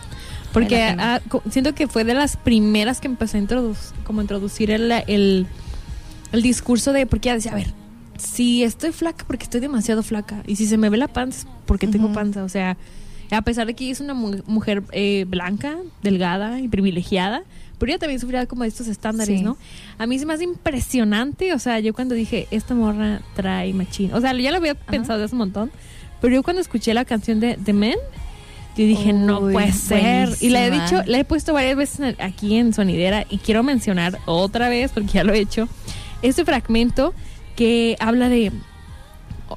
Porque 0.53 0.81
ah, 0.97 1.21
siento 1.49 1.73
que 1.75 1.87
fue 1.87 2.03
de 2.03 2.13
las 2.13 2.35
primeras 2.37 2.99
que 2.99 3.07
empezó 3.07 3.37
a 3.37 3.39
introducir, 3.39 3.93
como 4.03 4.21
introducir 4.21 4.71
el, 4.71 4.91
el, 5.07 5.45
el 6.31 6.41
discurso 6.41 6.91
de, 6.93 7.05
porque 7.05 7.29
ella 7.29 7.35
decía, 7.35 7.51
a 7.53 7.55
ver, 7.55 7.73
si 8.17 8.63
estoy 8.63 8.91
flaca, 8.91 9.23
porque 9.27 9.43
estoy 9.45 9.61
demasiado 9.61 10.03
flaca. 10.03 10.43
Y 10.47 10.55
si 10.57 10.67
se 10.67 10.77
me 10.77 10.89
ve 10.89 10.97
la 10.97 11.07
panza, 11.07 11.47
porque 11.65 11.87
tengo 11.87 12.05
Ujú. 12.07 12.15
panza. 12.15 12.43
O 12.43 12.49
sea, 12.49 12.77
a 13.31 13.41
pesar 13.43 13.65
de 13.65 13.73
que 13.75 13.85
ella 13.85 13.93
es 13.93 14.01
una 14.01 14.13
mu- 14.13 14.41
mujer 14.45 14.83
eh, 14.91 15.25
blanca, 15.27 15.77
delgada 16.03 16.59
y 16.59 16.67
privilegiada, 16.67 17.43
pero 17.81 17.93
ella 17.93 17.99
también 17.99 18.19
sufría 18.19 18.45
como 18.45 18.61
de 18.61 18.69
estos 18.69 18.87
estándares, 18.87 19.39
Sí. 19.39 19.43
¿no? 19.43 19.57
A 19.97 20.05
mí 20.05 20.19
se 20.19 20.27
me 20.27 20.33
hace 20.35 20.43
impresionante, 20.43 21.51
o 21.51 21.57
sea, 21.57 21.79
yo 21.79 21.95
cuando 21.95 22.13
dije, 22.13 22.47
esta 22.51 22.75
morra 22.75 23.21
trae 23.35 23.73
machín, 23.73 24.13
o 24.13 24.21
sea, 24.21 24.33
ya 24.37 24.51
lo 24.51 24.57
había 24.57 24.75
pensado 24.75 25.17
desde 25.17 25.25
hace 25.25 25.33
un 25.35 25.39
montón, 25.39 25.71
pero 26.21 26.35
yo 26.35 26.43
cuando 26.43 26.61
escuché 26.61 26.93
la 26.93 27.05
canción 27.05 27.39
de 27.39 27.57
The 27.57 27.73
Men, 27.73 27.95
yo 28.77 28.85
dije, 28.85 29.13
no 29.13 29.39
Uy, 29.39 29.53
puede 29.53 29.71
ser. 29.71 30.29
Y 30.41 30.49
le 30.49 30.67
he 30.67 30.69
dicho, 30.71 31.01
le 31.07 31.21
he 31.21 31.23
puesto 31.25 31.53
varias 31.53 31.75
veces 31.75 32.15
aquí 32.19 32.55
en 32.55 32.71
Sonidera 32.71 33.25
y 33.31 33.39
quiero 33.39 33.63
mencionar 33.63 34.19
otra 34.27 34.69
vez, 34.69 34.91
porque 34.91 35.09
ya 35.13 35.23
lo 35.23 35.33
he 35.33 35.39
hecho, 35.39 35.67
este 36.21 36.45
fragmento 36.45 37.15
que 37.55 37.97
habla 37.99 38.29
de, 38.29 38.51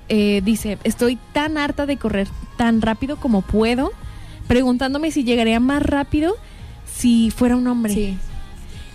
eh, 0.09 0.41
dice, 0.43 0.79
estoy 0.83 1.19
tan 1.35 1.59
harta 1.59 1.85
de 1.85 1.99
correr 1.99 2.27
tan 2.57 2.81
rápido 2.81 3.17
como 3.17 3.43
puedo, 3.43 3.93
preguntándome 4.49 5.11
si 5.11 5.25
llegaría 5.25 5.61
más 5.61 5.83
rápido 5.83 6.35
si 6.95 7.31
fuera 7.31 7.57
un 7.57 7.67
hombre. 7.67 7.93
Sí. 7.95 8.17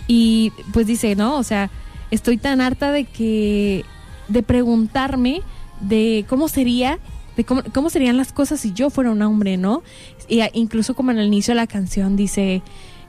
Y 0.08 0.52
pues 0.72 0.86
dice, 0.86 1.14
¿no? 1.16 1.36
O 1.36 1.42
sea, 1.42 1.70
estoy 2.10 2.36
tan 2.38 2.60
harta 2.60 2.90
de 2.92 3.04
que, 3.04 3.84
de 4.28 4.42
preguntarme 4.42 5.42
de 5.80 6.24
cómo 6.28 6.48
sería, 6.48 6.98
de 7.36 7.44
cómo, 7.44 7.62
cómo 7.72 7.90
serían 7.90 8.16
las 8.16 8.32
cosas 8.32 8.60
si 8.60 8.72
yo 8.72 8.90
fuera 8.90 9.10
un 9.10 9.22
hombre, 9.22 9.56
¿no? 9.56 9.82
Y 10.28 10.40
a- 10.40 10.50
incluso 10.52 10.94
como 10.94 11.10
en 11.10 11.18
el 11.18 11.26
inicio 11.28 11.52
de 11.52 11.56
la 11.56 11.66
canción 11.66 12.16
dice, 12.16 12.62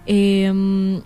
em, 0.05 1.01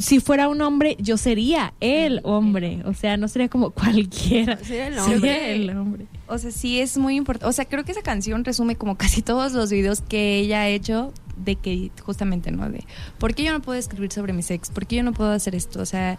si 0.00 0.18
fuera 0.20 0.48
un 0.48 0.60
hombre, 0.62 0.96
yo 0.98 1.16
sería 1.16 1.74
el 1.80 2.20
hombre. 2.24 2.82
O 2.86 2.94
sea, 2.94 3.16
no 3.16 3.28
sería 3.28 3.48
como 3.48 3.70
cualquiera. 3.70 4.56
Sería 4.58 4.88
el 4.88 4.94
Sería 4.94 5.14
hombre. 5.14 5.54
el 5.54 5.70
hombre. 5.76 6.06
O 6.26 6.38
sea, 6.38 6.50
sí 6.50 6.80
es 6.80 6.96
muy 6.96 7.16
importante. 7.16 7.46
O 7.46 7.52
sea, 7.52 7.64
creo 7.66 7.84
que 7.84 7.92
esa 7.92 8.02
canción 8.02 8.44
resume 8.44 8.76
como 8.76 8.96
casi 8.96 9.22
todos 9.30 9.52
los 9.52 9.70
videos 9.70 10.00
que 10.00 10.38
ella 10.38 10.62
ha 10.62 10.68
hecho 10.68 11.12
de 11.36 11.56
que 11.56 11.90
justamente, 12.04 12.50
¿no? 12.50 12.68
De, 12.68 12.84
¿por 13.18 13.34
qué 13.34 13.44
yo 13.44 13.52
no 13.52 13.62
puedo 13.62 13.78
escribir 13.78 14.12
sobre 14.12 14.32
mi 14.32 14.42
sex? 14.42 14.70
¿Por 14.70 14.86
qué 14.86 14.96
yo 14.96 15.02
no 15.02 15.12
puedo 15.12 15.30
hacer 15.32 15.54
esto? 15.54 15.80
O 15.80 15.86
sea, 15.86 16.18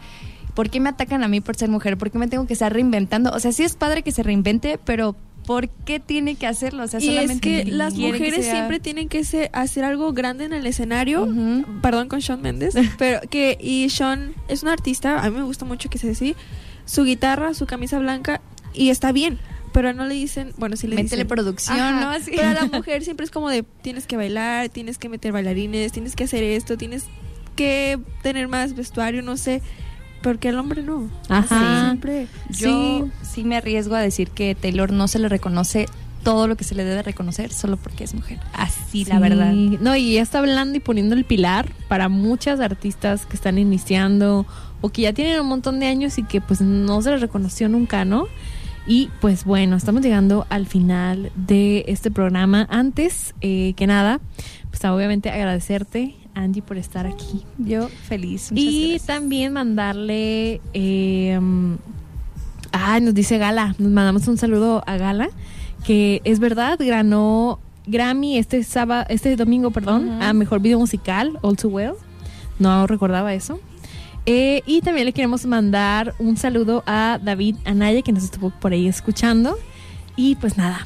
¿por 0.55 0.69
qué 0.69 0.79
me 0.79 0.89
atacan 0.89 1.23
a 1.23 1.27
mí 1.27 1.41
por 1.41 1.55
ser 1.55 1.69
mujer? 1.69 1.97
¿Por 1.97 2.11
qué 2.11 2.17
me 2.17 2.27
tengo 2.27 2.47
que 2.47 2.53
estar 2.53 2.73
reinventando? 2.73 3.31
O 3.31 3.39
sea, 3.39 3.51
sí 3.51 3.63
es 3.63 3.75
padre 3.75 4.03
que 4.03 4.11
se 4.11 4.23
reinvente, 4.23 4.79
pero 4.83 5.15
¿por 5.51 5.67
qué 5.69 5.99
tiene 5.99 6.35
que 6.35 6.47
hacerlo? 6.47 6.83
O 6.83 6.87
sea, 6.87 7.01
Y 7.01 7.09
es 7.09 7.13
solamente 7.15 7.41
que 7.65 7.65
las 7.71 7.93
quiere 7.93 8.17
que 8.17 8.23
mujeres 8.25 8.45
sea- 8.45 8.53
siempre 8.55 8.79
tienen 8.79 9.09
que 9.09 9.25
se- 9.25 9.49
hacer 9.51 9.83
algo 9.83 10.13
grande 10.13 10.45
en 10.45 10.53
el 10.53 10.65
escenario. 10.65 11.23
Ujú. 11.23 11.65
Perdón 11.81 12.07
con 12.07 12.21
Sean 12.21 12.41
Mendes, 12.41 12.73
pero 12.97 13.19
que 13.29 13.57
y 13.59 13.89
Sean 13.89 14.33
es 14.47 14.63
un 14.63 14.69
artista, 14.69 15.21
a 15.23 15.29
mí 15.29 15.35
me 15.35 15.43
gusta 15.43 15.65
mucho 15.65 15.89
que 15.89 15.97
se 15.97 16.11
así, 16.11 16.35
su 16.85 17.03
guitarra, 17.03 17.53
su 17.53 17.65
camisa 17.65 17.99
blanca 17.99 18.39
y 18.73 18.89
está 18.91 19.11
bien, 19.11 19.39
pero 19.73 19.91
no 19.91 20.05
le 20.05 20.15
dicen, 20.15 20.53
bueno, 20.57 20.77
sí 20.77 20.87
le 20.87 20.95
Métele 20.95 21.23
dicen. 21.23 21.27
producción, 21.27 21.77
Ajá, 21.79 21.99
¿no? 22.01 22.09
Así. 22.11 22.31
Pero 22.33 22.47
a 22.49 22.53
la 22.53 22.65
mujer 22.77 23.03
siempre 23.03 23.25
es 23.25 23.31
como 23.31 23.49
de 23.49 23.63
tienes 23.81 24.07
que 24.07 24.15
bailar, 24.15 24.69
tienes 24.69 24.97
que 24.97 25.09
meter 25.09 25.33
bailarines, 25.33 25.91
tienes 25.91 26.15
que 26.15 26.23
hacer 26.23 26.43
esto, 26.43 26.77
tienes 26.77 27.03
que 27.57 27.99
tener 28.23 28.47
más 28.47 28.73
vestuario, 28.75 29.21
no 29.21 29.35
sé, 29.35 29.61
porque 30.21 30.49
al 30.49 30.59
hombre 30.59 30.83
no. 30.83 31.09
Ajá. 31.29 31.85
Siempre. 31.85 32.27
Yo 32.49 33.07
sí. 33.21 33.43
me 33.43 33.57
arriesgo 33.57 33.95
a 33.95 33.99
decir 33.99 34.29
que 34.29 34.55
Taylor 34.55 34.91
no 34.91 35.07
se 35.07 35.19
le 35.19 35.29
reconoce 35.29 35.87
todo 36.23 36.47
lo 36.47 36.55
que 36.55 36.63
se 36.63 36.75
le 36.75 36.83
debe 36.83 37.01
reconocer 37.01 37.51
solo 37.51 37.77
porque 37.77 38.03
es 38.03 38.13
mujer. 38.13 38.39
Así, 38.53 39.05
la 39.05 39.15
Sí. 39.15 39.21
verdad. 39.21 39.51
No, 39.53 39.95
y 39.95 40.13
ya 40.13 40.21
está 40.21 40.37
hablando 40.39 40.77
y 40.77 40.79
poniendo 40.79 41.15
el 41.15 41.25
pilar 41.25 41.71
para 41.87 42.09
muchas 42.09 42.59
artistas 42.59 43.25
que 43.25 43.35
están 43.35 43.57
iniciando 43.57 44.45
o 44.81 44.89
que 44.89 45.01
ya 45.03 45.13
tienen 45.13 45.39
un 45.41 45.47
montón 45.47 45.79
de 45.79 45.87
años 45.87 46.17
y 46.19 46.23
que 46.23 46.39
pues 46.41 46.61
no 46.61 47.01
se 47.01 47.09
les 47.11 47.21
reconoció 47.21 47.69
nunca, 47.69 48.05
¿no? 48.05 48.27
Y 48.87 49.09
pues 49.19 49.45
bueno, 49.45 49.75
estamos 49.75 50.01
llegando 50.01 50.45
al 50.49 50.65
final 50.67 51.31
de 51.35 51.85
este 51.87 52.09
programa. 52.11 52.67
Antes 52.69 53.33
eh, 53.41 53.73
que 53.75 53.85
nada, 53.87 54.19
pues 54.69 54.83
obviamente 54.85 55.29
agradecerte, 55.29 56.15
Angie, 56.33 56.61
por 56.61 56.77
estar 56.77 57.05
aquí. 57.07 57.43
Yo 57.57 57.87
feliz. 57.89 58.51
muchas 58.51 58.63
Y 58.65 58.89
gracias. 58.89 59.07
también 59.07 59.53
mandarle. 59.53 60.61
Eh, 60.73 61.39
ah, 62.71 62.99
nos 62.99 63.13
dice 63.13 63.37
Gala. 63.37 63.75
Nos 63.77 63.91
mandamos 63.91 64.27
un 64.27 64.37
saludo 64.37 64.83
a 64.85 64.97
Gala. 64.97 65.29
Que 65.83 66.21
es 66.23 66.39
verdad, 66.39 66.77
ganó 66.79 67.59
Grammy 67.87 68.37
este 68.37 68.63
sábado, 68.63 69.05
este 69.09 69.35
domingo, 69.35 69.71
perdón, 69.71 70.21
a 70.21 70.31
mejor 70.33 70.59
video 70.59 70.77
musical, 70.79 71.39
All 71.41 71.57
Too 71.57 71.69
Well. 71.69 71.93
No 72.59 72.85
recordaba 72.85 73.33
eso. 73.33 73.59
Eh, 74.27 74.61
y 74.67 74.81
también 74.81 75.07
le 75.07 75.13
queremos 75.13 75.47
mandar 75.47 76.13
un 76.19 76.37
saludo 76.37 76.83
a 76.85 77.19
David 77.23 77.55
Anaya, 77.65 78.03
que 78.03 78.11
nos 78.11 78.23
estuvo 78.23 78.51
por 78.51 78.71
ahí 78.73 78.87
escuchando. 78.87 79.57
Y 80.15 80.35
pues 80.35 80.57
nada, 80.57 80.85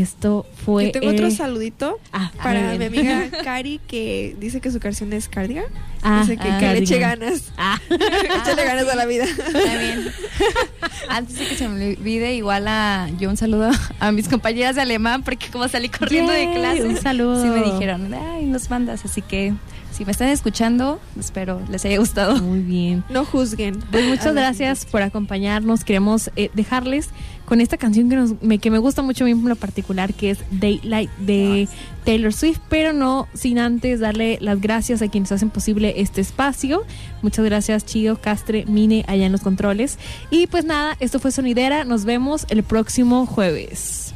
esto 0.00 0.46
fue. 0.64 0.86
Yo 0.86 0.92
tengo 0.92 1.08
otro 1.08 1.30
saludito 1.30 1.98
ah, 2.12 2.32
para 2.42 2.76
mi 2.76 2.84
amiga 2.84 3.30
Cari 3.44 3.80
que 3.86 4.36
dice 4.38 4.60
que 4.60 4.70
su 4.70 4.80
canción 4.80 5.12
es 5.12 5.28
Cardigan. 5.28 5.66
Ah, 6.02 6.20
dice 6.20 6.36
que, 6.36 6.48
ah, 6.48 6.58
que 6.58 6.66
le 6.66 6.78
eche 6.78 6.98
ganas. 6.98 7.52
Ah. 7.56 7.80
Échale 7.90 8.64
ganas 8.64 8.88
a 8.88 8.94
la 8.94 9.06
vida. 9.06 9.24
Está 9.24 9.78
bien. 9.78 10.08
Antes 11.08 11.38
de 11.38 11.46
que 11.46 11.56
se 11.56 11.68
me 11.68 11.96
olvide, 11.96 12.34
igual 12.34 12.68
a 12.68 13.08
yo 13.18 13.30
un 13.30 13.36
saludo 13.36 13.70
a 14.00 14.12
mis 14.12 14.28
compañeras 14.28 14.76
de 14.76 14.82
alemán, 14.82 15.22
porque 15.22 15.48
como 15.50 15.68
salí 15.68 15.88
corriendo 15.88 16.32
Yay, 16.32 16.46
de 16.46 16.54
clase, 16.54 16.84
un 16.84 16.96
saludo. 16.96 17.42
sí 17.42 17.48
me 17.48 17.62
dijeron, 17.62 18.12
ay, 18.12 18.44
nos 18.46 18.70
mandas, 18.70 19.04
así 19.04 19.22
que 19.22 19.54
si 19.96 20.04
me 20.04 20.12
están 20.12 20.28
escuchando, 20.28 21.00
espero 21.18 21.62
les 21.70 21.82
haya 21.86 21.98
gustado. 21.98 22.36
Muy 22.36 22.60
bien. 22.60 23.02
No 23.08 23.24
juzguen. 23.24 23.78
Pues 23.90 24.06
muchas 24.06 24.34
gracias 24.34 24.84
por 24.84 25.00
acompañarnos. 25.00 25.84
Queremos 25.84 26.30
eh, 26.36 26.50
dejarles 26.52 27.08
con 27.46 27.62
esta 27.62 27.78
canción 27.78 28.10
que, 28.10 28.16
nos, 28.16 28.42
me, 28.42 28.58
que 28.58 28.70
me 28.70 28.76
gusta 28.76 29.00
mucho 29.00 29.24
a 29.24 29.26
mí 29.26 29.30
en 29.30 29.48
lo 29.48 29.56
particular, 29.56 30.12
que 30.12 30.30
es 30.30 30.38
Daylight 30.50 31.10
de 31.18 31.66
Taylor 32.04 32.34
Swift, 32.34 32.58
pero 32.68 32.92
no 32.92 33.26
sin 33.32 33.58
antes 33.58 34.00
darle 34.00 34.36
las 34.42 34.60
gracias 34.60 35.00
a 35.00 35.08
quienes 35.08 35.32
hacen 35.32 35.48
posible 35.48 35.94
este 35.96 36.20
espacio. 36.20 36.84
Muchas 37.22 37.46
gracias, 37.46 37.86
Chido, 37.86 38.20
Castre, 38.20 38.66
Mine, 38.66 39.02
allá 39.08 39.24
en 39.24 39.32
los 39.32 39.40
controles. 39.40 39.98
Y 40.30 40.46
pues 40.46 40.66
nada, 40.66 40.96
esto 41.00 41.20
fue 41.20 41.30
Sonidera. 41.30 41.84
Nos 41.84 42.04
vemos 42.04 42.44
el 42.50 42.62
próximo 42.64 43.24
jueves. 43.24 44.12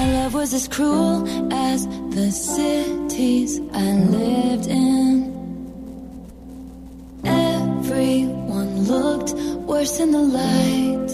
My 0.00 0.08
love 0.12 0.32
was 0.32 0.54
as 0.54 0.66
cruel 0.66 1.28
as 1.52 1.86
the 2.16 2.32
cities 2.32 3.60
I 3.74 3.92
lived 4.16 4.66
in. 4.66 5.12
Everyone 7.22 8.70
looked 8.92 9.34
worse 9.68 10.00
in 10.00 10.12
the 10.12 10.24
light. 10.40 11.10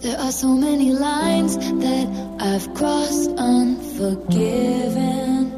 There 0.00 0.16
are 0.16 0.30
so 0.30 0.54
many 0.54 0.92
lines 0.92 1.56
that 1.86 2.06
I've 2.38 2.72
crossed 2.72 3.30
unforgiven. 3.36 5.52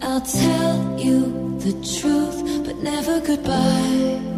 I'll 0.00 0.20
tell 0.20 1.00
you 1.00 1.58
the 1.58 1.72
truth, 1.98 2.64
but 2.64 2.76
never 2.76 3.20
goodbye. 3.20 4.29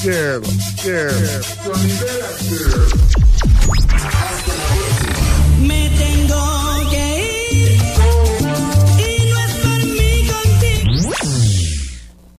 Sonidera 0.00 0.40
girl, 0.82 1.20